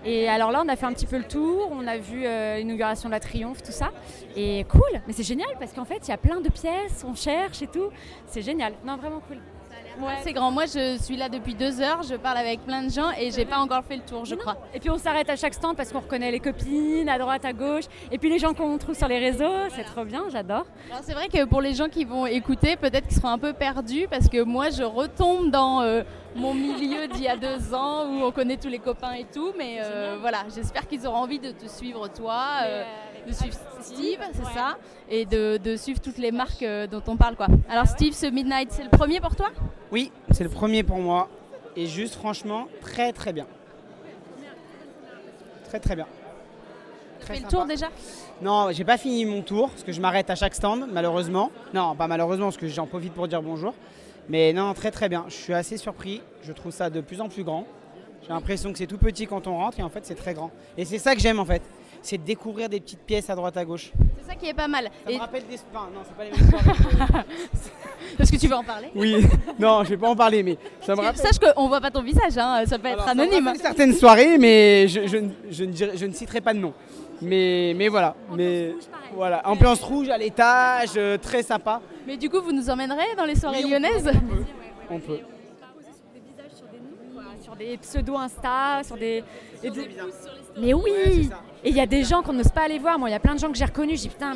Et 0.05 0.29
alors 0.29 0.51
là, 0.51 0.63
on 0.65 0.69
a 0.69 0.77
fait 0.77 0.87
un 0.87 0.93
petit 0.93 1.07
peu 1.07 1.19
le 1.19 1.25
tour, 1.25 1.69
on 1.73 1.87
a 1.87 1.97
vu 1.97 2.23
euh, 2.25 2.59
l'inauguration 2.59 3.09
de 3.09 3.15
la 3.15 3.21
Triomphe, 3.21 3.63
tout 3.63 3.73
ça. 3.73 3.91
Et 4.37 4.65
cool, 4.71 5.01
mais 5.07 5.13
c'est 5.13 5.23
génial 5.23 5.49
parce 5.59 5.73
qu'en 5.73 5.85
fait, 5.85 5.99
il 6.07 6.11
y 6.11 6.15
a 6.15 6.19
plein 6.19 6.41
de 6.41 6.49
pièces, 6.49 7.05
on 7.07 7.15
cherche 7.15 7.63
et 7.63 7.67
tout. 7.67 7.89
C'est 8.27 8.43
génial. 8.43 8.75
Non, 8.85 8.97
vraiment 8.97 9.21
cool. 9.29 9.39
Ouais. 10.01 10.15
C'est 10.23 10.33
grand. 10.33 10.51
Moi, 10.51 10.65
je 10.67 10.99
suis 11.01 11.17
là 11.17 11.29
depuis 11.29 11.55
deux 11.55 11.81
heures. 11.81 12.03
Je 12.03 12.15
parle 12.15 12.39
avec 12.39 12.65
plein 12.65 12.83
de 12.83 12.91
gens 12.91 13.11
et 13.19 13.31
j'ai 13.31 13.45
pas 13.45 13.59
encore 13.59 13.85
fait 13.85 13.97
le 13.97 14.03
tour, 14.03 14.25
je 14.25 14.35
crois. 14.35 14.57
Et 14.75 14.81
puis 14.81 14.91
on 14.91 14.99
s'arrête 14.99 15.29
à 15.31 15.37
chaque 15.37 15.55
stand 15.55 15.77
parce 15.77 15.93
qu'on 15.93 16.01
reconnaît 16.01 16.31
les 16.31 16.41
copines 16.41 17.09
à 17.09 17.19
droite, 17.19 17.45
à 17.45 17.53
gauche. 17.53 17.85
Et 18.11 18.19
puis 18.19 18.29
les 18.29 18.39
gens 18.39 18.55
qu'on 18.55 18.77
trouve 18.79 18.97
sur 18.97 19.09
les 19.09 19.19
réseaux, 19.19 19.69
c'est 19.75 19.85
trop 19.85 20.05
bien, 20.05 20.25
j'adore. 20.31 20.67
Alors 20.91 21.03
c'est 21.03 21.15
vrai 21.15 21.29
que 21.29 21.45
pour 21.45 21.61
les 21.61 21.75
gens 21.75 21.89
qui 21.89 22.05
vont 22.05 22.27
écouter, 22.27 22.77
peut-être 22.77 23.07
qu'ils 23.07 23.17
seront 23.17 23.29
un 23.29 23.39
peu 23.39 23.53
perdus 23.53 24.07
parce 24.11 24.29
que 24.29 24.43
moi, 24.43 24.71
je 24.71 24.83
retombe 24.83 25.51
dans 25.51 25.83
euh, 25.83 26.03
mon 26.35 26.55
milieu 26.55 27.07
d'il 27.09 27.23
y 27.23 27.29
a 27.29 27.37
deux 27.37 27.75
ans 27.75 28.07
où 28.07 28.25
on 28.25 28.33
connaît 28.33 28.57
tous 28.57 28.69
les 28.69 28.79
copains 28.79 29.13
et 29.13 29.27
tout. 29.33 29.53
Mais 29.57 29.79
euh, 29.81 30.17
voilà, 30.21 30.45
j'espère 30.55 30.87
qu'ils 30.89 31.07
auront 31.07 31.19
envie 31.19 31.39
de 31.39 31.51
te 31.51 31.67
suivre 31.69 32.09
toi, 32.09 32.45
euh, 32.65 32.85
de 33.27 33.33
suivre 33.33 33.57
Steve, 33.81 34.21
c'est 34.33 34.55
ça, 34.55 34.77
et 35.09 35.27
de, 35.27 35.59
de 35.59 35.77
suivre 35.77 36.01
toutes 36.01 36.19
les 36.19 36.33
marques 36.33 36.63
euh, 36.63 36.87
dont 36.87 37.03
on 37.07 37.17
parle 37.17 37.37
quoi. 37.37 37.49
Alors 37.69 37.87
Steve, 37.87 38.15
ce 38.15 38.27
Midnight, 38.27 38.73
c'est 38.73 38.85
le 38.85 38.91
premier 38.91 39.21
pour 39.21 39.37
toi? 39.37 39.51
Oui, 39.93 40.11
c'est 40.31 40.45
le 40.45 40.51
premier 40.51 40.83
pour 40.83 40.99
moi. 40.99 41.29
Et 41.77 41.87
juste 41.87 42.15
franchement, 42.15 42.67
très 42.81 43.13
très 43.13 43.33
bien. 43.33 43.47
Très 45.69 45.81
très 45.81 45.97
bien. 45.97 46.07
Tu 47.19 47.27
Très 47.27 47.35
fais 47.35 47.41
le 47.43 47.49
tour 47.49 47.65
déjà? 47.65 47.89
Non, 48.43 48.71
j'ai 48.71 48.85
pas 48.85 48.97
fini 48.97 49.25
mon 49.25 49.43
tour 49.43 49.71
parce 49.71 49.83
que 49.83 49.93
je 49.93 50.01
m'arrête 50.01 50.31
à 50.31 50.35
chaque 50.35 50.55
stand, 50.55 50.87
malheureusement. 50.93 51.51
Non, 51.73 51.97
pas 51.97 52.07
malheureusement 52.07 52.47
parce 52.47 52.57
que 52.57 52.69
j'en 52.69 52.87
profite 52.87 53.13
pour 53.13 53.29
dire 53.29 53.43
bonjour. 53.43 53.75
Mais 54.29 54.53
non, 54.53 54.73
très 54.73 54.91
très 54.91 55.09
bien. 55.09 55.25
Je 55.29 55.35
suis 55.35 55.53
assez 55.53 55.77
surpris. 55.77 56.23
Je 56.43 56.53
trouve 56.53 56.73
ça 56.73 56.91
de 56.91 57.01
plus 57.01 57.21
en 57.21 57.29
plus 57.29 57.45
grand. 57.45 57.67
J'ai 58.23 58.29
l'impression 58.29 58.73
que 58.73 58.79
c'est 58.79 58.87
tout 58.87 58.99
petit 58.99 59.27
quand 59.27 59.47
on 59.47 59.57
rentre 59.57 59.81
et 59.81 59.83
en 59.83 59.91
fait 59.91 60.07
c'est 60.07 60.15
très 60.15 60.33
grand. 60.33 60.51
Et 60.79 60.85
c'est 60.85 60.99
ça 60.99 61.15
que 61.15 61.21
j'aime 61.21 61.41
en 61.41 61.45
fait. 61.45 61.63
C'est 62.07 62.19
de 62.19 62.23
découvrir 62.23 62.69
des 62.69 62.81
petites 62.81 63.01
pièces 63.01 63.31
à 63.31 63.35
droite 63.35 63.57
à 63.57 63.65
gauche. 63.65 63.91
C'est 64.21 64.29
ça 64.31 64.35
qui 64.35 64.47
est 64.47 64.53
pas 64.53 64.69
mal. 64.69 64.91
Ça 65.07 65.11
Et- 65.11 65.15
me 65.15 65.21
rappelle 65.21 65.45
des 65.49 65.57
enfin, 65.75 65.89
non, 65.95 66.01
c'est 66.05 66.15
pas 66.15 66.25
les 66.25 66.31
mêmes 66.33 66.51
soirées. 66.51 67.25
Parce 68.19 68.31
que 68.31 68.37
tu 68.37 68.47
veux 68.47 68.55
en 68.57 68.63
parler? 68.63 68.89
Oui, 68.95 69.27
non, 69.59 69.83
je 69.85 69.89
vais 69.89 69.97
pas 69.97 70.09
en 70.11 70.15
parler, 70.17 70.43
mais 70.43 70.59
ça 70.83 70.95
me 70.95 71.01
rappelle. 71.01 71.17
Sache 71.19 71.39
qu'on 71.39 71.67
voit 71.67 71.81
pas 71.81 71.91
ton 71.91 72.03
visage, 72.03 72.37
hein, 72.37 72.63
ça 72.67 72.79
peut 72.79 72.89
être 72.89 72.93
Alors, 72.95 73.05
ça 73.07 73.15
me 73.15 73.23
anonyme. 73.23 73.55
certaines 73.59 73.95
soirées, 73.95 74.37
mais 74.37 74.87
je, 74.87 75.07
je 75.07 75.17
ne- 75.17 75.31
je 75.51 75.65
ne 75.65 75.73
dirai- 75.73 75.97
je 75.97 76.05
ne 76.05 76.13
citerai 76.13 76.43
pas 76.43 76.53
de 76.53 76.59
nom. 76.59 76.75
Mais, 77.23 77.73
mais 77.75 77.89
voilà, 77.89 78.15
mais 78.37 78.75
voilà, 79.15 79.41
ambiance 79.49 79.83
rouge 79.83 80.11
à 80.11 80.19
l'étage, 80.19 80.91
euh, 80.99 81.17
très 81.17 81.43
sympa. 81.43 81.81
Mais 82.07 82.19
du 82.19 82.29
coup, 82.29 82.43
vous 82.43 82.53
nous 82.53 82.69
emmènerez 82.69 83.15
dans 83.17 83.25
les 83.25 83.35
soirées 83.37 83.59
Oui, 83.61 83.65
on 83.67 83.71
lyonnaises? 83.71 84.11
On 84.91 84.99
peut. 84.99 85.21
Sur 87.55 87.67
des 87.67 87.77
pseudo 87.79 88.17
Insta, 88.17 88.83
sur 88.85 88.97
des. 88.97 89.23
Mais 90.59 90.73
oui 90.75 91.31
Et 91.63 91.71
il 91.71 91.77
y 91.77 91.81
a 91.81 91.87
des 91.87 92.05
gens 92.05 92.23
qu'on 92.23 92.33
n'ose 92.33 92.49
pas 92.49 92.63
aller 92.63 92.79
voir. 92.79 92.99
Moi, 92.99 93.09
il 93.09 93.13
y 93.13 93.17
a 93.17 93.21
plein 93.21 93.35
de 93.35 93.41
gens 93.41 93.51
que 93.51 93.57
j'ai 93.57 93.65
reconnus. 93.65 94.03
J'ai 94.03 94.09
putain. 94.09 94.35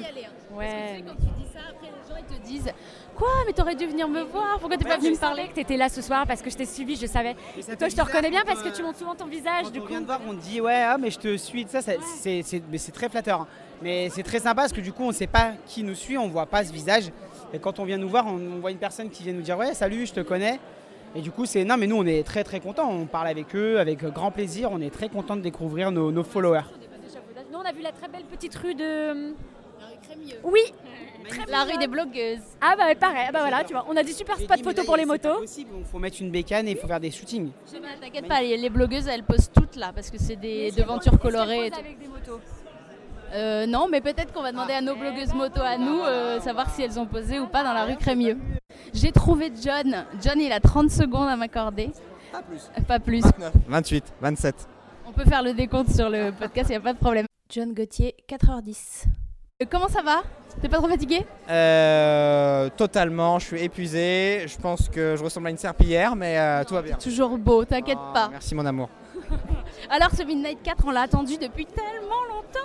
Ouais. 0.52 1.04
Quand 1.06 1.14
tu 1.14 1.20
dis 1.38 1.52
ça, 1.52 1.60
après 1.70 1.86
les 1.86 2.08
gens 2.14 2.18
ils 2.18 2.36
te 2.36 2.46
disent 2.46 2.72
Quoi 3.14 3.28
Mais 3.46 3.52
t'aurais 3.52 3.74
dû 3.74 3.84
venir 3.86 4.08
me 4.08 4.22
voir, 4.22 4.58
pourquoi 4.60 4.76
t'es 4.76 4.84
pas 4.84 4.96
venu 4.96 5.10
me 5.10 5.16
parler? 5.16 5.48
que 5.48 5.54
t'étais 5.54 5.76
là 5.76 5.88
ce 5.88 6.00
soir 6.00 6.24
parce 6.24 6.40
que 6.40 6.50
je 6.50 6.56
t'ai 6.56 6.64
suivi, 6.66 6.94
je 6.94 7.06
savais. 7.06 7.34
toi, 7.78 7.88
je 7.88 7.96
te 7.96 8.00
reconnais 8.00 8.30
bien 8.30 8.42
parce 8.46 8.62
que 8.62 8.68
tu 8.68 8.80
montres 8.82 8.98
souvent 8.98 9.16
ton 9.16 9.26
visage. 9.26 9.72
Du 9.72 9.80
on 9.80 9.82
coup, 9.82 9.88
vient 9.88 10.00
de 10.00 10.06
voir, 10.06 10.20
on 10.28 10.34
te 10.34 10.40
dit 10.42 10.60
ouais, 10.60 10.82
ah, 10.84 10.98
mais 10.98 11.10
je 11.10 11.18
te 11.18 11.36
suis, 11.36 11.66
ça, 11.68 11.82
ça 11.82 11.92
c'est, 12.20 12.42
c'est- 12.42 12.62
mais 12.70 12.78
c'est 12.78 12.92
très 12.92 13.08
flatteur. 13.08 13.40
hein. 13.42 13.48
Mais 13.82 14.08
c'est 14.10 14.22
très 14.22 14.38
sympa 14.38 14.62
parce 14.62 14.72
que 14.72 14.80
du 14.80 14.92
coup, 14.92 15.02
on 15.02 15.08
ne 15.08 15.12
sait 15.12 15.26
pas 15.26 15.52
qui 15.66 15.82
nous 15.82 15.94
suit, 15.96 16.16
on 16.16 16.28
voit 16.28 16.46
pas 16.46 16.64
ce 16.64 16.72
visage. 16.72 17.10
Et 17.52 17.58
quand 17.58 17.78
on 17.80 17.84
vient 17.84 17.96
nous 17.98 18.08
voir, 18.08 18.26
on, 18.26 18.36
on 18.36 18.58
voit 18.60 18.70
une 18.70 18.78
personne 18.78 19.10
qui 19.10 19.22
vient 19.24 19.32
nous 19.32 19.42
dire 19.42 19.58
ouais, 19.58 19.74
salut, 19.74 20.06
je 20.06 20.12
te 20.12 20.20
connais. 20.20 20.60
Et 21.14 21.20
du 21.20 21.30
coup, 21.30 21.46
c'est 21.46 21.64
non, 21.64 21.76
mais 21.76 21.86
nous, 21.86 21.96
on 21.96 22.06
est 22.06 22.22
très 22.24 22.44
très 22.44 22.60
contents. 22.60 22.90
On 22.90 23.06
parle 23.06 23.28
avec 23.28 23.54
eux 23.54 23.78
avec 23.78 24.04
grand 24.04 24.30
plaisir. 24.30 24.70
On 24.72 24.80
est 24.80 24.90
très 24.90 25.08
contents 25.08 25.36
de 25.36 25.40
découvrir 25.42 25.90
nos, 25.90 26.12
nos 26.12 26.22
followers. 26.24 26.62
Nous, 27.50 27.58
on 27.58 27.62
a 27.64 27.72
vu 27.72 27.82
la 27.82 27.92
très 27.92 28.08
belle 28.08 28.24
petite 28.24 28.54
rue 28.56 28.74
de. 28.74 29.34
Oui 30.44 30.60
La 31.48 31.64
rue 31.64 31.76
des 31.78 31.86
blogueuses. 31.86 32.40
Ah 32.60 32.74
bah 32.76 32.94
pareil, 32.98 33.26
Ah 33.28 33.32
bah 33.32 33.40
voilà, 33.40 33.64
tu 33.64 33.72
vois, 33.72 33.84
on 33.88 33.96
a 33.96 34.02
des 34.02 34.12
super 34.12 34.38
spots 34.38 34.62
photos 34.62 34.84
pour 34.86 34.96
les 34.96 35.04
motos. 35.04 35.44
Il 35.58 35.66
faut 35.90 35.98
mettre 35.98 36.18
une 36.20 36.30
bécane 36.30 36.66
et 36.68 36.72
il 36.72 36.76
faut 36.76 36.86
faire 36.86 37.00
des 37.00 37.10
shootings. 37.10 37.50
T'inquiète 38.00 38.26
pas, 38.26 38.40
les, 38.40 38.56
les 38.56 38.70
blogueuses 38.70 39.06
elles 39.08 39.22
posent 39.24 39.50
toutes 39.52 39.76
là 39.76 39.92
parce 39.94 40.10
que 40.10 40.18
c'est 40.18 40.36
des 40.36 40.70
devantures 40.70 41.18
colorées. 41.18 41.66
et 41.66 41.70
tout. 41.70 41.78
avec 41.78 41.98
des 41.98 42.08
motos. 42.08 42.40
Euh, 43.34 43.66
non, 43.66 43.88
mais 43.90 44.00
peut-être 44.00 44.32
qu'on 44.32 44.42
va 44.42 44.52
demander 44.52 44.72
à 44.72 44.80
nos 44.80 44.94
blogueuses 44.94 45.34
moto 45.34 45.60
à 45.60 45.76
nous, 45.76 46.00
euh, 46.00 46.40
savoir 46.40 46.70
si 46.74 46.82
elles 46.82 46.98
ont 46.98 47.06
posé 47.06 47.38
ou 47.38 47.46
pas 47.46 47.62
dans 47.62 47.74
la 47.74 47.84
rue 47.84 47.96
Crémieux. 47.96 48.38
J'ai 48.94 49.12
trouvé 49.12 49.52
John. 49.62 50.04
John, 50.22 50.40
il 50.40 50.52
a 50.52 50.60
30 50.60 50.90
secondes 50.90 51.28
à 51.28 51.36
m'accorder. 51.36 51.90
Pas 52.32 52.42
plus. 52.42 52.70
Pas 52.86 52.98
plus. 52.98 53.22
28, 53.68 54.04
27. 54.20 54.68
On 55.06 55.12
peut 55.12 55.24
faire 55.24 55.42
le 55.42 55.54
décompte 55.54 55.90
sur 55.90 56.10
le 56.10 56.30
podcast, 56.32 56.68
il 56.68 56.72
n'y 56.72 56.76
a 56.76 56.80
pas 56.80 56.92
de 56.92 56.98
problème. 56.98 57.26
John 57.48 57.72
Gauthier, 57.72 58.14
4h10. 58.28 59.04
Euh, 59.62 59.66
comment 59.70 59.88
ça 59.88 60.02
va? 60.02 60.22
T'es 60.60 60.68
pas 60.68 60.76
trop 60.78 60.88
fatigué? 60.88 61.24
Euh, 61.48 62.68
totalement, 62.76 63.38
je 63.38 63.46
suis 63.46 63.62
épuisé. 63.62 64.44
Je 64.46 64.58
pense 64.58 64.88
que 64.88 65.16
je 65.16 65.24
ressemble 65.24 65.46
à 65.46 65.50
une 65.50 65.56
serpillière, 65.56 66.14
mais 66.14 66.38
euh, 66.38 66.64
tout 66.64 66.74
va 66.74 66.82
bien. 66.82 66.96
Toujours 66.96 67.38
beau, 67.38 67.64
t'inquiète 67.64 67.98
Ah, 67.98 68.12
pas. 68.12 68.28
Merci 68.30 68.54
mon 68.54 68.66
amour. 68.66 68.90
Alors 69.90 70.10
ce 70.10 70.22
Midnight 70.22 70.62
4, 70.62 70.84
on 70.86 70.90
l'a 70.90 71.02
attendu 71.02 71.38
depuis 71.38 71.64
tellement 71.66 72.22
longtemps. 72.28 72.58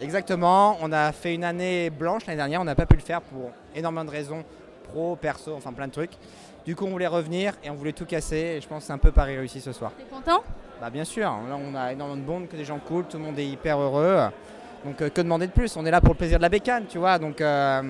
Exactement, 0.00 0.78
on 0.82 0.90
a 0.90 1.12
fait 1.12 1.32
une 1.34 1.44
année 1.44 1.88
blanche 1.88 2.26
l'année 2.26 2.38
dernière, 2.38 2.60
on 2.60 2.64
n'a 2.64 2.74
pas 2.74 2.86
pu 2.86 2.96
le 2.96 3.02
faire 3.02 3.20
pour 3.22 3.50
énormément 3.72 4.04
de 4.04 4.10
raisons 4.10 4.42
pro, 4.92 5.16
perso, 5.16 5.54
enfin 5.56 5.72
plein 5.72 5.88
de 5.88 5.92
trucs. 5.92 6.12
Du 6.64 6.76
coup, 6.76 6.84
on 6.86 6.90
voulait 6.90 7.08
revenir 7.08 7.54
et 7.64 7.70
on 7.70 7.74
voulait 7.74 7.92
tout 7.92 8.06
casser. 8.06 8.56
Et 8.56 8.60
je 8.60 8.68
pense 8.68 8.82
que 8.82 8.86
c'est 8.86 8.92
un 8.92 8.98
peu 8.98 9.10
pari 9.10 9.36
réussi 9.36 9.60
ce 9.60 9.72
soir. 9.72 9.92
T'es 9.96 10.04
content? 10.04 10.42
Bah 10.80 10.90
bien 10.90 11.04
sûr, 11.04 11.22
là 11.22 11.56
on 11.56 11.74
a 11.76 11.92
énormément 11.92 12.20
de 12.20 12.26
monde, 12.26 12.48
que 12.48 12.56
des 12.56 12.64
gens 12.64 12.80
cool, 12.80 13.04
tout 13.04 13.16
le 13.16 13.22
monde 13.22 13.38
est 13.38 13.46
hyper 13.46 13.78
heureux. 13.78 14.18
Donc 14.84 15.00
euh, 15.00 15.08
que 15.10 15.20
demander 15.20 15.46
de 15.46 15.52
plus? 15.52 15.76
On 15.76 15.86
est 15.86 15.92
là 15.92 16.00
pour 16.00 16.10
le 16.14 16.18
plaisir 16.18 16.38
de 16.38 16.42
la 16.42 16.48
bécane, 16.48 16.86
tu 16.88 16.98
vois. 16.98 17.18
Donc 17.18 17.40
euh, 17.40 17.82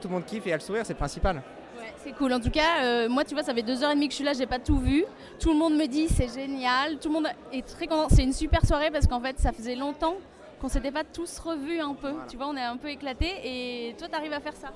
tout 0.00 0.08
le 0.08 0.14
monde 0.14 0.24
kiffe 0.24 0.46
et 0.46 0.52
a 0.52 0.56
le 0.56 0.62
sourire, 0.62 0.86
c'est 0.86 0.94
le 0.94 0.98
principal. 0.98 1.36
Ouais, 1.36 1.92
c'est 2.02 2.12
cool. 2.12 2.32
En 2.32 2.40
tout 2.40 2.50
cas, 2.50 2.82
euh, 2.82 3.08
moi, 3.08 3.24
tu 3.24 3.34
vois, 3.34 3.42
ça 3.42 3.52
fait 3.52 3.62
deux 3.62 3.82
heures 3.82 3.90
et 3.90 3.94
demie 3.94 4.08
que 4.08 4.12
je 4.12 4.16
suis 4.16 4.24
là, 4.24 4.32
j'ai 4.32 4.46
pas 4.46 4.58
tout 4.58 4.78
vu. 4.78 5.04
Tout 5.38 5.52
le 5.52 5.58
monde 5.58 5.74
me 5.74 5.86
dit 5.86 6.08
c'est 6.08 6.32
génial. 6.32 6.96
Tout 6.98 7.08
le 7.08 7.14
monde 7.14 7.28
est 7.52 7.66
très 7.66 7.86
content. 7.86 8.08
C'est 8.10 8.22
une 8.22 8.32
super 8.32 8.64
soirée 8.64 8.90
parce 8.90 9.06
qu'en 9.06 9.20
fait, 9.20 9.38
ça 9.38 9.52
faisait 9.52 9.76
longtemps 9.76 10.14
qu'on 10.58 10.68
s'était 10.68 10.90
pas 10.90 11.04
tous 11.04 11.38
revus 11.38 11.80
un 11.80 11.94
peu. 11.94 12.14
Tu 12.30 12.38
vois, 12.38 12.46
on 12.48 12.56
est 12.56 12.62
un 12.62 12.78
peu 12.78 12.88
éclatés 12.88 13.34
et 13.44 13.94
toi, 13.98 14.08
t'arrives 14.08 14.32
à 14.32 14.40
faire 14.40 14.56
ça? 14.56 14.68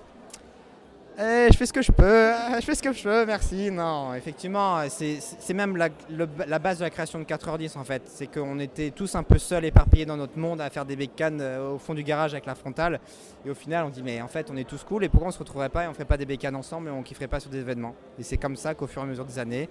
Eh, 1.18 1.48
je 1.52 1.56
fais 1.58 1.66
ce 1.66 1.72
que 1.74 1.82
je 1.82 1.92
peux, 1.92 2.32
je 2.60 2.64
fais 2.64 2.74
ce 2.74 2.82
que 2.82 2.92
je 2.92 3.02
peux, 3.02 3.26
merci. 3.26 3.70
Non, 3.70 4.14
effectivement, 4.14 4.78
c'est 4.88 5.52
même 5.54 5.76
la, 5.76 5.88
le- 6.10 6.28
la 6.46 6.58
base 6.58 6.78
de 6.78 6.84
la 6.84 6.90
création 6.90 7.18
de 7.18 7.24
4h10 7.24 7.76
en 7.78 7.84
fait. 7.84 8.02
C'est 8.06 8.26
qu'on 8.28 8.58
était 8.58 8.90
tous 8.90 9.14
un 9.14 9.22
peu 9.22 9.38
seuls, 9.38 9.64
éparpillés 9.66 10.06
dans 10.06 10.16
notre 10.16 10.38
monde 10.38 10.60
à 10.62 10.70
faire 10.70 10.86
des 10.86 10.96
bécanes 10.96 11.40
euh, 11.42 11.72
au 11.74 11.78
fond 11.78 11.92
du 11.92 12.02
garage 12.02 12.32
avec 12.32 12.46
la 12.46 12.54
frontale. 12.54 12.98
Et 13.44 13.50
au 13.50 13.54
final, 13.54 13.84
on 13.84 13.90
dit, 13.90 14.02
mais 14.02 14.22
en 14.22 14.28
fait, 14.28 14.48
on 14.50 14.56
est 14.56 14.66
tous 14.68 14.82
cool 14.84 15.04
et 15.04 15.08
pourquoi 15.10 15.28
on 15.28 15.32
se 15.32 15.38
retrouverait 15.38 15.68
pas 15.68 15.84
et 15.84 15.88
on 15.88 15.92
ferait 15.92 16.06
pas 16.06 16.16
des 16.16 16.24
bécanes 16.26 16.56
ensemble 16.56 16.88
et 16.88 16.90
on 16.92 17.02
kifferait 17.02 17.28
pas 17.28 17.40
sur 17.40 17.50
des 17.50 17.58
événements? 17.58 17.94
Et 18.18 18.22
c'est 18.22 18.38
comme 18.38 18.56
ça 18.56 18.74
qu'au 18.74 18.86
fur 18.86 19.02
et 19.02 19.04
à 19.04 19.08
mesure 19.08 19.26
des 19.26 19.38
années, 19.38 19.68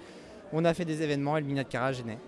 on 0.54 0.64
a 0.64 0.74
fait 0.76 0.86
des 0.86 1.02
événements 1.02 1.38
et 1.38 1.42
le 1.42 1.48
Minette 1.48 1.72
Garage 1.72 2.02
est 2.02 2.06
né. 2.06 2.20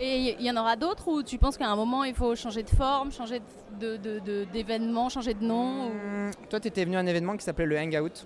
Et 0.00 0.34
il 0.40 0.42
y 0.46 0.50
en 0.50 0.56
aura 0.56 0.76
d'autres 0.76 1.06
où 1.08 1.22
tu 1.22 1.36
penses 1.36 1.58
qu'à 1.58 1.68
un 1.68 1.76
moment, 1.76 2.04
il 2.04 2.14
faut 2.14 2.34
changer 2.34 2.62
de 2.62 2.70
forme, 2.70 3.12
changer 3.12 3.40
de- 3.78 3.96
de- 3.98 4.18
de- 4.20 4.44
d'événement, 4.50 5.10
changer 5.10 5.34
de 5.34 5.44
nom 5.44 5.88
ou- 5.88 6.30
Toi, 6.48 6.58
tu 6.58 6.68
étais 6.68 6.84
venu 6.86 6.96
à 6.96 7.00
un 7.00 7.06
événement 7.06 7.36
qui 7.36 7.44
s'appelait 7.44 7.66
le 7.66 7.78
Hangout. 7.78 8.24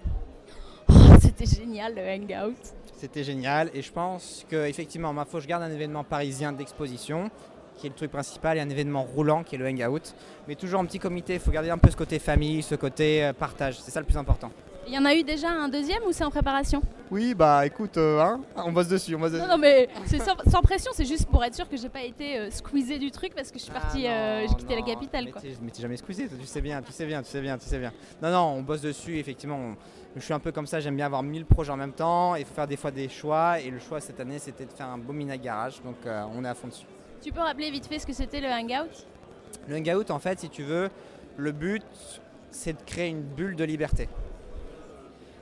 C'était 1.20 1.46
génial 1.46 1.94
le 1.94 2.02
hangout. 2.02 2.56
C'était 2.96 3.24
génial 3.24 3.70
et 3.74 3.82
je 3.82 3.92
pense 3.92 4.44
que 4.48 4.66
effectivement, 4.66 5.12
ma 5.12 5.24
faut 5.24 5.36
que 5.38 5.42
je 5.42 5.48
garde 5.48 5.62
un 5.62 5.70
événement 5.70 6.04
parisien 6.04 6.52
d'exposition 6.52 7.30
qui 7.76 7.86
est 7.86 7.90
le 7.90 7.94
truc 7.94 8.10
principal 8.10 8.56
et 8.56 8.60
un 8.60 8.70
événement 8.70 9.02
roulant 9.02 9.42
qui 9.42 9.54
est 9.54 9.58
le 9.58 9.66
hangout. 9.66 10.14
Mais 10.48 10.54
toujours 10.54 10.80
en 10.80 10.86
petit 10.86 10.98
comité, 10.98 11.34
il 11.34 11.40
faut 11.40 11.50
garder 11.50 11.68
un 11.70 11.76
peu 11.78 11.90
ce 11.90 11.96
côté 11.96 12.18
famille, 12.18 12.62
ce 12.62 12.74
côté 12.74 13.22
euh, 13.22 13.32
partage, 13.34 13.78
c'est 13.80 13.90
ça 13.90 14.00
le 14.00 14.06
plus 14.06 14.16
important. 14.16 14.50
Il 14.88 14.94
y 14.94 14.98
en 14.98 15.04
a 15.04 15.14
eu 15.14 15.24
déjà 15.24 15.50
un 15.50 15.68
deuxième 15.68 16.02
ou 16.08 16.12
c'est 16.12 16.22
en 16.24 16.30
préparation? 16.30 16.80
Oui, 17.10 17.34
bah 17.34 17.66
écoute, 17.66 17.96
euh, 17.98 18.20
hein, 18.20 18.40
on 18.56 18.72
bosse 18.72 18.86
dessus, 18.88 19.14
on 19.16 19.18
bosse 19.18 19.32
dessus. 19.32 19.42
Non, 19.42 19.48
non, 19.50 19.58
mais 19.58 19.88
c'est 20.06 20.20
sans, 20.22 20.36
sans 20.48 20.62
pression, 20.62 20.92
c'est 20.94 21.04
juste 21.04 21.26
pour 21.26 21.44
être 21.44 21.54
sûr 21.56 21.68
que 21.68 21.76
j'ai 21.76 21.88
pas 21.88 22.02
été 22.02 22.38
euh, 22.38 22.50
squeezée 22.52 22.98
du 22.98 23.10
truc 23.10 23.34
parce 23.34 23.50
que 23.50 23.58
je 23.58 23.64
suis 23.64 23.72
partie, 23.72 24.06
euh, 24.06 24.46
j'ai 24.48 24.54
quitté 24.54 24.74
la 24.76 24.82
capitale. 24.82 25.30
Quoi. 25.32 25.42
Mais 25.44 25.50
t'es- 25.50 25.56
mais 25.60 25.70
t'es 25.72 25.82
jamais 25.82 25.96
squeezé, 25.96 26.28
tu 26.28 26.46
sais 26.46 26.60
bien, 26.60 26.80
tu 26.82 26.92
sais 26.92 27.04
bien, 27.04 27.20
tu 27.22 27.28
sais 27.28 27.40
bien, 27.40 27.58
tu 27.58 27.66
sais 27.66 27.78
bien. 27.78 27.92
Non, 28.22 28.30
non, 28.30 28.44
on 28.58 28.62
bosse 28.62 28.80
dessus, 28.80 29.18
effectivement. 29.18 29.56
on- 29.56 29.76
je 30.16 30.24
suis 30.24 30.32
un 30.32 30.38
peu 30.38 30.50
comme 30.50 30.66
ça, 30.66 30.80
j'aime 30.80 30.96
bien 30.96 31.06
avoir 31.06 31.22
1000 31.22 31.44
projets 31.44 31.72
en 31.72 31.76
même 31.76 31.92
temps. 31.92 32.36
Il 32.36 32.44
faut 32.46 32.54
faire 32.54 32.66
des 32.66 32.76
fois 32.76 32.90
des 32.90 33.08
choix. 33.08 33.60
Et 33.60 33.70
le 33.70 33.78
choix 33.78 34.00
cette 34.00 34.18
année, 34.18 34.38
c'était 34.38 34.64
de 34.64 34.72
faire 34.72 34.86
un 34.86 34.98
beau 34.98 35.12
mina 35.12 35.36
garage. 35.36 35.82
Donc 35.82 35.96
euh, 36.06 36.24
on 36.34 36.44
est 36.44 36.48
à 36.48 36.54
fond 36.54 36.68
dessus. 36.68 36.86
Tu 37.20 37.32
peux 37.32 37.40
rappeler 37.40 37.70
vite 37.70 37.86
fait 37.86 37.98
ce 37.98 38.06
que 38.06 38.12
c'était 38.12 38.40
le 38.40 38.48
hangout? 38.48 38.90
Le 39.68 39.76
hangout, 39.76 40.10
en 40.10 40.18
fait, 40.18 40.40
si 40.40 40.48
tu 40.48 40.62
veux, 40.62 40.88
le 41.36 41.52
but, 41.52 41.84
c'est 42.50 42.72
de 42.72 42.82
créer 42.86 43.08
une 43.08 43.22
bulle 43.22 43.56
de 43.56 43.64
liberté. 43.64 44.08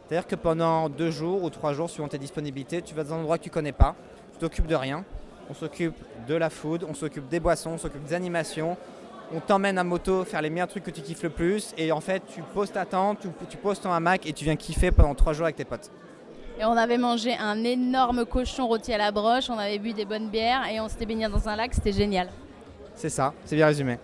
C'est-à-dire 0.06 0.26
que 0.26 0.34
pendant 0.34 0.88
deux 0.88 1.10
jours 1.10 1.44
ou 1.44 1.50
trois 1.50 1.72
jours, 1.72 1.88
suivant 1.88 2.08
tes 2.08 2.18
disponibilités, 2.18 2.82
tu 2.82 2.94
vas 2.94 3.04
dans 3.04 3.14
un 3.14 3.18
endroit 3.18 3.38
que 3.38 3.44
tu 3.44 3.50
connais 3.50 3.72
pas, 3.72 3.94
tu 4.32 4.38
t'occupes 4.38 4.66
de 4.66 4.74
rien. 4.74 5.04
On 5.48 5.54
s'occupe 5.54 5.94
de 6.26 6.34
la 6.34 6.50
food, 6.50 6.84
on 6.88 6.94
s'occupe 6.94 7.28
des 7.28 7.38
boissons, 7.38 7.70
on 7.70 7.78
s'occupe 7.78 8.04
des 8.04 8.14
animations. 8.14 8.76
On 9.32 9.40
t'emmène 9.40 9.78
à 9.78 9.84
moto 9.84 10.24
faire 10.24 10.42
les 10.42 10.50
meilleurs 10.50 10.68
trucs 10.68 10.84
que 10.84 10.90
tu 10.90 11.00
kiffes 11.00 11.22
le 11.22 11.30
plus. 11.30 11.74
Et 11.78 11.92
en 11.92 12.00
fait, 12.00 12.22
tu 12.32 12.42
poses 12.42 12.72
ta 12.72 12.84
tente, 12.84 13.20
tu, 13.20 13.28
tu 13.48 13.56
poses 13.56 13.80
ton 13.80 13.92
hamac 13.92 14.26
et 14.26 14.32
tu 14.32 14.44
viens 14.44 14.56
kiffer 14.56 14.90
pendant 14.90 15.14
trois 15.14 15.32
jours 15.32 15.44
avec 15.44 15.56
tes 15.56 15.64
potes. 15.64 15.90
Et 16.58 16.64
on 16.64 16.76
avait 16.76 16.98
mangé 16.98 17.34
un 17.36 17.64
énorme 17.64 18.24
cochon 18.24 18.68
rôti 18.68 18.92
à 18.92 18.98
la 18.98 19.10
broche, 19.10 19.50
on 19.50 19.58
avait 19.58 19.78
bu 19.80 19.92
des 19.92 20.04
bonnes 20.04 20.28
bières 20.28 20.68
et 20.70 20.78
on 20.80 20.88
s'était 20.88 21.04
baigné 21.06 21.28
dans 21.28 21.48
un 21.48 21.56
lac, 21.56 21.74
c'était 21.74 21.92
génial. 21.92 22.28
C'est 22.94 23.08
ça, 23.08 23.34
c'est 23.44 23.56
bien 23.56 23.66
résumé. 23.66 23.98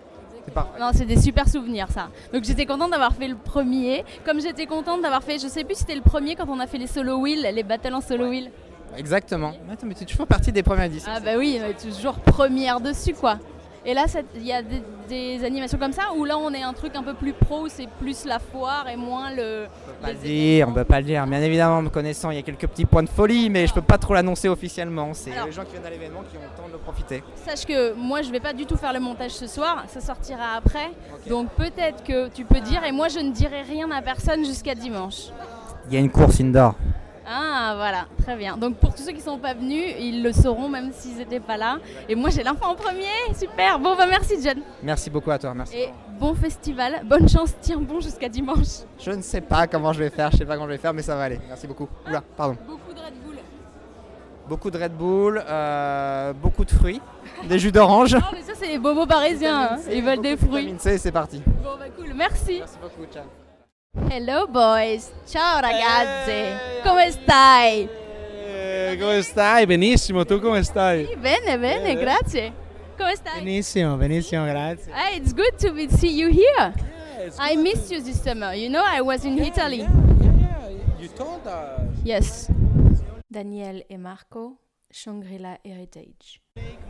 C'est 0.45 0.53
parfait. 0.53 0.81
Non, 0.81 0.91
c'est 0.93 1.05
des 1.05 1.21
super 1.21 1.49
souvenirs 1.49 1.87
ça. 1.91 2.09
Donc 2.33 2.43
j'étais 2.43 2.67
contente 2.67 2.91
d'avoir 2.91 3.15
fait 3.15 3.29
le 3.29 3.37
premier, 3.37 4.05
comme 4.25 4.41
j'étais 4.41 4.67
contente 4.67 5.01
d'avoir 5.01 5.23
fait, 5.23 5.39
je 5.39 5.47
sais 5.47 5.63
plus 5.63 5.77
si 5.77 5.83
c'était 5.83 5.95
le 5.95 6.01
premier 6.01 6.35
quand 6.35 6.49
on 6.49 6.59
a 6.59 6.67
fait 6.67 6.79
les 6.79 6.89
solo 6.89 7.19
wheel, 7.19 7.49
les 7.55 7.63
battles 7.63 7.95
en 7.95 8.01
solo 8.01 8.31
wheel. 8.31 8.51
Exactement. 8.97 9.53
Attends, 9.73 9.87
mais 9.87 9.95
tu 9.95 10.03
es 10.03 10.07
toujours 10.07 10.27
partie 10.27 10.51
des 10.51 10.65
premières 10.65 10.87
éditions. 10.87 11.13
Ah 11.15 11.21
bah 11.21 11.37
oui, 11.39 11.61
on 11.63 11.69
est 11.69 11.81
toujours 11.81 12.15
première 12.19 12.81
dessus 12.81 13.15
quoi. 13.15 13.39
Et 13.85 13.95
là, 13.95 14.05
il 14.35 14.47
y 14.47 14.53
a 14.53 14.63
des, 14.63 14.83
des 15.09 15.45
animations 15.45 15.79
comme 15.79 15.93
ça 15.93 16.13
où 16.15 16.25
là 16.27 16.37
on 16.37 16.53
est 16.53 16.63
un 16.63 16.73
truc 16.75 16.95
un 16.95 17.03
peu 17.03 17.15
plus 17.15 17.33
pro, 17.33 17.67
c'est 17.69 17.89
plus 17.99 18.27
la 18.27 18.39
foire 18.39 18.87
et 18.89 18.97
moins 18.97 19.35
le. 19.35 19.67
pas 20.03 20.13
le 20.13 20.19
dire, 20.19 20.69
on 20.69 20.73
peut 20.73 20.85
pas 20.85 21.01
le 21.01 21.07
dire. 21.07 21.27
Bien 21.27 21.41
évidemment, 21.41 21.81
me 21.81 21.89
connaissant, 21.89 22.31
il 22.31 22.37
y 22.37 22.39
a 22.39 22.43
quelques 22.43 22.67
petits 22.67 22.85
points 22.85 23.03
de 23.03 23.09
folie, 23.09 23.49
mais 23.49 23.67
je 23.67 23.73
peux 23.73 23.83
pas 23.83 23.97
trop 23.97 24.13
l'annoncer 24.15 24.49
officiellement. 24.49 25.15
C'est 25.15 25.31
les 25.31 25.53
gens 25.53 25.65
qui 25.65 25.73
viennent 25.73 25.87
à 25.87 25.91
l'événement 25.91 26.23
qui 26.31 26.37
ont 26.37 26.41
le 26.43 26.57
temps 26.63 26.69
de 26.69 26.73
le 26.73 26.79
profiter. 26.79 27.23
Sache 27.47 27.65
que 27.65 27.95
moi 27.95 28.21
je 28.23 28.31
vais 28.31 28.41
pas 28.41 28.53
du 28.53 28.67
tout 28.67 28.77
faire 28.77 28.93
le 28.93 29.01
montage 29.01 29.33
ce 29.33 29.47
soir, 29.47 29.85
ça 29.89 30.01
sortira 30.01 30.57
après. 30.57 30.91
Donc 31.27 31.49
peut-être 31.53 32.05
que 32.05 32.29
tu 32.29 32.45
peux 32.45 32.61
dire 32.61 32.85
et 32.85 32.93
moi 32.93 33.09
je 33.09 33.19
ne 33.19 33.33
dirai 33.33 33.63
rien 33.63 33.91
à 33.91 34.03
personne 34.03 34.45
jusqu'à 34.45 34.75
dimanche. 34.75 35.29
Il 35.89 35.95
y 35.95 35.97
a 35.97 36.01
une 36.01 36.11
course 36.11 36.41
indoor. 36.41 36.75
Ah 37.33 37.75
voilà, 37.77 38.07
très 38.23 38.35
bien. 38.35 38.57
Donc 38.57 38.79
pour 38.79 38.93
tous 38.93 39.03
ceux 39.03 39.13
qui 39.13 39.21
sont 39.21 39.39
pas 39.39 39.55
venus, 39.55 39.95
ils 40.01 40.21
le 40.21 40.33
sauront 40.33 40.69
même 40.69 40.91
s'ils 40.93 41.17
n'étaient 41.17 41.39
pas 41.39 41.57
là. 41.57 41.79
Et 42.09 42.17
moi 42.17 42.29
j'ai 42.31 42.43
l'info 42.43 42.65
en 42.65 42.75
premier, 42.75 43.07
super. 43.39 43.79
Bon 43.79 43.95
bah 43.97 44.07
merci 44.11 44.35
John. 44.43 44.61
Merci 44.83 45.11
beaucoup 45.11 45.31
à 45.31 45.39
toi, 45.39 45.55
merci. 45.55 45.77
Et 45.77 45.91
bon 46.19 46.35
festival, 46.35 47.03
bonne 47.05 47.29
chance, 47.29 47.55
tiens 47.61 47.79
bon 47.79 48.01
jusqu'à 48.01 48.29
dimanche. 48.29 48.83
Je 48.99 49.13
ne 49.13 49.23
sais 49.23 49.41
pas 49.41 49.69
comment 49.69 49.93
je 49.93 50.01
vais 50.01 50.11
faire, 50.11 50.33
je 50.33 50.39
sais 50.39 50.45
pas 50.45 50.55
comment 50.55 50.67
je 50.67 50.73
vais 50.73 50.79
faire, 50.79 50.93
mais 50.93 51.03
ça 51.03 51.15
va 51.15 51.23
aller. 51.23 51.39
Merci 51.47 51.69
beaucoup. 51.69 51.89
Oula, 52.09 52.21
pardon. 52.37 52.57
Beaucoup 52.67 52.93
de 52.93 52.99
Red 52.99 53.15
Bull. 53.25 53.37
Beaucoup 54.49 54.71
de 54.73 54.79
Red 54.79 54.93
Bull, 54.93 55.45
euh, 55.49 56.33
beaucoup 56.33 56.65
de 56.65 56.71
fruits, 56.73 57.01
des 57.45 57.61
jus 57.61 57.71
d'orange. 57.71 58.15
Non 58.15 58.23
mais 58.33 58.43
ça 58.43 58.55
c'est 58.57 58.67
les 58.67 58.79
bobos 58.81 59.07
parisiens, 59.07 59.75
hein. 59.75 59.79
ils 59.93 60.03
veulent 60.03 60.21
des 60.21 60.37
fruits. 60.37 60.75
C'est 60.79 61.13
parti. 61.13 61.41
Bon 61.63 61.77
bah 61.79 61.85
cool, 61.97 62.13
merci. 62.13 62.57
Merci 62.59 62.79
beaucoup, 62.83 63.07
ciao. 63.13 63.23
Hello 64.01 64.47
boys, 64.47 65.11
ciao 65.27 65.59
ragazzi, 65.59 66.81
come 66.85 67.11
stai? 67.11 67.89
Eh, 68.47 68.97
come 69.01 69.21
stai? 69.21 69.67
Benissimo, 69.67 70.25
tu 70.25 70.39
come 70.39 70.63
stai? 70.63 71.17
Bene, 71.17 71.59
bene, 71.59 71.97
grazie. 71.97 72.53
Come 72.97 73.17
stai? 73.17 73.41
Benissimo, 73.43 73.97
benissimo, 73.97 74.45
grazie. 74.45 74.93
Hey, 74.93 75.17
it's 75.17 75.35
good 75.35 75.57
to 75.57 75.73
be- 75.73 75.89
see 75.89 76.17
you 76.17 76.29
here. 76.31 76.73
I 77.41 77.57
missed 77.57 77.91
you 77.91 78.01
this 78.01 78.21
summer. 78.23 78.55
You 78.55 78.69
know, 78.69 78.85
I 78.85 79.01
was 79.01 79.25
in 79.25 79.37
Italy. 79.39 79.79
Yeah, 79.79 80.69
yeah, 80.69 81.01
You 81.01 81.09
told 81.09 81.45
us. 81.49 81.81
Yes. 82.05 82.49
Daniel 83.29 83.83
et 83.89 83.97
Marco, 83.99 84.57
Shangri-La 84.89 85.59
Heritage. 85.65 86.41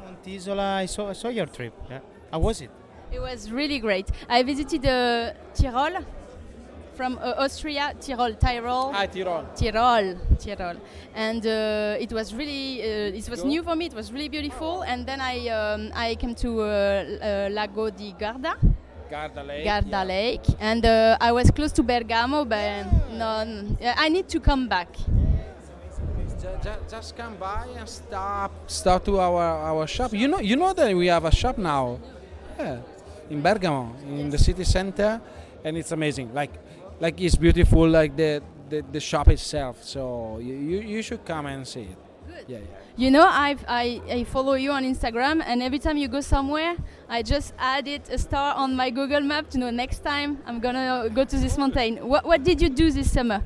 Montisola, 0.04 0.76
I 0.82 0.86
saw, 0.86 1.08
I 1.08 1.14
saw 1.14 1.30
your 1.30 1.46
trip. 1.48 1.72
Yeah. 1.88 2.00
How 2.30 2.40
was 2.40 2.60
it? 2.60 2.70
It 3.10 3.20
was 3.20 3.50
really 3.50 3.78
great. 3.80 4.06
I 4.28 4.42
visited 4.44 4.84
uh, 4.84 5.32
Tyrol, 5.54 6.04
from 7.00 7.16
uh, 7.16 7.44
Austria, 7.44 7.94
Tyrol, 7.98 8.34
Tyrol. 8.34 8.92
Ah. 8.94 9.06
Tyrol, 9.06 10.16
Tyrol, 10.38 10.76
and 11.14 11.46
uh, 11.46 11.96
it 12.04 12.12
was 12.12 12.34
really 12.34 12.82
uh, 12.82 13.18
it 13.20 13.26
was 13.30 13.42
new 13.42 13.62
for 13.62 13.74
me. 13.74 13.86
It 13.86 13.94
was 13.94 14.12
really 14.12 14.28
beautiful, 14.28 14.82
and 14.82 15.06
then 15.06 15.18
I 15.18 15.48
um, 15.48 15.90
I 15.94 16.14
came 16.16 16.34
to 16.44 16.60
uh, 16.60 16.66
uh, 16.66 17.48
Lago 17.56 17.88
di 17.88 18.12
Garda, 18.20 18.52
Garda 19.10 19.42
Lake. 19.42 19.64
Garda 19.64 19.88
yeah. 19.90 20.04
Lake, 20.04 20.46
and 20.60 20.84
uh, 20.84 21.16
I 21.28 21.32
was 21.32 21.50
close 21.50 21.72
to 21.72 21.82
Bergamo, 21.82 22.44
but 22.44 22.84
no, 23.16 23.30
n- 23.48 23.78
I 23.80 24.10
need 24.10 24.28
to 24.28 24.38
come 24.38 24.68
back. 24.68 24.92
Ju- 26.42 26.58
ju- 26.62 26.82
Just 26.90 27.16
come 27.16 27.36
by 27.40 27.64
and 27.78 27.88
stop. 27.88 28.50
Stop 28.66 29.04
to 29.06 29.18
our, 29.20 29.40
our 29.70 29.86
shop. 29.86 30.12
You 30.12 30.28
know, 30.28 30.40
you 30.40 30.56
know 30.56 30.74
that 30.74 30.94
we 30.94 31.06
have 31.06 31.24
a 31.24 31.32
shop 31.32 31.56
now. 31.56 31.98
Yeah, 32.58 32.76
in 33.30 33.40
Bergamo, 33.40 33.96
in 34.04 34.28
the 34.28 34.36
city 34.38 34.64
center, 34.64 35.18
and 35.64 35.78
it's 35.78 35.92
amazing. 35.92 36.34
Like, 36.34 36.52
like 37.00 37.20
it's 37.20 37.36
beautiful. 37.36 37.88
Like 37.88 38.16
the 38.16 38.42
the, 38.68 38.84
the 38.92 39.00
shop 39.00 39.28
itself. 39.28 39.82
So 39.82 40.38
you, 40.40 40.54
you 40.54 40.78
you 40.80 41.02
should 41.02 41.24
come 41.24 41.46
and 41.46 41.66
see 41.66 41.82
it. 41.82 41.98
Yeah, 42.46 42.58
yeah. 42.58 42.64
You 42.96 43.10
know, 43.10 43.26
I've, 43.26 43.64
I 43.66 44.00
I 44.08 44.24
follow 44.24 44.54
you 44.54 44.70
on 44.72 44.84
Instagram, 44.84 45.42
and 45.44 45.62
every 45.62 45.78
time 45.78 45.96
you 45.96 46.08
go 46.08 46.20
somewhere, 46.20 46.76
I 47.08 47.22
just 47.22 47.54
added 47.58 48.02
a 48.10 48.18
star 48.18 48.54
on 48.54 48.76
my 48.76 48.90
Google 48.90 49.20
Map 49.20 49.50
to 49.50 49.58
know 49.58 49.70
next 49.70 50.04
time 50.04 50.38
I'm 50.46 50.60
gonna 50.60 51.08
go 51.12 51.24
to 51.24 51.36
this 51.36 51.58
mountain. 51.58 51.96
What 52.06 52.24
what 52.24 52.44
did 52.44 52.60
you 52.60 52.68
do 52.68 52.90
this 52.90 53.10
summer? 53.10 53.42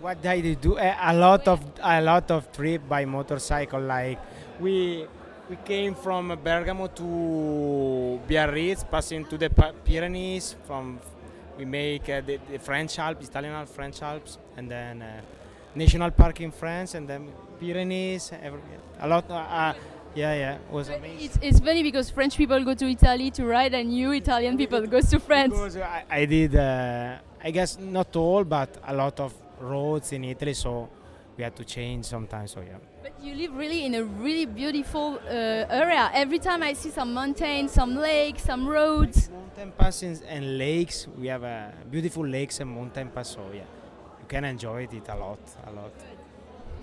What 0.00 0.22
did 0.22 0.44
you 0.44 0.54
do? 0.54 0.78
A, 0.78 0.96
a 1.00 1.14
lot 1.14 1.48
of 1.48 1.60
a 1.82 2.00
lot 2.00 2.30
of 2.30 2.52
trip 2.52 2.88
by 2.88 3.04
motorcycle. 3.04 3.80
Like 3.80 4.18
we 4.60 5.06
we 5.50 5.56
came 5.64 5.94
from 5.94 6.28
Bergamo 6.44 6.86
to 6.88 8.20
Biarritz, 8.28 8.84
passing 8.84 9.24
to 9.26 9.38
the 9.38 9.50
Pyrenees. 9.84 10.54
From 10.66 11.00
we 11.58 11.64
make 11.64 12.08
uh, 12.08 12.20
the, 12.20 12.38
the 12.50 12.58
French 12.58 12.98
Alps, 12.98 13.28
Italian 13.28 13.52
Alps, 13.52 13.72
French 13.72 14.00
Alps, 14.00 14.38
and 14.56 14.70
then 14.70 15.02
uh, 15.02 15.20
national 15.74 16.10
park 16.12 16.40
in 16.40 16.52
France, 16.52 16.94
and 16.94 17.08
then 17.08 17.28
Pyrenees. 17.60 18.32
Every, 18.40 18.60
a 19.00 19.08
lot. 19.08 19.28
Uh, 19.28 19.34
uh, 19.34 19.74
yeah, 20.14 20.34
yeah, 20.34 20.54
it 20.54 20.72
was 20.72 20.88
amazing. 20.88 21.26
It's, 21.26 21.38
it's 21.42 21.60
funny 21.60 21.82
because 21.82 22.10
French 22.10 22.36
people 22.36 22.64
go 22.64 22.74
to 22.74 22.88
Italy 22.88 23.30
to 23.32 23.44
ride, 23.44 23.74
and 23.74 23.94
you 23.94 24.12
Italian 24.12 24.56
people 24.56 24.86
go 24.86 25.00
to 25.00 25.20
France. 25.20 25.52
Because 25.52 25.76
I, 25.76 26.04
I 26.08 26.24
did, 26.24 26.56
uh, 26.56 27.18
I 27.42 27.50
guess 27.50 27.78
not 27.78 28.14
all, 28.16 28.44
but 28.44 28.78
a 28.86 28.94
lot 28.94 29.20
of 29.20 29.34
roads 29.60 30.12
in 30.12 30.24
Italy, 30.24 30.54
so 30.54 30.88
we 31.38 31.44
had 31.44 31.54
to 31.56 31.64
change 31.64 32.04
sometimes. 32.04 32.50
So 32.50 32.60
yeah. 32.60 32.76
But 33.02 33.12
you 33.22 33.34
live 33.34 33.54
really 33.56 33.86
in 33.86 33.94
a 33.94 34.02
really 34.02 34.44
beautiful 34.44 35.20
uh, 35.24 35.30
area. 35.30 36.10
Every 36.12 36.40
time 36.40 36.62
I 36.64 36.72
see 36.72 36.90
some 36.90 37.14
mountains, 37.14 37.70
some 37.72 37.94
lakes, 37.94 38.42
some 38.42 38.66
roads. 38.66 39.30
Mountain 39.30 39.72
passes 39.78 40.22
and 40.22 40.58
lakes. 40.58 41.06
We 41.16 41.28
have 41.28 41.44
uh, 41.44 41.68
beautiful 41.88 42.26
lakes 42.26 42.58
and 42.60 42.68
mountain 42.70 43.10
pass. 43.10 43.28
So 43.30 43.42
yeah, 43.54 43.60
you 44.20 44.26
can 44.26 44.44
enjoy 44.44 44.88
it 44.90 45.08
a 45.08 45.16
lot, 45.16 45.38
a 45.66 45.72
lot. 45.72 45.92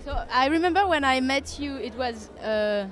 So 0.04 0.24
I 0.32 0.46
remember 0.46 0.86
when 0.86 1.04
I 1.04 1.20
met 1.20 1.58
you, 1.58 1.76
it 1.76 1.94
was 1.96 2.30
uh, 2.38 2.88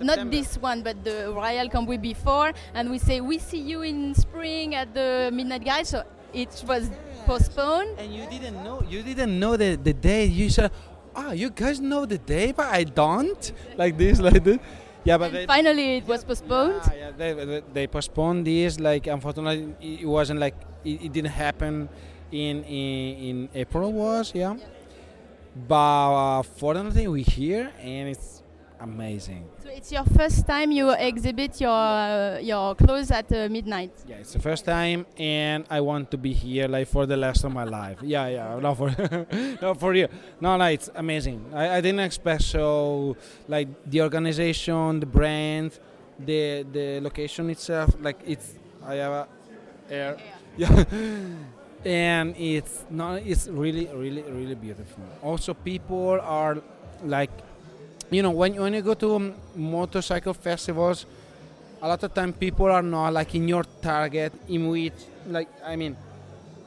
not 0.00 0.30
this 0.30 0.56
one, 0.58 0.82
but 0.82 1.02
the 1.02 1.32
Royal 1.34 1.68
Cambui 1.68 2.00
before, 2.00 2.52
and 2.74 2.90
we 2.90 2.98
say 2.98 3.20
we 3.20 3.38
see 3.38 3.58
you 3.58 3.82
in 3.82 4.14
spring 4.14 4.74
at 4.76 4.94
the 4.94 5.30
Midnight 5.32 5.64
Guide. 5.64 5.86
So 5.86 6.04
it 6.32 6.62
was 6.68 6.88
postponed. 7.24 7.98
And 7.98 8.12
you 8.12 8.26
didn't 8.26 8.62
know. 8.62 8.82
You 8.88 9.02
didn't 9.02 9.38
know 9.38 9.56
the, 9.56 9.76
the 9.76 9.92
day. 9.92 10.24
You 10.26 10.50
said, 10.50 10.70
"Ah, 11.14 11.32
you 11.32 11.50
guys 11.50 11.80
know 11.80 12.06
the 12.06 12.18
day, 12.18 12.52
but 12.52 12.66
I 12.66 12.84
don't." 12.84 13.52
Like 13.76 13.96
this, 13.98 14.20
like 14.28 14.44
this. 14.44 14.58
Yeah, 15.04 15.16
but 15.16 15.32
they, 15.32 15.46
Finally, 15.46 15.96
it 15.98 16.06
was 16.06 16.24
postponed. 16.24 16.82
yeah, 16.94 17.10
they, 17.16 17.32
they, 17.32 17.62
they 17.72 17.86
postponed 17.86 18.46
this. 18.46 18.78
Like, 18.78 19.06
unfortunately, 19.06 19.74
it 19.80 20.06
wasn't 20.06 20.40
like 20.40 20.54
it, 20.84 21.02
it 21.06 21.12
didn't 21.12 21.32
happen 21.32 21.88
in, 22.30 22.62
in 22.64 23.16
in 23.28 23.48
April. 23.54 23.92
Was 23.92 24.32
yeah. 24.34 24.56
But 25.66 26.12
uh, 26.38 26.42
fortunately, 26.42 27.08
we're 27.08 27.24
here, 27.24 27.72
and 27.80 28.08
it's 28.08 28.39
amazing. 28.80 29.44
So 29.62 29.68
it's 29.70 29.92
your 29.92 30.04
first 30.04 30.46
time 30.46 30.72
you 30.72 30.90
exhibit 30.90 31.60
your 31.60 31.70
uh, 31.70 32.38
your 32.40 32.74
clothes 32.74 33.10
at 33.10 33.30
uh, 33.32 33.48
midnight. 33.50 33.92
Yeah, 34.06 34.16
it's 34.16 34.32
the 34.32 34.38
first 34.38 34.64
time, 34.64 35.06
and 35.18 35.64
I 35.70 35.80
want 35.80 36.10
to 36.10 36.18
be 36.18 36.32
here 36.32 36.68
like 36.68 36.88
for 36.88 37.06
the 37.06 37.18
rest 37.18 37.44
of 37.44 37.52
my 37.52 37.64
life. 37.64 37.98
Yeah, 38.02 38.26
yeah, 38.28 38.58
no 38.62 38.74
for, 38.74 38.90
no 39.62 39.74
for 39.74 39.90
real. 39.90 40.08
No, 40.40 40.56
no, 40.56 40.64
it's 40.64 40.90
amazing. 40.94 41.44
I, 41.54 41.76
I 41.76 41.80
didn't 41.80 42.00
expect 42.00 42.42
so. 42.42 43.16
Like 43.48 43.68
the 43.86 44.02
organization, 44.02 45.00
the 45.00 45.06
brand, 45.06 45.78
the 46.18 46.66
the 46.72 47.00
location 47.00 47.50
itself. 47.50 47.94
Like 48.00 48.20
it's 48.26 48.54
I 48.84 48.94
have 48.96 49.12
a 49.12 49.28
air. 49.90 50.16
Yeah. 50.56 50.84
and 51.84 52.36
it's 52.36 52.84
not. 52.90 53.22
It's 53.22 53.48
really, 53.48 53.86
really, 53.86 54.22
really 54.22 54.54
beautiful. 54.54 55.04
Also, 55.22 55.54
people 55.54 56.18
are 56.22 56.58
like 57.04 57.30
you 58.10 58.22
know 58.22 58.30
when, 58.30 58.54
you 58.54 58.60
when 58.60 58.74
you 58.74 58.82
go 58.82 58.94
to 58.94 59.16
um, 59.16 59.34
motorcycle 59.54 60.34
festivals 60.34 61.06
a 61.82 61.88
lot 61.88 62.02
of 62.02 62.12
time 62.12 62.32
people 62.32 62.66
are 62.66 62.82
not 62.82 63.12
like 63.12 63.34
in 63.34 63.48
your 63.48 63.64
target 63.80 64.32
in 64.48 64.68
which 64.68 64.92
like 65.26 65.48
i 65.64 65.76
mean 65.76 65.96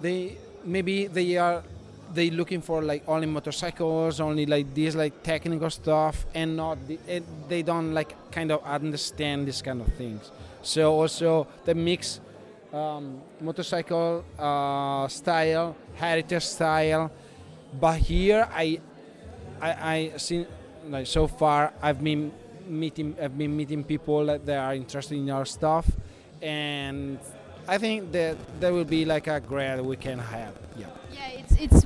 they 0.01 0.37
maybe 0.65 1.07
they 1.07 1.37
are 1.37 1.63
they 2.13 2.29
looking 2.29 2.61
for 2.61 2.81
like 2.81 3.03
only 3.07 3.25
motorcycles 3.25 4.19
only 4.19 4.45
like 4.45 4.73
this 4.73 4.95
like 4.95 5.23
technical 5.23 5.69
stuff 5.69 6.25
and 6.33 6.55
not 6.55 6.77
the, 6.87 6.99
and 7.07 7.25
they 7.49 7.61
don't 7.61 7.93
like 7.93 8.15
kind 8.31 8.51
of 8.51 8.63
understand 8.63 9.47
this 9.47 9.61
kind 9.61 9.81
of 9.81 9.91
things. 9.95 10.31
So 10.61 10.93
also 10.93 11.47
the 11.65 11.73
mix 11.73 12.19
um, 12.71 13.21
motorcycle 13.41 14.23
uh, 14.37 15.07
style 15.07 15.75
heritage 15.95 16.45
style. 16.45 17.11
But 17.79 17.97
here 17.97 18.47
i 18.51 18.79
i 19.61 19.71
i 19.95 20.17
seen 20.17 20.45
like 20.89 21.07
so 21.07 21.27
far 21.27 21.73
I've 21.81 22.03
been 22.03 22.31
meeting 22.67 23.15
I've 23.21 23.37
been 23.37 23.55
meeting 23.55 23.83
people 23.83 24.25
that 24.27 24.45
they 24.45 24.55
are 24.57 24.73
interested 24.75 25.15
in 25.17 25.29
our 25.29 25.45
stuff 25.45 25.89
and 26.41 27.19
I 27.67 27.77
think 27.77 28.11
that 28.11 28.37
there 28.59 28.73
will 28.73 28.85
be 28.85 29.05
like 29.05 29.27
a 29.27 29.39
great 29.39 29.79
can 29.99 30.19
have 30.19 30.53
yeah 30.77 30.87
Yeah, 31.11 31.39
it's 31.39 31.55
it's 31.57 31.85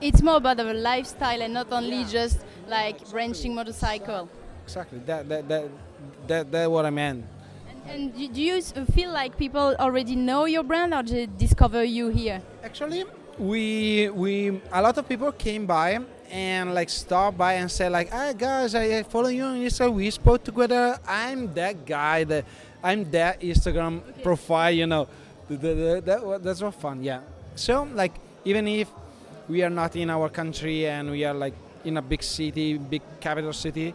it's 0.00 0.22
more 0.22 0.36
about 0.36 0.60
a 0.60 0.72
lifestyle 0.74 1.40
and 1.42 1.54
not 1.54 1.72
only 1.72 2.04
just 2.04 2.38
like 2.68 2.96
wrenching 3.12 3.54
motorcycle. 3.54 4.28
exactly 4.64 4.98
that 5.06 5.28
that 5.28 5.48
that, 5.48 5.64
that 6.26 6.52
that's 6.52 6.68
what 6.68 6.84
I 6.86 6.90
meant 6.90 7.24
And 7.86 8.14
do 8.16 8.28
do 8.28 8.40
you 8.40 8.62
feel 8.96 9.10
like 9.12 9.36
people 9.36 9.76
already 9.78 10.16
know 10.16 10.46
your 10.46 10.62
brand 10.64 10.94
or 10.94 11.02
they 11.02 11.26
discover 11.26 11.84
you 11.84 12.08
here? 12.08 12.40
Actually, 12.62 13.04
we 13.38 14.08
we 14.08 14.60
a 14.72 14.80
lot 14.80 14.96
of 14.96 15.04
people 15.08 15.30
came 15.32 15.66
by 15.66 16.00
and 16.34 16.74
like 16.74 16.90
stop 16.90 17.36
by 17.38 17.54
and 17.54 17.70
say 17.70 17.88
like 17.88 18.10
ah 18.12 18.32
guys 18.36 18.74
I 18.74 19.04
follow 19.04 19.28
you 19.28 19.44
on 19.44 19.56
Instagram 19.62 19.94
we 19.94 20.10
spoke 20.10 20.42
together. 20.42 20.98
I'm 21.06 21.54
that 21.54 21.86
guy 21.86 22.24
that 22.24 22.44
I'm 22.82 23.08
that 23.12 23.40
Instagram 23.40 24.02
profile 24.22 24.72
you 24.74 24.86
know. 24.86 25.06
Th- 25.48 25.60
th- 25.60 25.76
th- 25.76 26.04
that, 26.04 26.42
that's 26.42 26.60
what 26.60 26.74
fun 26.74 27.04
yeah. 27.04 27.20
So 27.54 27.86
like 27.94 28.12
even 28.44 28.66
if 28.66 28.90
we 29.48 29.62
are 29.62 29.70
not 29.70 29.94
in 29.94 30.10
our 30.10 30.28
country 30.28 30.86
and 30.88 31.10
we 31.10 31.24
are 31.24 31.34
like 31.34 31.54
in 31.84 31.96
a 31.98 32.02
big 32.02 32.22
city 32.22 32.78
big 32.78 33.02
capital 33.20 33.52
city 33.52 33.94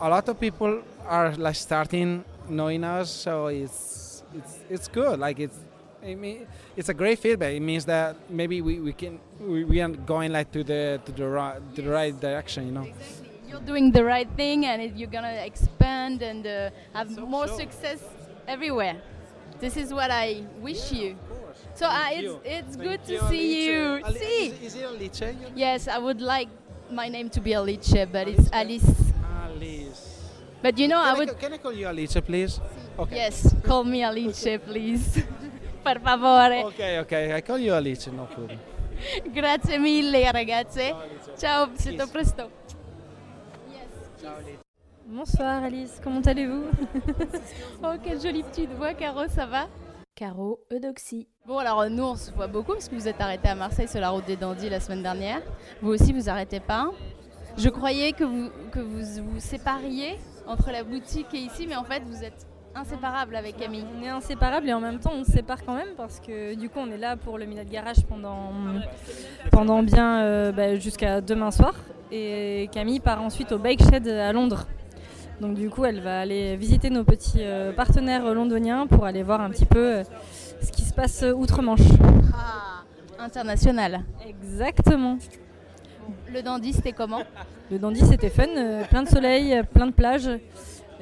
a 0.00 0.08
lot 0.08 0.28
of 0.28 0.40
people 0.40 0.82
are 1.06 1.36
like 1.36 1.54
starting 1.54 2.24
knowing 2.48 2.82
us 2.82 3.10
so 3.10 3.46
it's 3.46 4.02
it's 4.34 4.58
it's 4.70 4.88
good. 4.88 5.18
Like 5.18 5.38
it's 5.38 5.58
I 6.04 6.14
mean, 6.14 6.46
it's 6.76 6.88
a 6.88 6.94
great 6.94 7.18
feedback. 7.18 7.52
It 7.54 7.60
means 7.60 7.84
that 7.84 8.16
maybe 8.28 8.60
we, 8.60 8.80
we 8.80 8.92
can 8.92 9.20
we, 9.38 9.64
we 9.64 9.80
are 9.80 9.88
going 9.88 10.32
like 10.32 10.50
to 10.52 10.64
the 10.64 11.00
to 11.04 11.12
the 11.12 11.28
right 11.28 11.60
to 11.76 11.82
the 11.82 11.90
right 11.90 12.18
direction, 12.20 12.66
you 12.66 12.72
know. 12.72 12.86
You're 13.48 13.60
doing 13.60 13.92
the 13.92 14.04
right 14.04 14.28
thing 14.36 14.66
and 14.66 14.82
it, 14.82 14.96
you're 14.96 15.10
gonna 15.10 15.42
expand 15.44 16.22
and 16.22 16.46
uh, 16.46 16.70
have 16.92 17.16
more 17.18 17.46
success 17.46 18.02
everywhere. 18.48 18.96
This 19.60 19.76
is 19.76 19.92
what 19.94 20.10
I 20.10 20.42
wish 20.60 20.90
you. 20.90 21.16
So 21.74 21.86
uh, 21.86 22.08
it's 22.10 22.34
it's 22.44 22.76
Thank 22.76 22.82
good 22.88 23.04
to 23.06 23.12
you, 23.12 23.20
see 23.28 23.66
you. 23.66 23.82
Alice. 24.02 24.04
Ali- 24.06 24.18
See. 24.18 24.46
Is, 24.46 24.74
is 24.74 24.74
it 24.74 24.84
Alice? 24.84 25.22
Yes, 25.54 25.86
I 25.88 25.98
would 25.98 26.20
like 26.20 26.48
my 26.90 27.08
name 27.08 27.30
to 27.30 27.40
be 27.40 27.54
Alice, 27.54 27.94
but 28.10 28.26
it's 28.26 28.50
Alice. 28.52 28.90
Alice. 29.22 30.18
But 30.62 30.78
you 30.78 30.88
know, 30.88 30.98
can 31.02 31.14
I 31.14 31.18
would. 31.18 31.28
ca- 31.28 31.34
can 31.34 31.52
I 31.52 31.58
call 31.58 31.72
you 31.72 31.86
Alice, 31.86 32.16
please? 32.26 32.60
Okay. 32.98 33.16
Yes, 33.16 33.54
call 33.62 33.84
me 33.84 34.02
Alice, 34.02 34.46
please. 34.66 35.22
per 35.82 36.00
favore. 36.00 36.64
Okay, 36.64 36.98
okay. 37.00 37.36
I 37.36 37.42
call 37.42 37.58
you 37.58 37.74
Alice, 37.74 38.10
no 38.10 38.26
problem. 38.26 38.58
Grazie 39.32 39.78
mille 39.78 40.30
ragazze. 40.30 40.94
Ciao, 41.36 41.68
c'est 41.74 42.00
à 42.00 42.06
presto. 42.06 42.44
Bonsoir 45.06 45.64
Alice, 45.64 46.00
comment 46.02 46.22
allez-vous? 46.26 46.64
Oh, 47.82 47.94
quelle 48.02 48.20
jolie 48.20 48.44
petite 48.44 48.70
voix, 48.72 48.94
Caro, 48.94 49.26
ça 49.28 49.46
va? 49.46 49.66
Caro 50.14 50.60
Eudoxie. 50.70 51.26
Bon, 51.46 51.58
alors 51.58 51.90
nous, 51.90 52.04
on 52.04 52.16
se 52.16 52.30
voit 52.30 52.46
beaucoup 52.46 52.72
parce 52.72 52.88
que 52.88 52.94
vous 52.94 53.08
êtes 53.08 53.20
arrêté 53.20 53.48
à 53.48 53.54
Marseille 53.54 53.88
sur 53.88 54.00
la 54.00 54.10
route 54.10 54.24
des 54.26 54.36
Dandys 54.36 54.68
la 54.70 54.78
semaine 54.78 55.02
dernière. 55.02 55.42
Vous 55.80 55.90
aussi, 55.90 56.12
vous 56.12 56.28
arrêtez 56.30 56.60
pas. 56.60 56.92
Je 57.58 57.68
croyais 57.68 58.12
que 58.12 58.24
vous 58.24 58.50
que 58.70 58.80
vous 58.80 59.22
vous 59.24 59.40
sépariez 59.40 60.18
entre 60.46 60.70
la 60.70 60.84
boutique 60.84 61.34
et 61.34 61.38
ici, 61.38 61.66
mais 61.66 61.76
en 61.76 61.84
fait, 61.84 62.02
vous 62.04 62.22
êtes 62.22 62.46
inséparables 62.74 63.36
avec 63.36 63.56
Camille. 63.56 63.84
On 63.98 64.02
est 64.02 64.08
inséparables 64.08 64.68
et 64.68 64.72
en 64.72 64.80
même 64.80 64.98
temps 64.98 65.12
on 65.14 65.24
se 65.24 65.32
sépare 65.32 65.64
quand 65.64 65.74
même 65.74 65.94
parce 65.96 66.20
que 66.20 66.54
du 66.54 66.68
coup 66.68 66.78
on 66.80 66.90
est 66.90 66.98
là 66.98 67.16
pour 67.16 67.38
le 67.38 67.46
Minute 67.46 67.70
Garage 67.70 68.04
pendant, 68.08 68.52
pendant 69.50 69.82
bien 69.82 70.22
euh, 70.22 70.52
bah, 70.52 70.76
jusqu'à 70.76 71.20
demain 71.20 71.50
soir 71.50 71.74
et 72.10 72.68
Camille 72.72 73.00
part 73.00 73.22
ensuite 73.22 73.52
au 73.52 73.58
Bike 73.58 73.82
Shed 73.82 74.08
à 74.08 74.32
Londres. 74.32 74.66
Donc 75.40 75.54
du 75.54 75.68
coup 75.70 75.84
elle 75.84 76.00
va 76.00 76.20
aller 76.20 76.56
visiter 76.56 76.90
nos 76.90 77.04
petits 77.04 77.40
euh, 77.40 77.72
partenaires 77.72 78.32
londoniens 78.32 78.86
pour 78.86 79.04
aller 79.04 79.22
voir 79.22 79.40
un 79.40 79.50
petit 79.50 79.66
peu 79.66 79.96
euh, 79.96 80.04
ce 80.60 80.70
qui 80.70 80.82
se 80.82 80.94
passe 80.94 81.24
outre-Manche. 81.34 81.80
Ah, 82.34 82.84
international. 83.18 84.02
Exactement. 84.26 85.18
Le 86.32 86.42
Dandy, 86.42 86.72
c'était 86.72 86.92
comment? 86.92 87.20
Le 87.70 87.78
Dandy 87.78 88.00
c'était 88.00 88.30
fun, 88.30 88.46
plein 88.90 89.02
de 89.02 89.08
soleil, 89.08 89.62
plein 89.72 89.86
de 89.86 89.92
plages 89.92 90.30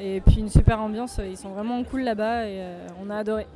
et 0.00 0.20
puis 0.20 0.38
une 0.40 0.48
super 0.48 0.80
ambiance. 0.80 1.20
Ils 1.24 1.36
sont 1.36 1.50
vraiment 1.50 1.82
cool 1.84 2.02
là-bas 2.02 2.46
et 2.46 2.60
euh, 2.60 2.86
on 3.04 3.10
a 3.10 3.16
adoré. 3.16 3.46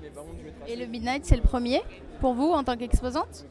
Et 0.68 0.76
le 0.76 0.86
Midnight, 0.86 1.24
c'est 1.24 1.36
le 1.36 1.42
premier 1.42 1.80
pour 2.20 2.34
vous 2.34 2.51
en 2.51 2.62
tant 2.64 2.76
qu'exposante? 2.76 3.47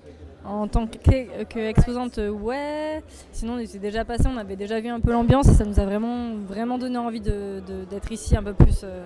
En 0.45 0.67
tant 0.67 0.87
que- 0.87 1.43
qu'exposante, 1.43 2.17
ouais. 2.17 3.01
Sinon, 3.31 3.53
on 3.53 3.59
était 3.59 3.79
déjà 3.79 4.03
passé, 4.03 4.25
on 4.27 4.35
avait 4.37 4.57
déjà 4.57 4.79
vu 4.81 4.89
un 4.89 4.99
peu 4.99 5.11
l'ambiance 5.13 5.47
et 5.47 5.53
ça 5.53 5.63
nous 5.63 5.79
a 5.79 5.85
vraiment, 5.85 6.35
vraiment 6.47 6.77
donné 6.77 6.97
envie 6.97 7.21
de- 7.21 7.61
de- 7.65 7.85
d'être 7.89 8.11
ici 8.11 8.35
un 8.35 8.43
peu 8.43 8.53
plus. 8.53 8.81
euh, 8.83 9.05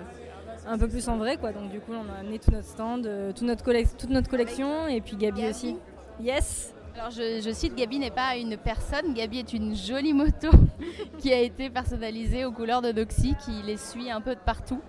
un 0.70 0.76
peu 0.76 0.86
plus 0.86 1.08
en 1.08 1.16
vrai 1.16 1.38
quoi 1.38 1.50
donc 1.52 1.70
du 1.70 1.80
coup 1.80 1.92
on 1.94 2.14
a 2.14 2.18
amené 2.20 2.38
tout 2.38 2.50
notre 2.50 2.66
stand 2.68 3.06
euh, 3.06 3.32
tout 3.32 3.46
notre 3.46 3.64
toute 3.96 4.10
notre 4.10 4.28
collection 4.28 4.86
et 4.86 5.00
puis 5.00 5.16
Gabi 5.16 5.46
aussi 5.48 5.76
yes 6.20 6.74
Alors 6.98 7.12
je, 7.12 7.40
je 7.40 7.52
cite, 7.52 7.76
Gabi 7.76 8.00
n'est 8.00 8.10
pas 8.10 8.36
une 8.36 8.56
personne, 8.56 9.14
Gabi 9.14 9.38
est 9.38 9.52
une 9.52 9.76
jolie 9.76 10.12
moto 10.12 10.48
qui 11.18 11.32
a 11.32 11.38
été 11.40 11.70
personnalisée 11.70 12.44
aux 12.44 12.50
couleurs 12.50 12.82
de 12.82 12.90
Doxy, 12.90 13.36
qui 13.44 13.52
les 13.64 13.76
suit 13.76 14.10
un 14.10 14.20
peu 14.20 14.34
de 14.34 14.40
partout. 14.40 14.80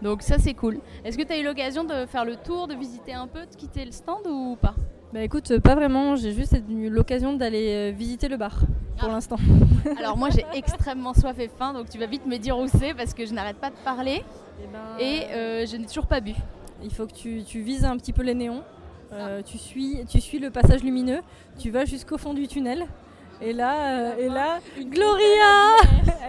Donc 0.00 0.22
ça 0.22 0.38
c'est 0.38 0.54
cool. 0.54 0.80
Est-ce 1.04 1.18
que 1.18 1.22
tu 1.24 1.32
as 1.32 1.38
eu 1.38 1.44
l'occasion 1.44 1.84
de 1.84 2.06
faire 2.06 2.24
le 2.24 2.36
tour, 2.36 2.68
de 2.68 2.74
visiter 2.74 3.12
un 3.12 3.26
peu, 3.26 3.40
de 3.40 3.54
quitter 3.54 3.84
le 3.84 3.92
stand 3.92 4.26
ou 4.26 4.56
pas? 4.56 4.74
Bah 5.12 5.20
écoute 5.20 5.50
euh, 5.50 5.60
pas 5.60 5.74
vraiment 5.74 6.16
j'ai 6.16 6.32
juste 6.32 6.56
eu 6.70 6.88
l'occasion 6.88 7.34
d'aller 7.34 7.90
euh, 7.90 7.94
visiter 7.94 8.28
le 8.28 8.38
bar 8.38 8.60
pour 8.98 9.10
l'instant 9.10 9.36
Alors 9.98 10.16
moi 10.16 10.30
j'ai 10.30 10.46
extrêmement 10.54 11.12
soif 11.12 11.38
et 11.38 11.48
faim, 11.48 11.74
donc 11.74 11.90
tu 11.90 11.98
vas 11.98 12.06
vite 12.06 12.24
me 12.24 12.38
dire 12.38 12.56
où 12.58 12.66
c'est 12.66 12.94
parce 12.94 13.12
que 13.12 13.26
je 13.26 13.34
n'arrête 13.34 13.58
pas 13.58 13.68
de 13.68 13.76
parler 13.84 14.24
et 14.98 15.24
euh, 15.32 15.66
je 15.66 15.76
n'ai 15.76 15.86
toujours 15.86 16.06
pas 16.06 16.20
bu. 16.20 16.32
il 16.82 16.92
faut 16.92 17.06
que 17.06 17.12
tu, 17.12 17.42
tu 17.44 17.60
vises 17.60 17.84
un 17.84 17.98
petit 17.98 18.14
peu 18.14 18.22
les 18.22 18.34
néons 18.34 18.62
Euh, 19.12 19.42
tu, 19.42 19.56
suis, 19.56 20.04
tu 20.06 20.20
suis 20.20 20.38
le 20.38 20.50
passage 20.50 20.82
lumineux, 20.82 21.20
tu 21.58 21.70
vas 21.70 21.84
jusqu'au 21.84 22.18
fond 22.18 22.34
du 22.34 22.46
tunnel. 22.46 22.86
Et 23.40 23.52
là, 23.52 24.12
euh, 24.12 24.16
et 24.18 24.28
là, 24.28 24.58
Gloria 24.78 25.76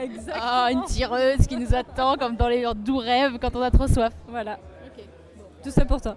Exactement. 0.02 0.36
Ah, 0.42 0.70
une 0.72 0.84
tireuse 0.84 1.48
qui 1.48 1.58
nous 1.58 1.74
attend 1.74 2.16
comme 2.16 2.36
dans 2.36 2.48
les 2.48 2.66
doux 2.76 2.98
rêves 2.98 3.38
quand 3.42 3.56
on 3.56 3.62
a 3.62 3.72
trop 3.72 3.88
soif. 3.88 4.14
Voilà. 4.28 4.60
Tout 5.64 5.72
ça 5.72 5.86
pour 5.86 6.00
toi. 6.00 6.16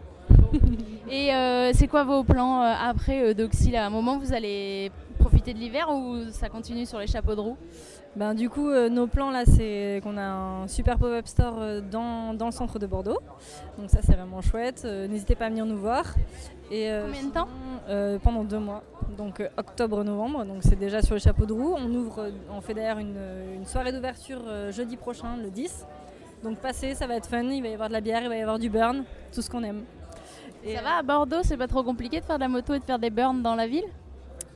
Et 1.11 1.35
euh, 1.35 1.73
c'est 1.75 1.89
quoi 1.89 2.05
vos 2.05 2.23
plans 2.23 2.61
après 2.61 3.35
Doxy 3.35 3.75
À 3.75 3.87
un 3.87 3.91
moment, 3.91 4.19
vous 4.19 4.33
allez 4.33 4.93
profiter 5.19 5.55
de 5.55 5.59
l'hiver 5.59 5.89
ou 5.91 6.31
ça 6.31 6.49
continue 6.49 6.87
sur 6.87 6.99
les 6.99 7.07
chapeaux 7.07 7.35
de 7.35 7.41
roue? 7.41 7.57
Ben, 8.15 8.35
du 8.35 8.51
coup, 8.51 8.69
euh, 8.69 8.91
nos 8.91 9.07
plans 9.07 9.31
là, 9.31 9.45
c'est 9.47 10.01
qu'on 10.03 10.19
a 10.19 10.23
un 10.23 10.69
super 10.69 10.99
pop-up 10.99 11.27
store 11.27 11.55
euh, 11.59 11.81
dans, 11.81 12.35
dans 12.35 12.47
le 12.47 12.53
centre 12.53 12.79
de 12.79 12.87
Bordeaux. 12.87 13.19
Donc 13.79 13.89
ça, 13.89 14.01
c'est 14.03 14.15
vraiment 14.15 14.43
chouette. 14.43 14.83
Euh, 14.85 15.09
N'hésitez 15.09 15.35
pas 15.35 15.47
à 15.47 15.49
venir 15.49 15.65
nous 15.65 15.79
voir. 15.79 16.05
Et, 16.71 16.91
Combien 17.05 17.25
de 17.25 17.33
temps 17.33 17.49
Pendant 18.23 18.45
deux 18.45 18.59
mois. 18.59 18.83
Donc 19.17 19.43
octobre-novembre. 19.57 20.45
Donc 20.45 20.59
c'est 20.61 20.79
déjà 20.79 21.01
sur 21.03 21.15
les 21.15 21.21
chapeaux 21.21 21.47
de 21.47 21.53
roue. 21.53 21.75
On 21.77 21.93
ouvre, 21.95 22.31
on 22.51 22.61
fait 22.61 22.75
d'ailleurs 22.75 22.99
une, 22.99 23.17
une 23.55 23.67
soirée 23.67 23.93
d'ouverture 23.93 24.43
jeudi 24.71 24.97
prochain, 24.97 25.37
le 25.43 25.51
10. 25.51 25.87
Donc 26.43 26.59
passez, 26.59 26.95
ça 26.95 27.07
va 27.07 27.17
être 27.17 27.27
fun. 27.27 27.43
Il 27.43 27.63
va 27.63 27.69
y 27.69 27.75
avoir 27.75 27.89
de 27.89 27.93
la 27.95 28.01
bière, 28.01 28.23
il 28.23 28.29
va 28.29 28.37
y 28.37 28.41
avoir 28.41 28.59
du 28.59 28.71
burn, 28.71 29.05
tout 29.35 29.43
ce 29.43 29.51
qu'on 29.51 29.63
aime. 29.63 29.83
Et, 30.65 30.77
Ça 30.77 30.83
va 30.83 30.97
à 30.99 31.03
Bordeaux 31.03 31.43
C'est 31.43 31.57
pas 31.57 31.67
trop 31.67 31.83
compliqué 31.83 32.21
de 32.21 32.25
faire 32.25 32.37
de 32.37 32.43
la 32.43 32.49
moto 32.49 32.73
et 32.75 32.79
de 32.79 32.85
faire 32.85 32.99
des 32.99 33.11
burns 33.11 33.43
dans 33.43 33.55
la 33.55 33.67
ville? 33.67 33.85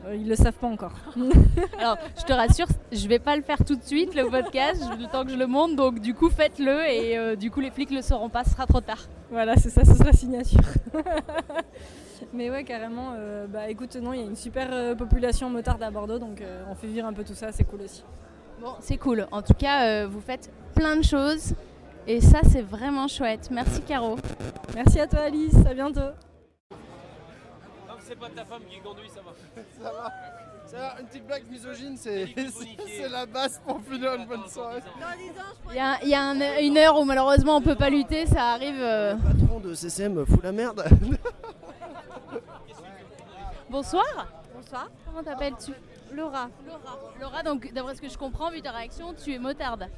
Euh, 0.07 0.16
Ils 0.16 0.28
le 0.28 0.36
savent 0.36 0.54
pas 0.54 0.66
encore. 0.66 0.92
Alors, 1.78 1.98
je 2.18 2.24
te 2.24 2.32
rassure, 2.32 2.66
je 2.92 3.09
vais 3.09 3.18
pas 3.18 3.36
le 3.36 3.42
faire 3.42 3.64
tout 3.64 3.76
de 3.76 3.82
suite, 3.82 4.14
le 4.14 4.28
podcast, 4.28 4.82
le 4.98 5.07
temps 5.07 5.24
que 5.24 5.30
je 5.30 5.36
le 5.36 5.46
monte. 5.46 5.76
Donc, 5.76 6.00
du 6.00 6.14
coup, 6.14 6.30
faites-le 6.30 6.86
et 6.88 7.18
euh, 7.18 7.36
du 7.36 7.50
coup, 7.50 7.61
les 7.61 7.70
flics 7.70 7.90
le 7.90 8.02
sauront 8.02 8.28
pas, 8.28 8.44
ce 8.44 8.50
sera 8.50 8.66
trop 8.66 8.80
tard. 8.80 9.04
Voilà, 9.30 9.57
c'est 9.57 9.70
ça, 9.70 9.84
ce 9.84 9.94
sera 9.94 10.12
signature. 10.12 10.61
Mais 12.32 12.50
ouais, 12.50 12.64
carrément, 12.64 13.12
euh, 13.16 13.46
bah 13.46 13.68
écoute, 13.68 13.94
non, 13.96 14.12
il 14.12 14.20
y 14.20 14.22
a 14.22 14.26
une 14.26 14.36
super 14.36 14.68
euh, 14.72 14.94
population 14.94 15.50
motarde 15.50 15.82
à 15.82 15.90
Bordeaux, 15.90 16.18
donc 16.18 16.42
on 16.70 16.74
fait 16.74 16.86
vivre 16.86 17.07
un 17.07 17.12
peu 17.12 17.24
tout 17.24 17.34
ça, 17.34 17.52
c'est 17.52 17.64
cool 17.64 17.82
aussi. 17.82 18.02
Bon, 18.61 18.72
c'est 18.80 18.96
cool. 18.96 19.26
En 19.30 19.42
tout 19.42 19.54
cas, 19.54 20.07
vous 20.07 20.20
faites 20.20 20.50
plein 20.74 20.96
de 20.96 21.04
choses 21.04 21.54
et 22.07 22.20
ça, 22.20 22.40
c'est 22.50 22.62
vraiment 22.62 23.09
chouette. 23.09 23.48
Merci, 23.50 23.82
Caro. 23.82 24.16
Merci 24.74 25.00
à 25.00 25.07
toi, 25.07 25.20
Alice, 25.20 25.57
à 25.68 25.74
bientôt. 25.74 26.12
C'est 28.07 28.18
pas 28.18 28.28
ta 28.28 28.44
femme 28.44 28.62
qui 28.70 28.78
conduit, 28.80 29.09
ça 29.09 29.20
va. 29.20 29.32
Ça 29.82 29.92
va. 29.92 30.12
Ça 30.66 30.76
va, 30.78 30.96
une 31.00 31.07
petite 31.07 31.24
blague 31.26 31.48
misogyne, 31.48 31.96
c'est 31.96 32.34
la 33.11 33.24
base 33.24 33.61
pour 33.64 33.80
finir 33.82 34.14
une 34.14 34.26
bonne 34.26 34.48
soirée. 34.48 34.80
Il 35.70 35.76
y 35.76 35.78
a, 35.78 35.96
il 36.02 36.09
y 36.09 36.14
a 36.14 36.22
un- 36.22 36.59
une 36.59 36.76
heure 36.76 36.98
où 36.98 37.04
malheureusement 37.04 37.57
on 37.59 37.61
peut 37.62 37.76
pas 37.76 37.88
lutter, 37.88 38.26
ça 38.26 38.52
arrive. 38.54 38.74
euh. 38.80 39.14
Le 39.14 39.38
patron 39.38 39.61
de 39.61 39.74
CCM 39.74 40.26
fout 40.26 40.42
la 40.42 40.50
merde. 40.50 40.84
Bonsoir. 43.70 44.26
Bonsoir. 44.54 44.88
Comment 45.04 45.22
t'appelles-tu? 45.22 45.72
Laura. 46.12 46.48
Laura. 46.66 46.98
Laura, 47.20 47.42
donc 47.44 47.72
d'après 47.72 47.94
ce 47.94 48.00
que 48.00 48.09
je 48.09 48.18
comprends, 48.18 48.50
vu 48.50 48.61
ta 48.61 48.72
réaction, 48.72 49.14
tu 49.14 49.32
es 49.34 49.38
motarde. 49.38 49.88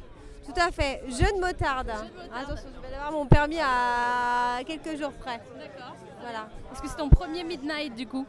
Tout 0.44 0.60
à 0.60 0.70
fait, 0.70 1.02
jeune 1.08 1.40
motarde. 1.40 1.90
Attention, 2.34 2.68
je 2.76 2.88
vais 2.88 2.94
avoir 2.94 3.12
mon 3.12 3.26
permis 3.26 3.58
à 3.60 4.60
quelques 4.66 4.98
jours 4.98 5.12
près. 5.12 5.40
D'accord. 5.58 5.94
Voilà. 6.20 6.48
Est-ce 6.72 6.82
que 6.82 6.88
c'est 6.88 6.96
ton 6.96 7.08
premier 7.08 7.44
midnight 7.44 7.94
du 7.94 8.06
coup 8.06 8.26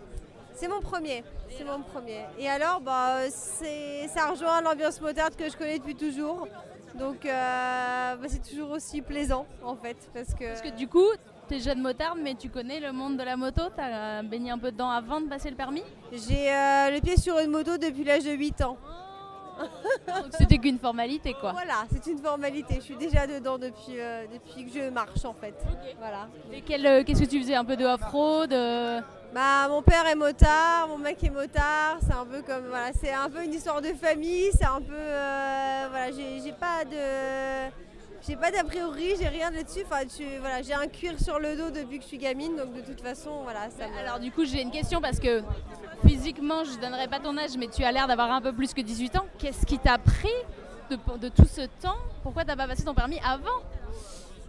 C'est 0.54 0.68
mon 0.68 0.82
premier, 0.82 1.24
c'est 1.50 1.64
mon 1.64 1.82
premier. 1.82 2.26
Et 2.38 2.48
alors, 2.50 2.82
bah, 2.82 3.30
c'est, 3.30 4.08
ça 4.08 4.28
rejoint 4.28 4.62
l'ambiance 4.62 5.00
motarde 5.02 5.36
que 5.36 5.50
je 5.50 5.58
connais 5.58 5.80
depuis 5.80 5.96
toujours. 5.96 6.48
Donc, 6.96 7.26
euh, 7.26 8.16
bah, 8.16 8.28
c'est 8.28 8.44
toujours 8.44 8.72
aussi 8.72 9.02
plaisant 9.02 9.46
en 9.64 9.76
fait, 9.76 9.98
parce 10.14 10.34
que. 10.34 10.46
Parce 10.46 10.62
que 10.62 10.76
du 10.76 10.88
coup, 10.88 11.08
t'es 11.48 11.60
jeune 11.60 11.82
motarde, 11.82 12.20
mais 12.22 12.36
tu 12.36 12.50
connais 12.50 12.80
le 12.80 12.92
monde 12.92 13.18
de 13.18 13.24
la 13.24 13.38
moto, 13.38 13.64
t'as 13.76 14.22
baigné 14.24 14.52
un 14.52 14.58
peu 14.58 14.72
dedans 14.72 14.90
avant 14.90 15.22
de 15.22 15.28
passer 15.28 15.50
le 15.50 15.56
permis 15.56 15.84
J'ai 16.12 16.52
euh, 16.52 16.92
le 16.92 17.00
pied 17.02 17.18
sur 17.18 17.38
une 17.40 17.52
moto 17.52 17.78
depuis 17.78 18.04
l'âge 18.04 18.24
de 18.24 18.32
8 18.32 18.62
ans. 18.62 18.78
C'était 20.38 20.58
qu'une 20.58 20.80
formalité 20.80 21.34
quoi. 21.34 21.52
Voilà, 21.52 21.86
c'est 21.92 22.10
une 22.12 22.20
formalité. 22.20 22.76
Je 22.76 22.82
suis 22.82 22.96
déjà 22.96 23.28
dedans 23.28 23.58
depuis, 23.58 24.00
euh, 24.00 24.26
depuis 24.32 24.66
que 24.66 24.80
je 24.80 24.90
marche 24.90 25.26
en 25.26 25.34
fait. 25.34 25.56
Voilà. 26.00 26.28
Et 26.52 26.64
euh, 26.86 27.04
qu'est-ce 27.04 27.24
que 27.24 27.30
tu 27.30 27.40
faisais 27.42 27.56
Un 27.56 27.66
peu 27.66 27.76
de 27.76 27.86
off-road 27.86 28.54
euh, 28.54 29.02
Bah, 29.34 29.68
mon 29.70 29.82
père 29.82 30.06
est 30.08 30.16
motard, 30.16 30.88
mon 30.88 30.98
mec 30.98 31.24
est 31.24 31.30
motard, 31.30 32.00
c'est 32.02 32.14
un 32.14 32.26
peu 32.26 32.42
comme 32.42 32.68
voilà, 32.68 32.92
c'est 32.94 33.14
un 33.14 33.30
peu 33.30 33.44
une 33.44 33.54
histoire 33.54 33.82
de 33.82 33.94
famille, 33.94 34.50
c'est 34.54 34.66
un 34.66 34.82
peu 34.82 34.94
euh, 34.96 35.88
voilà, 35.90 36.12
j'ai 36.12 36.54
pas 36.54 36.86
de 36.86 37.72
j'ai 38.28 38.36
pas 38.36 38.52
d'a 38.52 38.64
priori, 38.64 39.16
j'ai 39.20 39.28
rien 39.28 39.50
là-dessus. 39.52 39.82
Enfin, 39.86 40.06
tu- 40.06 40.38
voilà, 40.40 40.62
j'ai 40.62 40.74
un 40.74 40.88
cuir 40.88 41.20
sur 41.20 41.40
le 41.40 41.56
dos 41.56 41.70
depuis 41.72 41.98
que 41.98 42.04
je 42.04 42.10
suis 42.10 42.18
gamine, 42.18 42.56
donc 42.56 42.74
de 42.74 42.82
toute 42.82 43.02
façon, 43.02 43.42
voilà, 43.44 43.70
ça. 43.70 43.86
Alors 44.00 44.20
du 44.20 44.32
coup, 44.32 44.46
j'ai 44.46 44.62
une 44.62 44.72
question 44.72 45.02
parce 45.02 45.20
que 45.20 45.42
physiquement, 46.06 46.64
je 46.64 46.78
donnerai 46.80 47.08
pas 47.08 47.20
ton 47.20 47.38
âge, 47.38 47.58
mais 47.58 47.68
tu 47.68 47.84
as 47.84 47.92
l'air 47.92 48.08
d'avoir 48.08 48.32
un 48.32 48.42
peu 48.42 48.54
plus 48.54 48.74
que 48.74 48.82
18 48.82 49.18
ans. 49.18 49.26
Qu'est-ce 49.38 49.66
qui 49.66 49.80
t'a 49.80 49.98
pris 49.98 50.30
de, 50.90 50.98
de 51.18 51.30
tout 51.30 51.46
ce 51.46 51.62
temps? 51.82 51.98
Pourquoi 52.24 52.46
t'as 52.46 52.56
pas 52.56 52.68
passé 52.68 52.84
ton 52.84 52.94
permis 52.94 53.20
avant? 53.24 53.62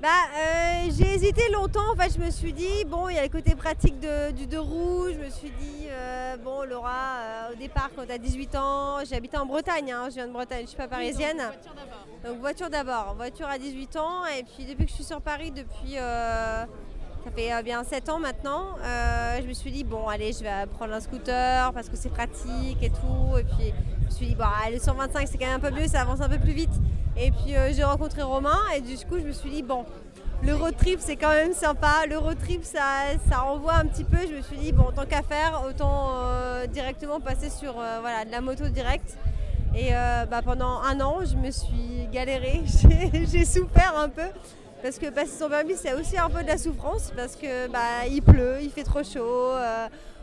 Bah, 0.01 0.09
euh, 0.35 0.91
j'ai 0.97 1.13
hésité 1.15 1.43
longtemps. 1.53 1.93
En 1.93 1.95
fait, 1.97 2.15
je 2.15 2.25
me 2.25 2.31
suis 2.31 2.55
dit, 2.55 2.85
bon, 2.87 3.11
il 3.11 3.17
y 3.17 3.19
a 3.19 3.23
le 3.23 3.29
côté 3.29 3.55
pratique 3.55 4.01
de- 4.01 4.31
du 4.31 4.47
deux 4.47 4.59
roues. 4.61 5.09
Je 5.13 5.19
me 5.19 5.29
suis 5.29 5.51
dit, 5.51 5.89
euh, 5.91 6.37
bon, 6.43 6.63
Laura, 6.65 7.19
euh, 7.21 7.53
au 7.53 7.57
départ, 7.57 7.91
quand 7.95 8.07
tu 8.07 8.13
as 8.13 8.17
18 8.17 8.55
ans, 8.57 9.05
j'habitais 9.05 9.37
en 9.37 9.45
Bretagne, 9.45 9.93
hein, 9.93 10.05
je 10.09 10.15
viens 10.15 10.27
de 10.27 10.33
Bretagne, 10.33 10.63
je 10.63 10.69
suis 10.69 10.77
pas 10.77 10.89
parisienne. 10.89 11.37
Donc, 12.25 12.39
voiture 12.41 12.71
d'abord. 12.71 13.15
Voiture 13.15 13.47
à 13.47 13.59
18 13.59 13.97
ans. 13.97 14.25
Et 14.39 14.43
puis, 14.43 14.65
depuis 14.65 14.85
que 14.87 14.91
je 14.91 14.95
suis 14.97 15.05
sur 15.05 15.21
Paris, 15.21 15.51
depuis. 15.51 15.95
ça 15.97 17.31
fait 17.37 17.63
bien 17.63 17.85
7 17.85 18.09
ans 18.09 18.19
maintenant. 18.19 18.77
je 18.83 19.47
me 19.47 19.53
suis 19.53 19.71
dit, 19.71 19.85
bon, 19.85 20.09
allez, 20.09 20.33
je 20.33 20.43
vais 20.43 20.67
prendre 20.79 20.95
un 20.95 21.01
scooter 21.01 21.73
parce 21.75 21.91
que 21.91 21.97
c'est 21.97 22.09
pratique 22.09 22.83
et 22.83 22.89
tout. 22.91 23.37
Et 23.39 23.45
puis, 23.45 23.75
je 24.01 24.05
me 24.07 24.11
suis 24.11 24.27
dit, 24.29 24.35
bon, 24.35 24.45
le 24.73 24.79
125, 24.79 25.29
c'est 25.29 25.37
quand 25.37 25.45
même 25.47 25.57
un 25.57 25.61
peu 25.61 25.71
mieux, 25.71 25.87
ça 25.89 26.01
avance 26.01 26.23
un 26.23 26.29
peu 26.31 26.39
plus 26.39 26.53
vite. 26.55 26.73
Et 27.21 27.31
puis, 27.31 27.55
euh, 27.55 27.71
j'ai 27.73 27.85
rencontré 27.85 28.23
Romain 28.23 28.59
et 28.75 28.81
du 28.81 28.97
coup, 29.07 29.19
je 29.19 29.25
me 29.27 29.33
suis 29.33 29.51
dit, 29.51 29.63
bon, 29.63 29.85
le 30.43 30.55
road 30.55 30.75
trip, 30.77 31.01
c'est 31.03 31.17
quand 31.17 31.29
même 31.31 31.53
sympa. 31.53 32.07
Le 32.09 32.17
road 32.17 32.39
trip, 32.41 32.65
ça, 32.65 32.81
ça 33.29 33.39
renvoie 33.41 33.75
un 33.75 33.85
petit 33.87 34.05
peu. 34.05 34.17
Je 34.29 34.35
me 34.37 34.41
suis 34.43 34.57
dit, 34.57 34.73
bon, 34.73 34.91
tant 34.95 35.05
qu'à 35.05 35.23
faire, 35.23 35.63
autant 35.69 36.13
euh, 36.15 36.67
directement 36.67 37.21
passer 37.21 37.51
sur 37.51 37.79
euh, 37.79 37.99
voilà, 38.01 38.25
de 38.25 38.31
la 38.31 38.41
moto 38.41 38.65
directe. 38.69 39.19
Et 39.77 39.91
bah, 39.93 40.41
pendant 40.45 40.81
un 40.81 41.01
an, 41.01 41.19
je 41.25 41.37
me 41.37 41.51
suis 41.53 42.09
galérée. 42.13 42.63
J'ai- 43.13 43.27
J'ai 43.27 43.45
souffert 43.45 43.95
un 43.97 44.09
peu. 44.09 44.25
Parce 44.83 44.99
que 44.99 45.11
passer 45.11 45.37
son 45.39 45.49
permis, 45.49 45.75
c'est 45.77 45.93
aussi 45.93 46.19
un 46.19 46.29
peu 46.31 46.43
de 46.43 46.49
la 46.49 46.59
souffrance. 46.59 47.13
Parce 47.15 47.37
que 47.37 47.69
bah, 47.69 48.07
il 48.11 48.21
pleut, 48.23 48.57
il 48.63 48.71
fait 48.71 48.83
trop 48.83 49.05
chaud. 49.05 49.53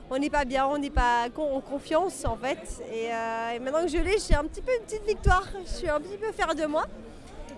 On 0.09 0.17
n'est 0.17 0.29
pas 0.29 0.45
bien, 0.45 0.65
on 0.67 0.77
n'est 0.77 0.89
pas 0.89 1.27
en 1.37 1.61
confiance 1.61 2.23
en 2.25 2.37
fait. 2.37 2.81
Et, 2.93 3.11
euh, 3.13 3.51
et 3.55 3.59
maintenant 3.59 3.83
que 3.83 3.89
je 3.89 3.97
l'ai, 3.97 4.17
j'ai 4.19 4.35
un 4.35 4.43
petit 4.45 4.61
peu 4.61 4.71
une 4.79 4.83
petite 4.85 5.05
victoire. 5.05 5.43
Je 5.65 5.69
suis 5.71 5.89
un 5.89 5.99
petit 5.99 6.17
peu 6.17 6.31
fière 6.31 6.53
de 6.55 6.65
moi. 6.65 6.85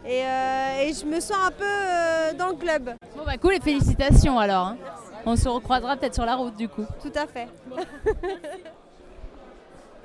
Et, 0.05 0.23
euh, 0.23 0.81
et 0.83 0.93
je 0.93 1.05
me 1.05 1.19
sens 1.19 1.37
un 1.45 1.51
peu 1.51 1.63
euh, 1.65 2.33
dans 2.33 2.47
le 2.49 2.55
club. 2.55 2.91
Bon 3.17 3.23
bah 3.25 3.37
cool 3.37 3.53
et 3.55 3.59
félicitations 3.59 4.39
alors. 4.39 4.67
hein. 4.67 4.77
On 5.25 5.35
se 5.35 5.49
recroisera 5.49 5.97
peut-être 5.97 6.13
sur 6.15 6.25
la 6.25 6.35
route 6.35 6.55
du 6.55 6.69
coup. 6.69 6.85
Tout 7.01 7.11
à 7.15 7.27
fait. 7.27 7.47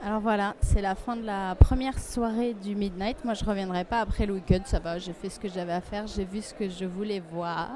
Alors 0.07 0.21
voilà, 0.21 0.55
c'est 0.61 0.83
la 0.83 0.95
fin 0.95 1.17
de 1.17 1.25
la 1.25 1.55
première 1.55 1.99
soirée 1.99 2.53
du 2.53 2.75
Midnight. 2.75 3.25
Moi, 3.25 3.33
je 3.33 3.43
reviendrai 3.43 3.85
pas 3.85 4.01
après 4.01 4.27
le 4.27 4.35
week-end, 4.35 4.59
ça 4.67 4.79
va, 4.79 4.99
j'ai 4.99 5.15
fait 5.15 5.31
ce 5.31 5.41
que 5.41 5.49
j'avais 5.49 5.73
à 5.73 5.81
faire, 5.81 6.07
j'ai 6.07 6.27
vu 6.27 6.43
ce 6.43 6.53
que 6.53 6.69
je 6.69 6.85
voulais 6.85 7.23
voir. 7.33 7.71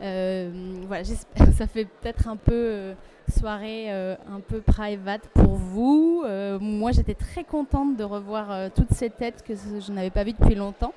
Euh, 0.00 0.50
voilà, 0.88 1.04
ça 1.04 1.68
fait 1.68 1.84
peut-être 1.84 2.26
un 2.26 2.36
peu 2.36 2.52
euh, 2.52 2.94
soirée 3.28 3.92
euh, 3.92 4.16
un 4.28 4.40
peu 4.40 4.60
private 4.60 5.28
pour 5.32 5.54
vous. 5.54 6.24
Euh, 6.26 6.58
moi, 6.58 6.90
j'étais 6.90 7.14
très 7.14 7.44
contente 7.44 7.96
de 7.96 8.02
revoir 8.02 8.72
toutes 8.72 8.92
ces 8.92 9.10
têtes 9.10 9.44
que 9.46 9.54
je 9.54 9.92
n'avais 9.92 10.10
pas 10.10 10.24
vues 10.24 10.32
depuis 10.32 10.56
longtemps. 10.56 10.92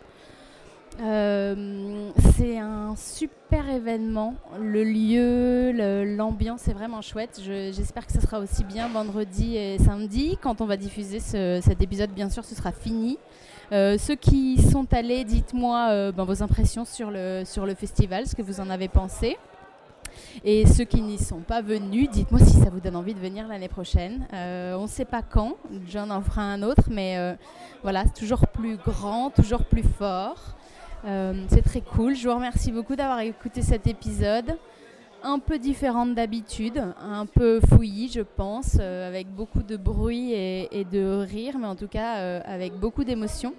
Euh, 1.01 2.09
c'est 2.37 2.57
un 2.57 2.95
super 2.95 3.69
événement. 3.69 4.35
Le 4.59 4.83
lieu, 4.83 5.71
l'ambiance 6.15 6.67
est 6.67 6.73
vraiment 6.73 7.01
chouette. 7.01 7.41
Je- 7.43 7.71
J'espère 7.73 8.05
que 8.07 8.13
ce 8.13 8.21
sera 8.21 8.39
aussi 8.39 8.63
bien 8.63 8.87
vendredi 8.87 9.57
et 9.57 9.77
samedi. 9.77 10.37
Quand 10.41 10.61
on 10.61 10.65
va 10.65 10.77
diffuser 10.77 11.19
ce- 11.19 11.59
cet 11.61 11.81
épisode, 11.81 12.11
bien 12.11 12.29
sûr, 12.29 12.45
ce 12.45 12.55
sera 12.55 12.71
fini. 12.71 13.17
Euh, 13.71 13.97
ceux 13.97 14.15
qui 14.15 14.61
sont 14.61 14.85
allés, 14.93 15.23
dites-moi 15.25 15.87
euh, 15.89 16.11
ben, 16.11 16.23
vos 16.23 16.41
impressions 16.43 16.85
sur 16.85 17.09
le, 17.11 17.43
festival, 17.77 18.27
ce 18.27 18.35
que 18.35 18.41
vous 18.41 18.59
en 18.61 18.69
avez 18.69 18.87
pensé. 18.87 19.37
Et 20.45 20.65
ceux 20.65 20.85
qui 20.85 21.01
n'y 21.01 21.17
sont 21.17 21.39
pas 21.41 21.61
venus, 21.61 22.09
dites-moi 22.09 22.39
si 22.39 22.53
ça 22.61 22.69
vous 22.69 22.79
donne 22.79 22.95
envie 22.95 23.13
de 23.13 23.19
venir 23.19 23.47
l'année 23.49 23.67
prochaine. 23.67 24.25
On 24.31 24.83
ne 24.83 24.87
sait 24.87 25.03
pas 25.03 25.21
quand, 25.21 25.55
John 25.89 26.09
en 26.11 26.21
fera 26.21 26.41
un 26.43 26.61
autre, 26.63 26.83
mais 26.89 27.35
voilà, 27.83 28.03
c'est 28.05 28.13
toujours 28.21 28.47
plus 28.47 28.77
grand, 28.77 29.29
toujours 29.31 29.65
plus 29.65 29.83
fort. 29.83 30.55
Euh, 31.05 31.33
c'est 31.49 31.61
très 31.61 31.81
cool. 31.81 32.15
Je 32.15 32.27
vous 32.27 32.33
remercie 32.33 32.71
beaucoup 32.71 32.95
d'avoir 32.95 33.19
écouté 33.19 33.61
cet 33.61 33.87
épisode. 33.87 34.57
un 35.23 35.39
peu 35.39 35.57
différente 35.57 36.13
d'habitude, 36.13 36.83
un 37.01 37.25
peu 37.25 37.59
fouillis, 37.59 38.11
je 38.13 38.21
pense, 38.21 38.77
euh, 38.79 39.07
avec 39.07 39.25
beaucoup 39.27 39.63
de 39.63 39.75
bruit 39.75 40.33
et, 40.33 40.85
de 40.91 41.25
rire, 41.27 41.57
mais 41.59 41.65
en 41.65 41.75
tout 41.75 41.87
cas 41.87 42.17
euh, 42.17 42.41
avec 42.45 42.73
beaucoup 42.73 43.03
d'émotion. 43.03 43.53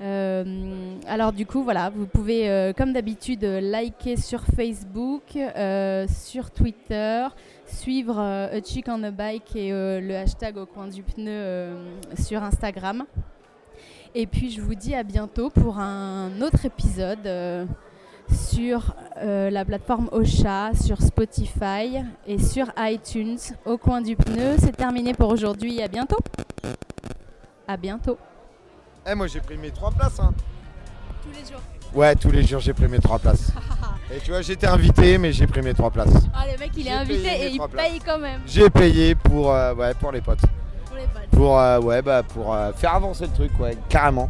Alors 0.00 1.32
du 1.32 1.44
coup, 1.44 1.62
voilà, 1.62 1.90
vous 1.90 2.06
pouvez, 2.06 2.72
comme 2.76 2.92
d'habitude, 2.92 3.44
liker 3.44 4.16
sur 4.16 4.42
Facebook, 4.42 5.38
sur 6.08 6.50
Twitter, 6.50 7.26
suivre 7.66 8.18
A 8.18 8.60
Chick 8.62 8.86
on 8.88 9.02
a 9.04 9.12
Bike 9.12 9.54
et 9.54 9.70
le 9.70 10.16
hashtag 10.16 10.56
au 10.56 10.66
coin 10.66 10.88
du 10.88 11.02
pneu 11.02 11.76
sur 12.18 12.42
Instagram. 12.42 13.04
Et 14.14 14.26
puis 14.26 14.50
je 14.50 14.60
vous 14.60 14.74
dis 14.74 14.94
à 14.94 15.02
bientôt 15.04 15.48
pour 15.48 15.78
un 15.78 16.42
autre 16.42 16.66
épisode 16.66 17.26
euh, 17.26 17.64
sur 18.30 18.94
euh, 19.16 19.48
la 19.48 19.64
plateforme 19.64 20.10
Ocha, 20.12 20.72
sur 20.74 21.00
Spotify 21.00 22.04
et 22.26 22.38
sur 22.38 22.66
iTunes 22.76 23.38
au 23.64 23.78
coin 23.78 24.02
du 24.02 24.14
pneu. 24.14 24.56
C'est 24.58 24.76
terminé 24.76 25.14
pour 25.14 25.30
aujourd'hui. 25.30 25.80
À 25.80 25.88
bientôt. 25.88 26.18
À 27.66 27.78
bientôt. 27.78 28.18
Eh, 29.06 29.14
moi 29.14 29.28
j'ai 29.28 29.40
pris 29.40 29.56
mes 29.56 29.70
trois 29.70 29.90
places. 29.90 30.20
Hein. 30.20 30.34
Tous 31.22 31.30
les 31.30 31.50
jours. 31.50 31.62
Ouais, 31.94 32.14
tous 32.14 32.30
les 32.30 32.42
jours 32.42 32.60
j'ai 32.60 32.74
pris 32.74 32.88
mes 32.88 32.98
trois 33.00 33.18
places. 33.18 33.50
Et 34.14 34.18
tu 34.18 34.30
vois, 34.30 34.42
j'étais 34.42 34.66
invité, 34.66 35.16
mais 35.16 35.32
j'ai 35.32 35.46
pris 35.46 35.62
mes 35.62 35.72
trois 35.72 35.90
places. 35.90 36.12
Ah, 36.34 36.44
le 36.52 36.58
mec, 36.58 36.72
il 36.76 36.86
est 36.86 36.90
invité 36.90 37.46
et 37.46 37.48
il 37.52 37.60
paye 37.74 37.98
quand 38.04 38.18
même. 38.18 38.42
J'ai 38.46 38.68
payé 38.68 39.14
pour, 39.14 39.50
euh, 39.50 39.74
ouais, 39.74 39.94
pour 39.94 40.12
les 40.12 40.20
potes. 40.20 40.42
Pour 40.92 40.98
les 41.00 41.06
potes. 41.06 41.30
Pour, 41.30 41.58
euh, 41.58 41.80
ouais, 41.80 42.02
bah, 42.02 42.22
pour 42.22 42.52
euh, 42.54 42.72
faire 42.72 42.94
avancer 42.94 43.24
le 43.26 43.32
truc, 43.32 43.50
ouais, 43.60 43.76
carrément. 43.88 44.28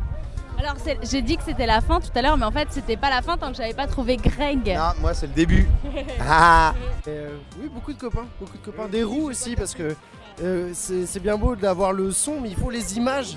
Alors, 0.59 0.75
j'ai 1.03 1.23
dit 1.23 1.37
que 1.37 1.43
c'était 1.43 1.67
la 1.67 1.81
fin 1.81 1.99
tout 1.99 2.11
à 2.15 2.23
l'heure, 2.23 2.37
mais 2.37 2.45
en 2.45 2.53
fait, 2.53 2.69
c'était 2.71 2.97
pas 2.97 3.11
la 3.11 3.21
fin 3.21 3.37
tant 3.37 3.51
que 3.51 3.57
j'avais 3.57 3.75
pas 3.75 3.89
trouvé 3.89 4.17
Greg. 4.17 4.69
Non, 4.77 4.93
moi 5.01 5.13
c'est 5.13 5.27
le 5.27 5.33
début. 5.33 5.67
Ah. 6.21 6.73
Euh, 7.09 7.37
oui, 7.61 7.69
beaucoup 7.69 7.93
de 7.93 7.99
copains, 7.99 8.27
beaucoup 8.39 8.57
de 8.57 8.65
copains. 8.65 8.87
Des 8.87 9.03
roues 9.03 9.29
aussi, 9.31 9.57
parce 9.57 9.75
que 9.75 9.97
euh, 10.41 10.71
c'est 10.73 11.05
c'est 11.07 11.19
bien 11.19 11.37
beau 11.37 11.57
d'avoir 11.57 11.93
le 11.93 12.13
son, 12.13 12.41
mais 12.41 12.51
il 12.51 12.57
faut 12.57 12.71
les 12.71 12.97
images. 12.97 13.37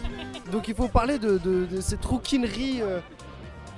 Donc 0.51 0.67
il 0.67 0.75
faut 0.75 0.87
parler 0.87 1.17
de, 1.17 1.39
de- 1.39 1.65
de 1.65 1.81
cette 1.81 2.05
rouquinerie. 2.05 2.81
euh. 2.83 2.99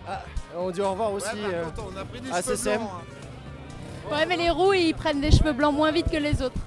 Ah, 0.09 0.21
on 0.57 0.69
dit 0.71 0.81
au 0.81 0.91
revoir 0.91 1.13
aussi 1.13 1.27
euh, 1.35 1.63
on 1.77 1.97
a 1.97 2.03
pris 2.03 2.19
des 2.19 2.31
à 2.31 2.41
SSM. 2.41 2.77
blancs, 2.79 2.89
hein. 2.91 4.13
Ouais, 4.15 4.25
mais 4.25 4.35
les 4.35 4.49
roues, 4.49 4.73
ils 4.73 4.93
prennent 4.93 5.21
des 5.21 5.31
cheveux 5.31 5.53
blancs 5.53 5.73
moins 5.73 5.91
vite 5.91 6.09
que 6.11 6.17
les 6.17 6.41
autres. 6.41 6.57